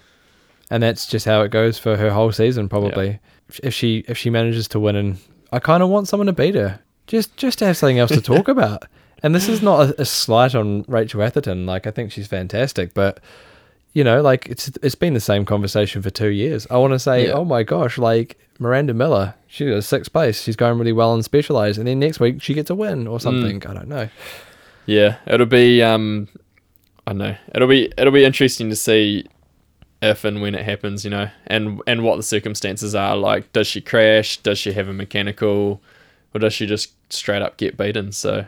and 0.69 0.83
that's 0.83 1.07
just 1.07 1.25
how 1.25 1.41
it 1.41 1.51
goes 1.51 1.79
for 1.79 1.97
her 1.97 2.11
whole 2.11 2.33
season, 2.33 2.69
probably. 2.69 3.19
If 3.63 3.75
she 3.75 4.05
if 4.09 4.17
she 4.19 4.31
manages 4.31 4.69
to 4.69 4.81
win, 4.81 4.97
and 4.97 5.19
I 5.53 5.59
kind 5.59 5.83
of 5.83 5.89
want 5.89 6.09
someone 6.09 6.27
to 6.27 6.33
beat 6.33 6.55
her, 6.55 6.81
just 7.07 7.37
just 7.37 7.59
to 7.61 7.67
have 7.67 7.77
something 7.77 7.99
else 7.99 8.11
to 8.13 8.21
talk 8.35 8.49
about. 8.49 8.85
And 9.23 9.35
this 9.35 9.49
is 9.49 9.63
not 9.63 9.91
a, 9.91 10.03
a 10.03 10.05
slight 10.05 10.55
on 10.55 10.85
Rachel 10.89 11.23
Atherton. 11.23 11.65
Like 11.67 11.87
I 11.87 11.91
think 11.91 12.11
she's 12.13 12.27
fantastic, 12.27 12.93
but 12.95 13.21
you 13.93 14.03
know, 14.05 14.21
like 14.23 14.47
it's 14.49 14.69
it's 14.83 14.95
been 14.95 15.15
the 15.15 15.21
same 15.21 15.45
conversation 15.45 16.03
for 16.03 16.11
two 16.11 16.31
years. 16.31 16.67
I 16.71 16.79
want 16.79 16.93
to 16.93 16.99
say, 16.99 17.27
Yeah. 17.27 17.33
oh 17.35 17.45
my 17.45 17.63
gosh, 17.63 17.99
like 17.99 18.39
Miranda 18.59 18.95
Miller, 18.95 19.35
she 19.49 19.67
got 19.67 19.75
a 19.75 19.83
sixth 19.83 20.13
place. 20.13 20.43
She's 20.43 20.57
going 20.57 20.79
really 20.79 20.93
well 20.93 21.15
and 21.15 21.25
specialized, 21.25 21.79
and 21.79 21.87
then 21.87 21.99
next 22.01 22.19
week 22.21 22.43
she 22.43 22.55
gets 22.55 22.71
a 22.71 22.75
win 22.75 23.07
or 23.07 23.21
something. 23.21 23.65
I 23.67 23.75
don't 23.75 23.89
know. 23.89 24.09
Yeah, 24.87 25.19
it'll 25.27 25.47
be 25.47 25.83
um, 25.83 26.27
I 27.07 27.11
don't 27.13 27.19
know. 27.19 27.37
It'll 27.55 27.69
be 27.69 27.93
it'll 27.99 28.13
be 28.13 28.25
interesting 28.25 28.71
to 28.71 28.77
see 28.77 29.27
if 30.03 30.25
and 30.25 30.43
when 30.43 30.55
it 30.55 30.65
happens, 30.65 31.05
you 31.05 31.11
know, 31.11 31.31
and 31.47 31.81
and 31.87 32.03
what 32.03 32.17
the 32.17 32.23
circumstances 32.23 32.95
are. 32.95 33.17
Like, 33.17 33.53
does 33.53 33.67
she 33.69 33.81
crash? 33.81 34.37
Does 34.39 34.59
she 34.59 34.73
have 34.73 34.89
a 34.89 34.93
mechanical, 34.93 35.81
or 36.35 36.41
does 36.41 36.53
she 36.53 36.67
just 36.67 36.93
straight 37.13 37.41
up 37.41 37.57
get 37.57 37.77
beaten? 37.77 38.13
So 38.13 38.45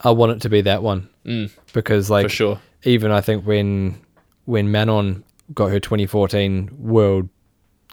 I 0.00 0.10
want 0.12 0.32
it 0.32 0.40
to 0.42 0.48
be 0.48 0.60
that 0.62 0.82
one 0.82 1.08
mm, 1.26 1.50
because, 1.72 2.08
like, 2.08 2.24
for 2.24 2.28
sure, 2.28 2.60
even 2.84 3.10
I 3.10 3.20
think 3.20 3.44
when 3.44 4.00
when 4.44 4.70
Manon 4.70 5.24
got 5.52 5.70
her 5.70 5.80
2014 5.80 6.70
World 6.78 7.28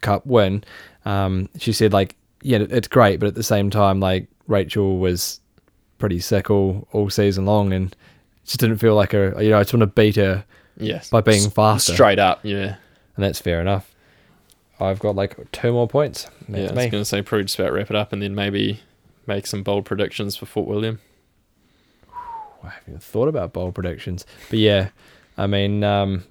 Cup 0.01 0.25
win, 0.25 0.63
um, 1.05 1.49
she 1.57 1.73
said 1.73 1.91
like, 1.91 2.15
yeah, 2.41 2.59
it's 2.69 2.87
great, 2.87 3.19
but 3.19 3.27
at 3.27 3.35
the 3.35 3.43
same 3.43 3.69
time, 3.69 3.99
like 3.99 4.27
Rachel 4.47 4.99
was 4.99 5.41
pretty 5.97 6.19
sick 6.19 6.51
all 6.51 6.87
all 6.91 7.09
season 7.09 7.47
long, 7.47 7.73
and 7.73 7.95
just 8.45 8.59
didn't 8.59 8.77
feel 8.77 8.93
like 8.93 9.13
her. 9.13 9.41
You 9.41 9.49
know, 9.49 9.57
I 9.57 9.61
just 9.61 9.73
want 9.73 9.81
to 9.81 9.87
beat 9.87 10.15
her, 10.17 10.45
yes, 10.77 11.09
by 11.09 11.21
being 11.21 11.49
faster. 11.49 11.93
straight 11.93 12.19
up, 12.19 12.41
yeah. 12.43 12.75
And 13.19 13.25
that's 13.25 13.39
fair 13.41 13.59
enough. 13.59 13.93
I've 14.79 14.99
got 14.99 15.13
like 15.13 15.51
two 15.51 15.73
more 15.73 15.89
points. 15.89 16.25
yeah, 16.47 16.59
I 16.59 16.61
was 16.61 16.71
me. 16.71 16.89
going 16.89 17.01
to 17.01 17.05
say 17.05 17.21
probably 17.21 17.43
just 17.43 17.59
about 17.59 17.73
wrap 17.73 17.89
it 17.89 17.97
up 17.97 18.13
and 18.13 18.21
then 18.21 18.33
maybe 18.33 18.79
make 19.27 19.45
some 19.45 19.61
bold 19.61 19.83
predictions 19.83 20.37
for 20.37 20.45
Fort 20.45 20.69
William. 20.69 20.99
I 22.63 22.69
haven't 22.69 22.83
even 22.87 22.99
thought 23.01 23.27
about 23.27 23.51
bold 23.51 23.75
predictions, 23.75 24.25
but 24.49 24.59
yeah, 24.59 24.89
I 25.37 25.47
mean, 25.47 25.83
um, 25.83 26.23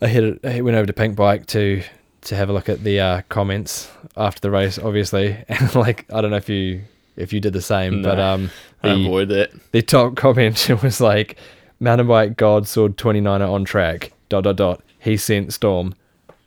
I 0.00 0.08
hit 0.08 0.24
it. 0.24 0.40
I 0.44 0.60
went 0.62 0.76
over 0.76 0.86
to 0.86 0.92
Pink 0.92 1.14
Bike 1.16 1.46
to 1.46 1.82
to 2.22 2.36
have 2.36 2.48
a 2.50 2.52
look 2.52 2.68
at 2.68 2.82
the 2.84 2.98
uh, 3.00 3.22
comments 3.28 3.88
after 4.16 4.40
the 4.40 4.50
race, 4.50 4.78
obviously, 4.78 5.36
and 5.48 5.74
like 5.76 6.06
I 6.12 6.20
don't 6.20 6.30
know 6.32 6.36
if 6.36 6.48
you 6.48 6.82
if 7.16 7.32
you 7.32 7.40
did 7.40 7.52
the 7.52 7.62
same, 7.62 8.02
but 8.02 8.16
No, 8.16 8.26
um, 8.34 8.50
I 8.82 8.88
the 8.94 9.00
avoid 9.06 9.28
that. 9.28 9.52
the 9.72 9.82
top 9.82 10.16
comment 10.16 10.68
was 10.82 11.00
like, 11.00 11.36
"Mountain 11.78 12.08
bike 12.08 12.36
god 12.36 12.66
sword 12.66 12.96
29er 12.96 13.48
on 13.48 13.64
track." 13.64 14.12
Dot 14.28 14.44
dot 14.44 14.56
dot. 14.56 14.82
He 15.02 15.16
sent 15.16 15.52
Storm 15.52 15.94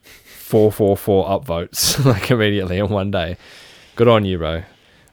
four 0.01 0.71
four 0.71 0.95
four 0.97 1.25
upvotes 1.27 2.03
like 2.11 2.31
immediately 2.31 2.77
in 2.77 2.89
one 2.89 3.11
day. 3.11 3.37
Good 3.95 4.07
on 4.07 4.25
you, 4.25 4.37
bro. 4.37 4.63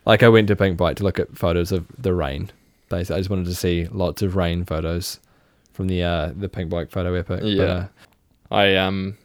Like 0.05 0.23
I 0.23 0.29
went 0.29 0.49
to 0.49 0.57
Pink 0.57 0.77
Bike 0.77 0.97
to 0.97 1.05
look 1.05 1.19
at 1.19 1.37
photos 1.37 1.73
of 1.73 1.87
the 1.99 2.13
rain. 2.15 2.51
Basically, 2.89 3.17
I 3.17 3.21
just 3.21 3.31
wanted 3.31 3.47
to 3.47 3.55
see 3.55 3.87
lots 3.91 4.21
of 4.23 4.37
rain 4.37 4.65
photos 4.65 5.19
from 5.73 5.87
the 5.89 6.03
uh, 6.03 6.33
the 6.37 6.49
Pink 6.49 6.71
Bike 6.71 6.91
photo 6.91 7.15
epic. 7.15 7.41
But, 7.41 7.47
Yeah. 7.49 7.63
uh, 7.65 7.87
I 8.51 8.77
um 8.77 9.17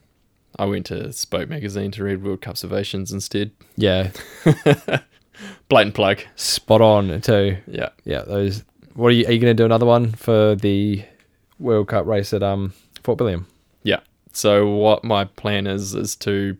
I 0.58 0.66
went 0.66 0.86
to 0.88 1.12
Spoke 1.14 1.50
magazine 1.50 1.92
to 1.92 2.04
read 2.04 2.24
World 2.24 2.42
Cup 2.42 2.52
Observations 2.52 3.12
instead. 3.12 3.52
yeah, 3.76 4.12
Blatant 5.70 5.94
plug. 5.96 6.22
spot 6.36 6.82
on 6.82 7.22
too. 7.22 7.58
Yeah. 7.68 7.90
Yeah, 8.06 8.22
those. 8.22 8.64
What 8.96 9.10
are 9.10 9.12
you? 9.12 9.28
Are 9.28 9.32
you 9.32 9.40
going 9.40 9.56
to 9.56 9.62
do 9.62 9.66
another 9.66 9.86
one 9.86 10.14
for 10.14 10.56
the 10.56 11.04
World 11.60 11.88
Cup 11.90 12.06
race 12.08 12.34
at 12.34 12.42
um 12.42 12.74
Fort 13.04 13.20
William? 13.20 13.46
So 14.38 14.68
what 14.68 15.04
my 15.04 15.26
plan 15.26 15.66
is 15.68 15.96
is 15.96 16.16
to 16.18 16.58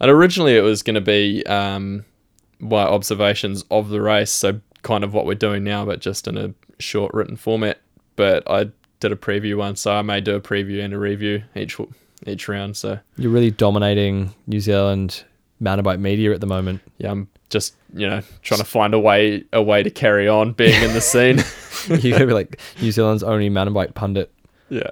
and 0.00 0.10
originally 0.10 0.56
it 0.56 0.62
was 0.62 0.82
going 0.82 0.94
to 0.94 1.00
be 1.00 1.44
um 1.46 2.04
my 2.58 2.82
observations 2.82 3.64
of 3.70 3.88
the 3.88 4.00
race, 4.02 4.30
so 4.30 4.60
kind 4.82 5.02
of 5.04 5.14
what 5.14 5.24
we're 5.26 5.34
doing 5.34 5.64
now 5.64 5.84
but 5.84 6.00
just 6.00 6.28
in 6.28 6.36
a 6.36 6.52
short 6.78 7.12
written 7.14 7.36
format, 7.36 7.80
but 8.16 8.42
I 8.50 8.70
did 9.00 9.12
a 9.12 9.16
preview 9.16 9.56
one, 9.56 9.76
so 9.76 9.92
I 9.92 10.02
may 10.02 10.20
do 10.20 10.34
a 10.34 10.40
preview 10.40 10.84
and 10.84 10.92
a 10.92 10.98
review 10.98 11.42
each 11.56 11.78
each 12.26 12.48
round, 12.48 12.76
so 12.76 12.98
You're 13.16 13.30
really 13.32 13.50
dominating 13.50 14.34
New 14.46 14.60
Zealand 14.60 15.24
mountain 15.58 15.84
bike 15.84 15.98
media 15.98 16.32
at 16.32 16.40
the 16.40 16.46
moment. 16.46 16.80
yeah, 16.98 17.10
I'm 17.10 17.28
just, 17.48 17.74
you 17.94 18.06
know, 18.06 18.20
trying 18.42 18.60
to 18.60 18.66
find 18.66 18.92
a 18.94 18.98
way 18.98 19.44
a 19.52 19.62
way 19.62 19.82
to 19.82 19.90
carry 19.90 20.28
on 20.28 20.52
being 20.52 20.82
in 20.82 20.92
the 20.92 21.00
scene. 21.00 21.38
You're 21.88 22.12
gonna 22.18 22.26
be 22.26 22.34
like 22.34 22.60
New 22.82 22.92
Zealand's 22.92 23.22
only 23.22 23.48
mountain 23.48 23.72
bike 23.74 23.94
pundit. 23.94 24.30
yeah. 24.68 24.90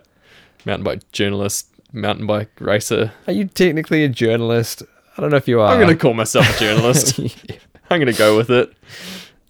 Mountain 0.69 0.85
bike 0.85 1.13
journalist, 1.13 1.67
mountain 1.95 2.27
bike 2.27 2.51
racer. 2.61 3.11
Are 3.27 3.33
you 3.33 3.47
technically 3.47 4.05
a 4.05 4.09
journalist? 4.11 4.83
I 5.17 5.23
don't 5.23 5.31
know 5.31 5.39
if 5.39 5.49
you 5.49 5.61
are. 5.63 5.69
I'm 5.73 5.81
going 5.81 5.89
to 5.89 5.97
call 5.97 6.13
myself 6.13 6.55
a 6.55 6.61
journalist. 6.61 7.19
I'm 7.91 7.99
going 8.01 8.13
to 8.13 8.19
go 8.19 8.37
with 8.37 8.51
it. 8.51 8.73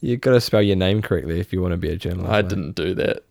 You've 0.00 0.20
got 0.20 0.30
to 0.34 0.40
spell 0.40 0.62
your 0.62 0.76
name 0.76 1.02
correctly 1.02 1.40
if 1.40 1.52
you 1.52 1.60
want 1.60 1.72
to 1.72 1.76
be 1.76 1.88
a 1.90 1.96
journalist. 1.96 2.30
I 2.32 2.42
mate. 2.42 2.48
didn't 2.48 2.72
do 2.76 2.94
that. 2.94 3.24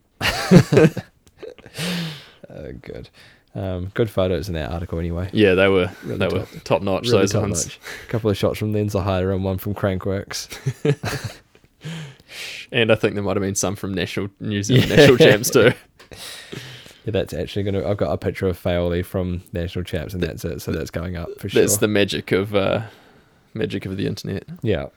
Uh, 2.49 2.71
good. 2.81 3.09
Um, 3.55 3.91
good 3.93 4.09
photos 4.09 4.49
in 4.49 4.53
that 4.55 4.69
article 4.71 4.99
anyway. 4.99 5.29
Yeah, 5.31 5.55
they 5.55 5.69
were 5.69 5.89
Really 6.03 6.19
they 6.19 6.27
top- 6.27 6.53
were 6.53 6.59
top 6.59 6.81
notch. 6.81 7.05
Really 7.07 7.19
those 7.19 7.31
top 7.31 7.41
ones. 7.43 7.65
notch. 7.67 7.79
A 8.03 8.07
couple 8.11 8.29
of 8.29 8.35
shots 8.37 8.59
from 8.59 8.73
Lenzerheide 8.73 9.33
and 9.33 9.43
one 9.45 9.57
from 9.59 9.73
Crankworx. 9.73 11.39
And 12.69 12.91
I 12.91 12.95
think 12.95 13.13
there 13.13 13.23
might 13.23 13.37
have 13.37 13.41
been 13.41 13.55
some 13.55 13.77
from 13.77 13.93
national 13.93 14.27
New 14.41 14.61
Zealand 14.61 14.89
Yeah. 14.89 14.95
national 14.97 15.17
champs 15.17 15.49
too. 15.49 15.71
Yeah, 17.07 17.11
that's 17.11 17.33
actually 17.33 17.63
going 17.63 17.75
to. 17.75 17.87
I've 17.87 17.95
got 17.95 18.11
a 18.11 18.17
picture 18.17 18.47
of 18.47 18.61
Fayolle 18.61 19.05
from 19.05 19.41
National 19.53 19.85
Champs, 19.85 20.13
and 20.13 20.21
that's 20.21 20.43
it. 20.43 20.59
So 20.61 20.73
that's 20.73 20.91
going 20.91 21.15
up 21.15 21.29
for 21.39 21.47
sure. 21.47 21.61
That's 21.61 21.77
the 21.77 21.87
magic 21.87 22.33
of 22.33 22.53
uh, 22.53 22.81
magic 23.53 23.85
of 23.85 23.95
the 23.95 24.05
internet. 24.07 24.43
yeah. 24.61 24.87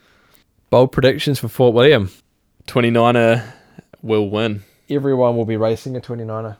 Bold 0.70 0.90
predictions 0.90 1.38
for 1.38 1.46
Fort 1.48 1.72
William. 1.72 2.10
29er 2.66 3.44
will 4.02 4.28
win. 4.28 4.64
Everyone 4.88 5.36
will 5.36 5.44
be 5.44 5.56
racing 5.56 5.96
a 5.96 6.00
29er. 6.00 6.56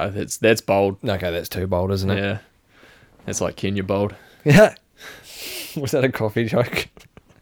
Uh, 0.00 0.08
that's 0.08 0.38
that's 0.38 0.62
bold. 0.62 0.96
Okay, 1.06 1.30
that's 1.30 1.50
too 1.50 1.66
bold, 1.66 1.90
isn't 1.92 2.10
it? 2.10 2.16
Yeah, 2.22 2.38
that's 3.26 3.42
like 3.42 3.56
Kenya 3.56 3.82
bold. 3.82 4.14
Yeah. 4.44 4.74
Was 5.76 5.90
that 5.90 6.04
a 6.04 6.10
coffee 6.10 6.46
joke? 6.46 6.88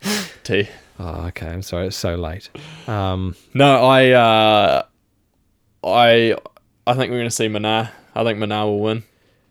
Tea. 0.43 0.68
Oh, 0.99 1.27
okay. 1.27 1.47
I'm 1.49 1.62
sorry. 1.62 1.87
It's 1.87 1.97
so 1.97 2.16
late. 2.16 2.51
Um, 2.89 3.37
No, 3.55 3.85
I 3.85 4.11
uh, 4.11 4.83
I 5.85 6.37
I 6.87 6.95
think 6.95 7.11
we're 7.11 7.18
going 7.18 7.28
to 7.30 7.35
see 7.35 7.47
Minnaar. 7.49 7.91
I 8.14 8.24
think 8.24 8.39
Minnaar 8.39 8.64
will 8.66 8.80
win. 8.80 9.05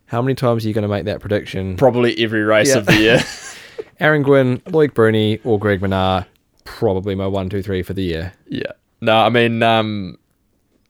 how 0.06 0.22
many 0.22 0.36
times 0.36 0.66
are 0.66 0.68
you 0.68 0.74
going 0.74 0.84
to 0.84 0.88
make 0.90 1.06
that 1.06 1.20
prediction? 1.22 1.78
Probably 1.78 2.18
every 2.24 2.42
race 2.42 2.70
Yeah. 2.70 2.78
of 2.78 2.86
the 2.86 2.96
year. 2.98 3.20
Aaron 4.00 4.24
Gwin, 4.24 4.60
Loic 4.66 4.94
Bruni, 4.94 5.40
or 5.44 5.58
Greg 5.60 5.80
Minnaar. 5.82 6.26
Probably 6.66 7.16
my 7.16 7.28
one, 7.28 7.50
two, 7.50 7.62
three 7.62 7.84
for 7.84 7.94
the 7.94 8.04
year. 8.04 8.34
Yeah. 8.48 8.72
No, 9.00 9.16
I 9.18 9.30
mean, 9.30 9.64
um, 9.64 10.18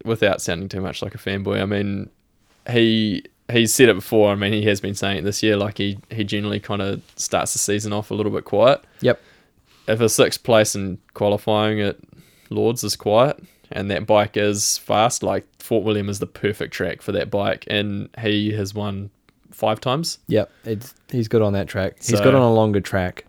without 0.03 0.41
sounding 0.41 0.67
too 0.69 0.81
much 0.81 1.01
like 1.01 1.15
a 1.15 1.17
fanboy, 1.17 1.61
I 1.61 1.65
mean, 1.65 2.09
he 2.69 3.23
he's 3.51 3.73
said 3.73 3.89
it 3.89 3.95
before. 3.95 4.31
I 4.31 4.35
mean, 4.35 4.51
he 4.53 4.63
has 4.63 4.81
been 4.81 4.95
saying 4.95 5.17
it 5.19 5.21
this 5.23 5.41
year. 5.43 5.55
Like 5.57 5.77
he 5.77 5.97
he 6.09 6.23
generally 6.23 6.59
kind 6.59 6.81
of 6.81 7.01
starts 7.15 7.53
the 7.53 7.59
season 7.59 7.93
off 7.93 8.11
a 8.11 8.13
little 8.13 8.31
bit 8.31 8.43
quiet. 8.45 8.81
Yep. 9.01 9.21
If 9.87 9.99
a 10.01 10.09
sixth 10.09 10.43
place 10.43 10.75
in 10.75 10.97
qualifying 11.13 11.79
at 11.81 11.97
Lourdes 12.49 12.83
is 12.83 12.95
quiet 12.95 13.41
and 13.73 13.89
that 13.91 14.05
bike 14.05 14.37
is 14.37 14.77
fast, 14.77 15.23
like 15.23 15.45
Fort 15.59 15.83
William 15.83 16.09
is 16.09 16.19
the 16.19 16.27
perfect 16.27 16.73
track 16.73 17.01
for 17.01 17.11
that 17.13 17.29
bike, 17.29 17.65
and 17.67 18.09
he 18.19 18.51
has 18.53 18.73
won 18.73 19.09
five 19.51 19.79
times. 19.81 20.19
Yep. 20.27 20.51
It's, 20.65 20.93
he's 21.11 21.27
good 21.27 21.41
on 21.41 21.53
that 21.53 21.67
track. 21.67 21.97
He's 21.97 22.17
So- 22.17 22.23
good 22.23 22.35
on 22.35 22.41
a 22.41 22.53
longer 22.53 22.81
track. 22.81 23.25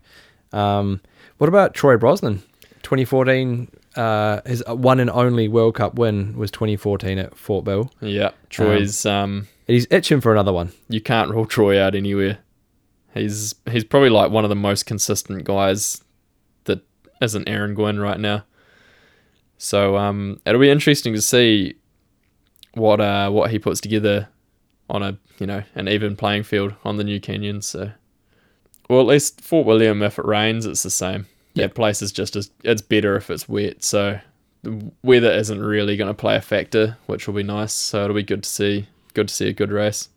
Um, 0.51 1.01
what 1.37 1.47
about 1.47 1.73
Troy 1.73 1.97
Brosnan? 1.97 2.43
2014, 2.83 3.67
uh, 3.95 4.41
his 4.45 4.63
one 4.67 4.99
and 4.99 5.09
only 5.09 5.47
World 5.47 5.75
Cup 5.75 5.95
win 5.95 6.37
was 6.37 6.51
2014 6.51 7.17
at 7.17 7.35
Fort 7.35 7.65
Bill. 7.65 7.91
Yeah, 8.01 8.31
Troy's 8.49 9.05
um 9.05 9.47
He's 9.67 9.87
itching 9.89 10.19
for 10.21 10.31
another 10.33 10.51
one. 10.53 10.71
you 10.89 10.99
can't 11.01 11.31
rule 11.31 11.45
Troy 11.45 11.81
out 11.81 11.95
anywhere. 11.95 12.39
He's 13.13 13.55
he's 13.71 13.83
probably 13.83 14.09
like 14.09 14.31
one 14.31 14.43
of 14.43 14.49
the 14.49 14.55
most 14.55 14.85
consistent 14.85 15.43
guys 15.43 16.03
that 16.65 16.81
isn't 17.21 17.47
Aaron 17.47 17.73
Gwin 17.73 17.99
right 17.99 18.19
now. 18.19 18.43
So 19.63 19.95
um, 19.95 20.41
it'll 20.45 20.59
be 20.59 20.69
interesting 20.69 21.13
to 21.13 21.21
see 21.21 21.75
what 22.73 22.99
uh 22.99 23.29
what 23.29 23.49
he 23.49 23.59
puts 23.59 23.79
together 23.79 24.27
on 24.89 25.03
a 25.03 25.17
you 25.39 25.47
know 25.47 25.63
an 25.73 25.87
even 25.87 26.17
playing 26.17 26.43
field 26.43 26.73
on 26.83 26.97
the 26.97 27.03
New 27.05 27.21
Canyon. 27.21 27.61
So, 27.61 27.91
well 28.89 28.99
at 28.99 29.07
least 29.07 29.39
Fort 29.39 29.65
William, 29.65 30.03
if 30.03 30.19
it 30.19 30.25
rains, 30.25 30.65
it's 30.65 30.83
the 30.83 30.89
same. 30.89 31.27
Yeah. 31.53 31.67
That 31.67 31.75
place 31.75 32.01
is 32.01 32.11
just 32.11 32.35
as 32.35 32.51
it's 32.65 32.81
better 32.81 33.15
if 33.15 33.29
it's 33.29 33.47
wet. 33.47 33.85
So 33.85 34.19
the 34.63 34.91
weather 35.01 35.31
isn't 35.31 35.63
really 35.63 35.95
going 35.95 36.09
to 36.09 36.13
play 36.13 36.35
a 36.35 36.41
factor, 36.41 36.97
which 37.05 37.25
will 37.25 37.35
be 37.35 37.43
nice. 37.43 37.71
So 37.71 38.03
it'll 38.03 38.17
be 38.17 38.23
good 38.23 38.43
to 38.43 38.49
see 38.49 38.89
good 39.13 39.29
to 39.29 39.33
see 39.33 39.47
a 39.47 39.53
good 39.53 39.71
race. 39.71 40.09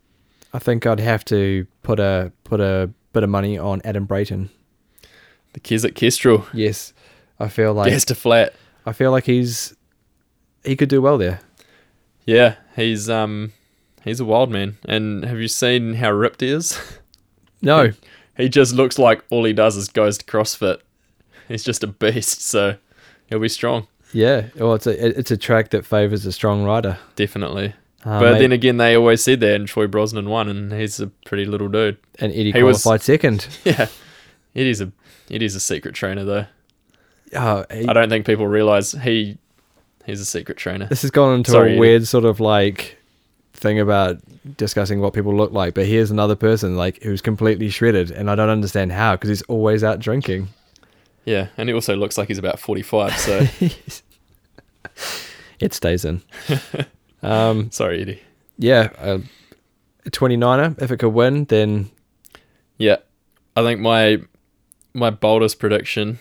I 0.54 0.58
think 0.58 0.86
I'd 0.86 0.98
have 0.98 1.24
to 1.26 1.68
put 1.84 2.00
a 2.00 2.32
put 2.42 2.60
a 2.60 2.90
bit 3.12 3.22
of 3.22 3.30
money 3.30 3.58
on 3.58 3.80
Adam 3.84 4.06
Brayton. 4.06 4.50
The 5.52 5.60
Keswick 5.60 5.94
Kestrel, 5.94 6.48
Yes, 6.52 6.92
I 7.38 7.46
feel 7.48 7.74
like 7.74 7.92
gas 7.92 8.04
to 8.06 8.16
flat. 8.16 8.52
I 8.86 8.92
feel 8.92 9.10
like 9.10 9.24
he's 9.26 9.74
he 10.64 10.76
could 10.76 10.88
do 10.88 11.02
well 11.02 11.18
there. 11.18 11.40
Yeah, 12.24 12.54
he's 12.74 13.10
um 13.10 13.52
he's 14.04 14.20
a 14.20 14.24
wild 14.24 14.50
man. 14.50 14.78
And 14.86 15.24
have 15.24 15.38
you 15.40 15.48
seen 15.48 15.94
how 15.94 16.10
ripped 16.12 16.40
he 16.40 16.48
is? 16.48 16.80
No, 17.62 17.92
he 18.36 18.48
just 18.48 18.74
looks 18.74 18.98
like 18.98 19.24
all 19.30 19.44
he 19.44 19.52
does 19.52 19.76
is 19.76 19.88
goes 19.88 20.18
to 20.18 20.24
CrossFit. 20.24 20.80
He's 21.48 21.62
just 21.64 21.84
a 21.84 21.86
beast, 21.86 22.40
so 22.42 22.76
he'll 23.28 23.38
be 23.38 23.48
strong, 23.48 23.86
yeah. 24.12 24.46
Well, 24.56 24.74
it's 24.74 24.86
a 24.86 25.18
it's 25.18 25.30
a 25.30 25.36
track 25.36 25.70
that 25.70 25.84
favors 25.86 26.26
a 26.26 26.32
strong 26.32 26.64
rider. 26.64 26.98
definitely. 27.16 27.74
Uh, 28.04 28.20
but 28.20 28.32
mate, 28.34 28.38
then 28.38 28.52
again, 28.52 28.76
they 28.76 28.96
always 28.96 29.22
said 29.22 29.40
that, 29.40 29.54
and 29.56 29.66
Troy 29.66 29.88
Brosnan 29.88 30.28
won, 30.28 30.48
and 30.48 30.72
he's 30.72 31.00
a 31.00 31.08
pretty 31.24 31.44
little 31.44 31.66
dude. 31.68 31.98
and 32.20 32.30
Eddie 32.32 32.52
he 32.52 32.62
was- 32.62 32.82
qualified 32.82 33.02
second. 33.02 33.48
Yeah, 33.64 33.88
it 34.54 34.66
is 34.66 34.80
a 34.80 34.92
it 35.28 35.42
is 35.42 35.54
a 35.56 35.60
secret 35.60 35.94
trainer 35.94 36.24
though. 36.24 36.46
Oh, 37.34 37.64
he- 37.72 37.86
I 37.88 37.92
don't 37.92 38.08
think 38.08 38.24
people 38.26 38.46
realize 38.46 38.92
he 38.92 39.38
he's 40.04 40.20
a 40.20 40.24
secret 40.24 40.56
trainer. 40.56 40.86
this 40.86 41.02
has 41.02 41.10
gone 41.10 41.34
into 41.36 41.50
Sorry, 41.50 41.76
a 41.76 41.78
weird 41.78 42.06
sort 42.06 42.24
of 42.24 42.38
like 42.40 42.96
thing 43.52 43.80
about 43.80 44.18
discussing 44.56 45.00
what 45.00 45.12
people 45.14 45.34
look 45.34 45.50
like, 45.52 45.74
but 45.74 45.86
here's 45.86 46.10
another 46.10 46.36
person 46.36 46.76
like 46.76 47.02
who's 47.02 47.20
completely 47.22 47.68
shredded, 47.70 48.10
and 48.10 48.30
I 48.30 48.34
don't 48.34 48.50
understand 48.50 48.92
how 48.92 49.16
because 49.16 49.28
he's 49.28 49.42
always 49.42 49.82
out 49.82 49.98
drinking. 49.98 50.48
Yeah, 51.24 51.48
and 51.56 51.68
he 51.68 51.74
also 51.74 51.96
looks 51.96 52.16
like 52.16 52.28
he's 52.28 52.38
about 52.38 52.60
45, 52.60 53.16
so 53.18 53.46
It 55.58 55.72
stays 55.72 56.04
in. 56.04 56.22
um, 57.22 57.70
sorry, 57.70 58.02
Eddie. 58.02 58.20
yeah, 58.58 58.90
a 58.98 59.20
29er. 60.10 60.80
If 60.82 60.90
it 60.90 60.98
could 60.98 61.08
win, 61.08 61.46
then 61.46 61.90
Yeah, 62.78 62.96
I 63.56 63.62
think 63.62 63.80
my 63.80 64.18
my 64.94 65.10
boldest 65.10 65.58
prediction 65.58 66.18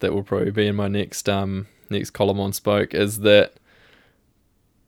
that 0.00 0.12
will 0.12 0.22
probably 0.22 0.50
be 0.50 0.66
in 0.66 0.76
my 0.76 0.88
next 0.88 1.28
um 1.28 1.66
next 1.90 2.10
column 2.10 2.40
on 2.40 2.52
Spoke 2.52 2.94
is 2.94 3.20
that 3.20 3.54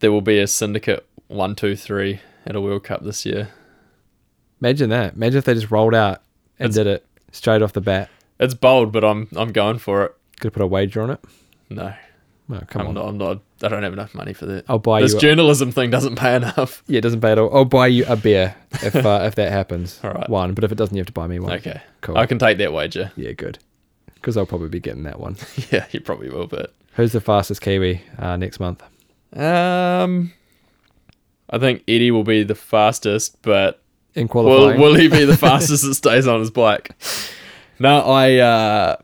there 0.01 0.13
will 0.13 0.21
be 0.21 0.39
a 0.39 0.47
syndicate 0.47 1.07
one 1.29 1.55
two 1.55 1.77
three 1.77 2.21
at 2.47 2.55
a 2.57 2.61
World 2.61 2.85
Cup 2.85 3.03
this 3.03 3.25
year. 3.27 3.49
imagine 4.61 4.91
that. 4.91 5.15
Imagine 5.15 5.39
if 5.39 5.45
they 5.45 5.55
just 5.55 5.71
rolled 5.71 5.95
out 5.95 6.23
and 6.59 6.71
It's- 6.71 6.75
did 6.75 6.87
it 6.87 7.07
straight 7.33 7.63
off 7.63 7.73
the 7.73 7.81
bat. 7.81 8.09
It's 8.39 8.55
bold, 8.55 8.93
but 8.93 9.03
I'm 9.05 9.29
I'm 9.37 9.53
going 9.53 9.79
for 9.79 10.05
it. 10.05 10.15
Could 10.41 10.53
I 10.53 10.55
put 10.55 10.63
a 10.63 10.67
wager 10.67 11.01
on 11.03 11.11
it. 11.11 11.21
No, 11.71 11.95
Oh, 12.49 12.61
come 12.69 12.83
I'm 12.83 12.89
on. 12.89 12.95
not. 12.95 13.09
I'm 13.09 13.19
not. 13.19 13.41
I 13.63 13.69
don't 13.69 13.83
have 13.83 13.93
enough 13.95 14.15
money 14.15 14.33
for 14.35 14.45
that. 14.47 14.67
I'll 14.69 14.79
buy 14.79 15.01
this 15.01 15.13
you. 15.13 15.19
A, 15.19 15.21
journalism 15.23 15.73
thing 15.73 15.91
doesn't 15.91 16.17
pay 16.17 16.37
enough. 16.37 16.83
yeah, 16.87 16.99
it 16.99 17.01
doesn't 17.01 17.21
pay 17.23 17.33
at 17.33 17.39
all. 17.39 17.53
I'll 17.57 17.65
buy 17.65 17.87
you 17.89 18.05
a 18.07 18.15
beer 18.15 18.55
if 18.83 18.95
uh, 18.95 19.23
if 19.25 19.35
that 19.37 19.51
happens. 19.51 19.99
All 20.05 20.13
right. 20.13 20.29
One, 20.29 20.53
but 20.55 20.63
if 20.63 20.71
it 20.71 20.77
doesn't, 20.79 20.95
you 20.95 21.01
have 21.01 21.07
to 21.07 21.13
buy 21.13 21.27
me 21.27 21.39
one. 21.41 21.53
Okay, 21.55 21.81
Cool. 22.03 22.17
I 22.19 22.27
can 22.27 22.39
take 22.39 22.59
that 22.59 22.73
wager. 22.73 23.11
Yeah, 23.17 23.33
good. 23.33 23.59
Because 24.27 24.37
I'll 24.37 24.45
probably 24.45 24.69
be 24.71 24.81
getting 24.81 25.05
that 25.05 25.21
one. 25.21 25.37
yeah, 25.71 25.87
you 25.93 26.01
probably 26.01 26.29
will, 26.31 26.49
but 26.49 26.75
Who's 26.95 27.13
the 27.13 27.21
fastest 27.21 27.61
Kiwi 27.61 28.03
uh, 28.19 28.37
next 28.37 28.59
month? 28.59 28.83
um, 29.37 30.33
I 31.49 31.59
think 31.59 31.85
Eddie 31.87 32.11
will 32.11 32.25
be 32.25 32.43
the 32.43 32.57
fastest, 32.57 33.41
but 33.43 33.81
In 34.17 34.23
Will, 34.25 34.29
qualifying? 34.29 34.81
will 34.81 34.97
he 34.97 35.07
be 35.07 35.25
the 35.25 35.37
fastest 35.49 35.85
that 35.85 35.95
stays 35.95 36.27
on 36.27 36.41
his 36.41 36.51
bike? 36.51 36.91
No, 37.79 38.01
I 38.01 38.39
uh, 38.39 38.97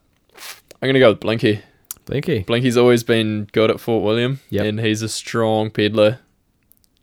I'm 0.82 0.88
gonna 0.88 0.98
go 0.98 1.10
with 1.10 1.20
Blinky. 1.20 1.60
Blinky. 2.06 2.40
Blinky's 2.42 2.76
always 2.76 3.04
been 3.04 3.44
good 3.52 3.70
at 3.70 3.78
Fort 3.78 4.02
William, 4.02 4.40
Yep. 4.50 4.64
and 4.66 4.80
he's 4.80 5.02
a 5.02 5.08
strong 5.08 5.70
peddler. 5.70 6.18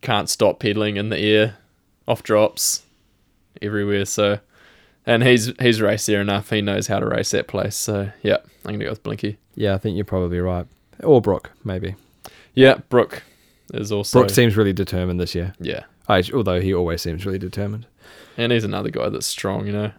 Can't 0.01 0.28
stop 0.30 0.59
pedaling 0.59 0.97
in 0.97 1.07
the 1.07 1.17
air, 1.17 1.55
off 2.05 2.22
drops, 2.22 2.84
everywhere. 3.61 4.03
So, 4.03 4.39
and 5.06 5.24
he's 5.24 5.52
he's 5.60 5.82
raced 5.82 6.08
there 6.08 6.22
enough. 6.22 6.50
He 6.50 6.62
knows 6.62 6.88
how 6.88 7.00
to 7.00 7.06
race 7.06 7.32
that 7.32 7.47
place. 7.47 7.76
So, 7.76 8.12
yeah, 8.22 8.38
I'm 8.66 8.74
gonna 8.74 8.84
go 8.84 8.89
with 8.91 9.04
Blinky. 9.04 9.38
Yeah, 9.56 9.74
I 9.76 9.78
think 9.78 9.95
you're 9.95 10.06
probably 10.06 10.39
right. 10.39 10.66
Or 11.04 11.22
Brook, 11.22 11.52
maybe. 11.64 11.95
Yeah, 12.54 12.80
Brook 12.89 13.24
is 13.74 13.91
also 13.91 14.20
Brook 14.22 14.30
seems 14.32 14.58
really 14.58 14.74
determined 14.74 15.20
this 15.20 15.34
year. 15.36 15.54
yeah, 15.60 15.84
I, 16.08 16.24
although 16.34 16.60
he 16.62 16.74
always 16.74 17.02
seems 17.02 17.26
really 17.26 17.39
determined. 17.39 17.86
and 18.38 18.52
he's 18.52 18.64
another 18.64 18.89
guy 18.89 19.10
that's 19.10 19.28
strong. 19.28 19.66
You 19.68 19.72
know, 19.74 19.91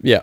Yeah. 0.00 0.22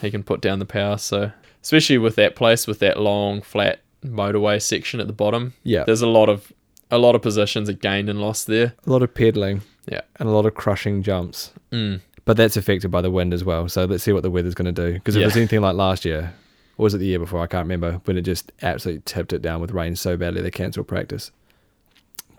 he 0.00 0.10
can 0.10 0.22
put 0.22 0.40
down 0.40 0.58
the 0.58 0.64
power. 0.66 0.98
So 0.98 1.30
especially 1.62 1.98
with 1.98 2.16
that 2.16 2.34
place 2.36 2.66
with 2.66 2.78
that 2.80 2.98
long 3.00 3.40
flat 3.42 3.80
motorway 4.04 4.60
section 4.60 4.98
at 5.00 5.06
the 5.06 5.12
bottom, 5.12 5.54
Yeah. 5.62 5.84
there's 5.84 6.02
a 6.02 6.08
lot 6.08 6.28
of 6.28 6.52
a 6.90 6.98
lot 6.98 7.14
of 7.14 7.22
positions 7.22 7.70
are 7.70 7.74
gained 7.74 8.10
and 8.10 8.20
lost 8.20 8.46
there. 8.46 8.74
A 8.86 8.90
lot 8.90 9.02
of 9.02 9.14
pedaling 9.14 9.62
Yeah. 9.90 10.02
and 10.16 10.28
a 10.28 10.32
lot 10.32 10.44
of 10.44 10.54
crushing 10.54 11.02
jumps. 11.02 11.52
Mm. 11.72 12.00
But 12.24 12.36
that's 12.36 12.56
affected 12.56 12.90
by 12.90 13.00
the 13.02 13.10
wind 13.10 13.34
as 13.34 13.42
well. 13.44 13.68
So 13.68 13.84
let's 13.84 14.04
see 14.04 14.12
what 14.12 14.22
the 14.22 14.30
weather's 14.30 14.54
going 14.54 14.72
to 14.72 14.86
do. 14.86 14.94
Because 14.94 15.16
if 15.16 15.20
Yeah. 15.20 15.26
it's 15.26 15.36
anything 15.36 15.60
like 15.60 15.74
last 15.74 16.04
year, 16.04 16.32
or 16.78 16.84
was 16.84 16.94
it 16.94 16.98
the 16.98 17.06
year 17.06 17.18
before? 17.18 17.40
I 17.40 17.46
can't 17.48 17.64
remember. 17.64 18.00
When 18.04 18.16
it 18.16 18.22
just 18.22 18.52
absolutely 18.62 19.02
tipped 19.04 19.32
it 19.32 19.42
down 19.42 19.60
with 19.60 19.72
rain 19.72 19.96
so 19.96 20.16
badly 20.16 20.40
they 20.40 20.50
cancelled 20.50 20.86
practice. 20.86 21.32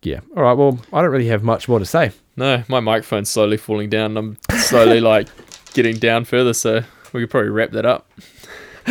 Yeah. 0.02 0.22
All 0.38 0.44
right. 0.44 0.54
Well, 0.54 0.80
I 0.94 1.02
don't 1.02 1.12
really 1.12 1.28
have 1.28 1.44
much 1.44 1.68
more 1.68 1.80
to 1.80 1.86
say. 1.86 2.12
No, 2.38 2.64
my 2.68 2.80
microphone's 2.80 3.30
slowly 3.30 3.58
falling 3.58 3.90
down. 3.90 4.18
And 4.18 4.38
I'm 4.52 4.58
slowly 4.60 5.00
like 5.12 5.28
getting 5.74 5.98
down 5.98 6.24
further, 6.26 6.54
so 6.54 6.84
we 7.12 7.22
could 7.22 7.30
probably 7.30 7.50
wrap 7.50 7.72
that 7.72 7.86
up. 7.86 8.10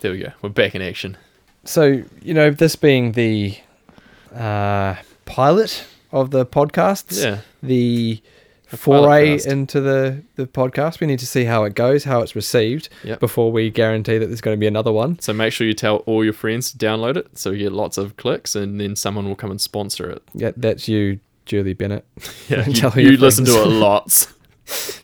there 0.00 0.12
we 0.12 0.18
go. 0.18 0.32
We're 0.42 0.48
back 0.50 0.74
in 0.74 0.82
action. 0.82 1.16
So, 1.64 2.02
you 2.22 2.34
know, 2.34 2.50
this 2.50 2.76
being 2.76 3.12
the 3.12 3.56
uh, 4.34 4.96
pilot 5.24 5.84
of 6.12 6.30
the 6.30 6.44
podcasts, 6.44 7.22
Yeah. 7.22 7.38
the 7.62 8.20
foray 8.76 9.38
into 9.46 9.80
the, 9.80 10.22
the 10.36 10.46
podcast, 10.46 11.00
we 11.00 11.06
need 11.06 11.18
to 11.20 11.26
see 11.26 11.44
how 11.44 11.64
it 11.64 11.74
goes, 11.74 12.04
how 12.04 12.20
it's 12.20 12.34
received 12.36 12.88
Yep. 13.04 13.20
before 13.20 13.50
we 13.52 13.70
guarantee 13.70 14.18
that 14.18 14.26
there's 14.26 14.40
going 14.40 14.56
to 14.56 14.60
be 14.60 14.66
another 14.66 14.92
one. 14.92 15.18
So 15.20 15.32
make 15.32 15.52
sure 15.52 15.66
you 15.66 15.74
tell 15.74 15.96
all 16.06 16.24
your 16.24 16.32
friends 16.32 16.72
to 16.72 16.78
download 16.78 17.16
it 17.16 17.36
so 17.38 17.50
you 17.50 17.58
get 17.58 17.72
lots 17.72 17.98
of 17.98 18.16
clicks 18.16 18.54
and 18.54 18.80
then 18.80 18.96
someone 18.96 19.26
will 19.26 19.36
come 19.36 19.50
and 19.50 19.60
sponsor 19.60 20.10
it. 20.10 20.22
Yeah, 20.34 20.52
that's 20.56 20.88
you, 20.88 21.20
Julie 21.46 21.74
Bennett. 21.74 22.04
Yeah, 22.48 22.66
you, 22.96 23.10
you 23.12 23.16
listen 23.16 23.44
to 23.46 23.62
it 23.62 23.66
lots. 23.68 24.32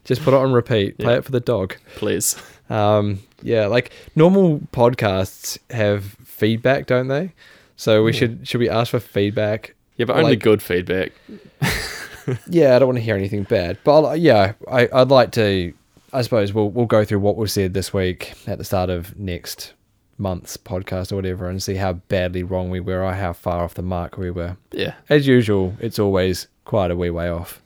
Just 0.04 0.22
put 0.22 0.32
it 0.34 0.36
on 0.38 0.52
repeat. 0.52 0.98
Play 0.98 1.12
Yeah. 1.12 1.18
it 1.18 1.24
for 1.24 1.32
the 1.32 1.40
dog. 1.40 1.76
Please. 1.96 2.36
Um, 2.70 3.20
yeah, 3.42 3.66
like 3.66 3.90
normal 4.16 4.60
podcasts 4.72 5.58
have 5.70 6.04
feedback, 6.24 6.86
don't 6.86 7.08
they? 7.08 7.32
So 7.76 8.02
we 8.04 8.12
Yeah. 8.12 8.18
should 8.18 8.48
should 8.48 8.58
we 8.60 8.68
ask 8.68 8.90
for 8.90 9.00
feedback? 9.00 9.74
Yeah, 9.96 10.06
but 10.06 10.16
only 10.16 10.30
Like- 10.32 10.40
good 10.40 10.62
feedback. 10.62 11.12
Yeah, 12.48 12.76
I 12.76 12.78
don't 12.78 12.88
want 12.88 12.98
to 12.98 13.02
hear 13.04 13.16
anything 13.16 13.44
bad, 13.44 13.78
but 13.84 14.04
I'll, 14.04 14.16
yeah, 14.16 14.52
I, 14.70 14.88
I'd 14.92 15.08
like 15.08 15.32
to. 15.32 15.72
I 16.12 16.22
suppose 16.22 16.52
we'll 16.52 16.70
we'll 16.70 16.86
go 16.86 17.04
through 17.04 17.20
what 17.20 17.36
was 17.36 17.52
said 17.52 17.74
this 17.74 17.92
week 17.92 18.34
at 18.46 18.58
the 18.58 18.64
start 18.64 18.90
of 18.90 19.16
next 19.18 19.74
month's 20.18 20.56
podcast 20.56 21.12
or 21.12 21.16
whatever, 21.16 21.48
and 21.48 21.62
see 21.62 21.76
how 21.76 21.94
badly 21.94 22.42
wrong 22.42 22.70
we 22.70 22.80
were 22.80 23.02
or 23.02 23.12
how 23.14 23.32
far 23.32 23.64
off 23.64 23.74
the 23.74 23.82
mark 23.82 24.18
we 24.18 24.30
were. 24.30 24.56
Yeah. 24.72 24.94
As 25.08 25.26
usual, 25.26 25.74
it's 25.80 25.98
always 25.98 26.48
quite 26.64 26.90
a 26.90 26.96
wee 26.96 27.10
way 27.10 27.28
off. 27.28 27.60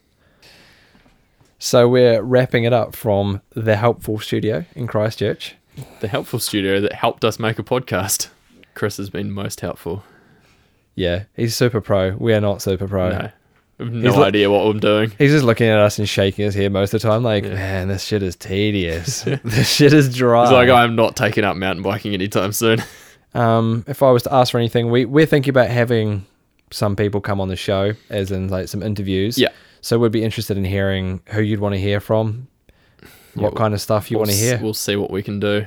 So 1.58 1.88
we're 1.88 2.22
wrapping 2.22 2.64
it 2.64 2.72
up 2.72 2.94
from 2.94 3.40
the 3.54 3.76
Helpful 3.76 4.18
Studio 4.18 4.66
in 4.74 4.86
Christchurch. 4.86 5.56
The 6.00 6.08
helpful 6.08 6.38
studio 6.38 6.80
that 6.80 6.92
helped 6.92 7.24
us 7.24 7.38
make 7.38 7.58
a 7.58 7.62
podcast. 7.62 8.28
Chris 8.74 8.98
has 8.98 9.10
been 9.10 9.30
most 9.30 9.60
helpful. 9.60 10.04
Yeah, 10.94 11.24
he's 11.34 11.56
super 11.56 11.80
pro. 11.80 12.12
We 12.16 12.34
are 12.34 12.40
not 12.40 12.62
super 12.62 12.86
pro. 12.86 13.10
No. 13.10 13.30
I 13.80 13.84
have 13.84 13.92
He's 13.92 14.02
no 14.04 14.20
li- 14.20 14.24
idea 14.26 14.50
what 14.50 14.60
I'm 14.66 14.78
doing. 14.78 15.12
He's 15.18 15.32
just 15.32 15.44
looking 15.44 15.66
at 15.66 15.78
us 15.78 15.98
and 15.98 16.08
shaking 16.08 16.44
his 16.44 16.54
head 16.54 16.70
most 16.72 16.94
of 16.94 17.02
the 17.02 17.08
time, 17.08 17.22
like, 17.22 17.44
Yeah. 17.44 17.54
man, 17.54 17.88
this 17.88 18.04
shit 18.04 18.22
is 18.22 18.36
tedious. 18.36 19.22
this 19.44 19.68
shit 19.68 19.92
is 19.92 20.14
dry. 20.14 20.44
It's 20.44 20.52
like 20.52 20.68
I'm 20.68 20.94
not 20.94 21.16
taking 21.16 21.44
up 21.44 21.56
mountain 21.56 21.82
biking 21.82 22.14
anytime 22.14 22.52
soon. 22.52 22.82
um, 23.34 23.84
if 23.88 24.02
I 24.02 24.10
was 24.10 24.22
to 24.24 24.32
ask 24.34 24.52
for 24.52 24.58
anything, 24.58 24.90
we 24.90 25.04
we're 25.04 25.26
thinking 25.26 25.50
about 25.50 25.68
having 25.70 26.24
some 26.70 26.94
people 26.96 27.20
come 27.20 27.40
on 27.40 27.48
the 27.48 27.56
show, 27.56 27.92
as 28.10 28.30
in 28.30 28.48
like 28.48 28.68
some 28.68 28.82
interviews. 28.82 29.38
Yeah. 29.38 29.48
So 29.80 29.98
we'd 29.98 30.12
be 30.12 30.24
interested 30.24 30.56
in 30.56 30.64
hearing 30.64 31.20
who 31.26 31.42
you'd 31.42 31.60
want 31.60 31.74
to 31.74 31.80
hear 31.80 32.00
from, 32.00 32.46
what 33.34 33.52
Yeah, 33.52 33.58
kind 33.58 33.74
of 33.74 33.80
stuff 33.80 34.10
you 34.10 34.16
we'll 34.16 34.22
want 34.22 34.30
to 34.30 34.36
s- 34.36 34.42
hear. 34.42 34.58
We'll 34.62 34.72
see 34.74 34.96
what 34.96 35.10
we 35.10 35.22
can 35.22 35.40
do. 35.40 35.66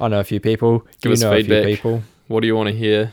I 0.00 0.08
know 0.08 0.20
a 0.20 0.24
few 0.24 0.38
people. 0.40 0.80
Give 1.00 1.10
you 1.10 1.12
us 1.14 1.20
know 1.22 1.32
a 1.32 1.36
feedback. 1.36 1.64
few 1.64 1.76
people. 1.76 2.02
What 2.28 2.40
do 2.40 2.46
you 2.46 2.54
want 2.56 2.68
to 2.68 2.74
hear? 2.74 3.12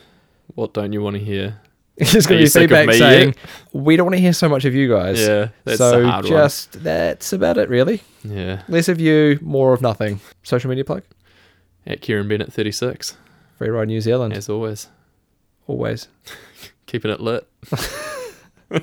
What 0.56 0.74
don't 0.74 0.92
you 0.94 1.02
want 1.02 1.16
to 1.18 1.24
hear? 1.24 1.60
It's 2.02 2.16
Are 2.26 2.30
going 2.30 2.46
to 2.46 2.46
be 2.46 2.50
feedback 2.50 2.94
saying 2.94 3.36
we 3.74 3.98
don't 3.98 4.06
want 4.06 4.16
to 4.16 4.22
hear 4.22 4.32
so 4.32 4.48
much 4.48 4.64
of 4.64 4.74
you 4.74 4.88
guys. 4.88 5.20
Yeah, 5.20 5.50
that's 5.66 5.80
so 5.80 6.22
just 6.22 6.82
that's 6.82 7.34
about 7.34 7.58
it, 7.58 7.68
really. 7.68 8.02
Yeah. 8.24 8.62
Less 8.70 8.88
of 8.88 9.02
you, 9.02 9.38
more 9.42 9.74
of 9.74 9.82
nothing. 9.82 10.22
Social 10.44 10.70
media 10.70 10.86
plug. 10.86 11.04
At 11.86 12.02
Kieran 12.02 12.30
Bennett 12.30 12.54
36, 12.54 13.18
Free 13.58 13.70
Ride 13.70 13.88
New 13.90 14.00
Zealand. 14.00 14.34
as 14.34 14.48
always. 14.48 14.88
Always. 15.68 16.08
Keeping 16.86 17.12
it 17.12 17.20
lit. 17.20 17.46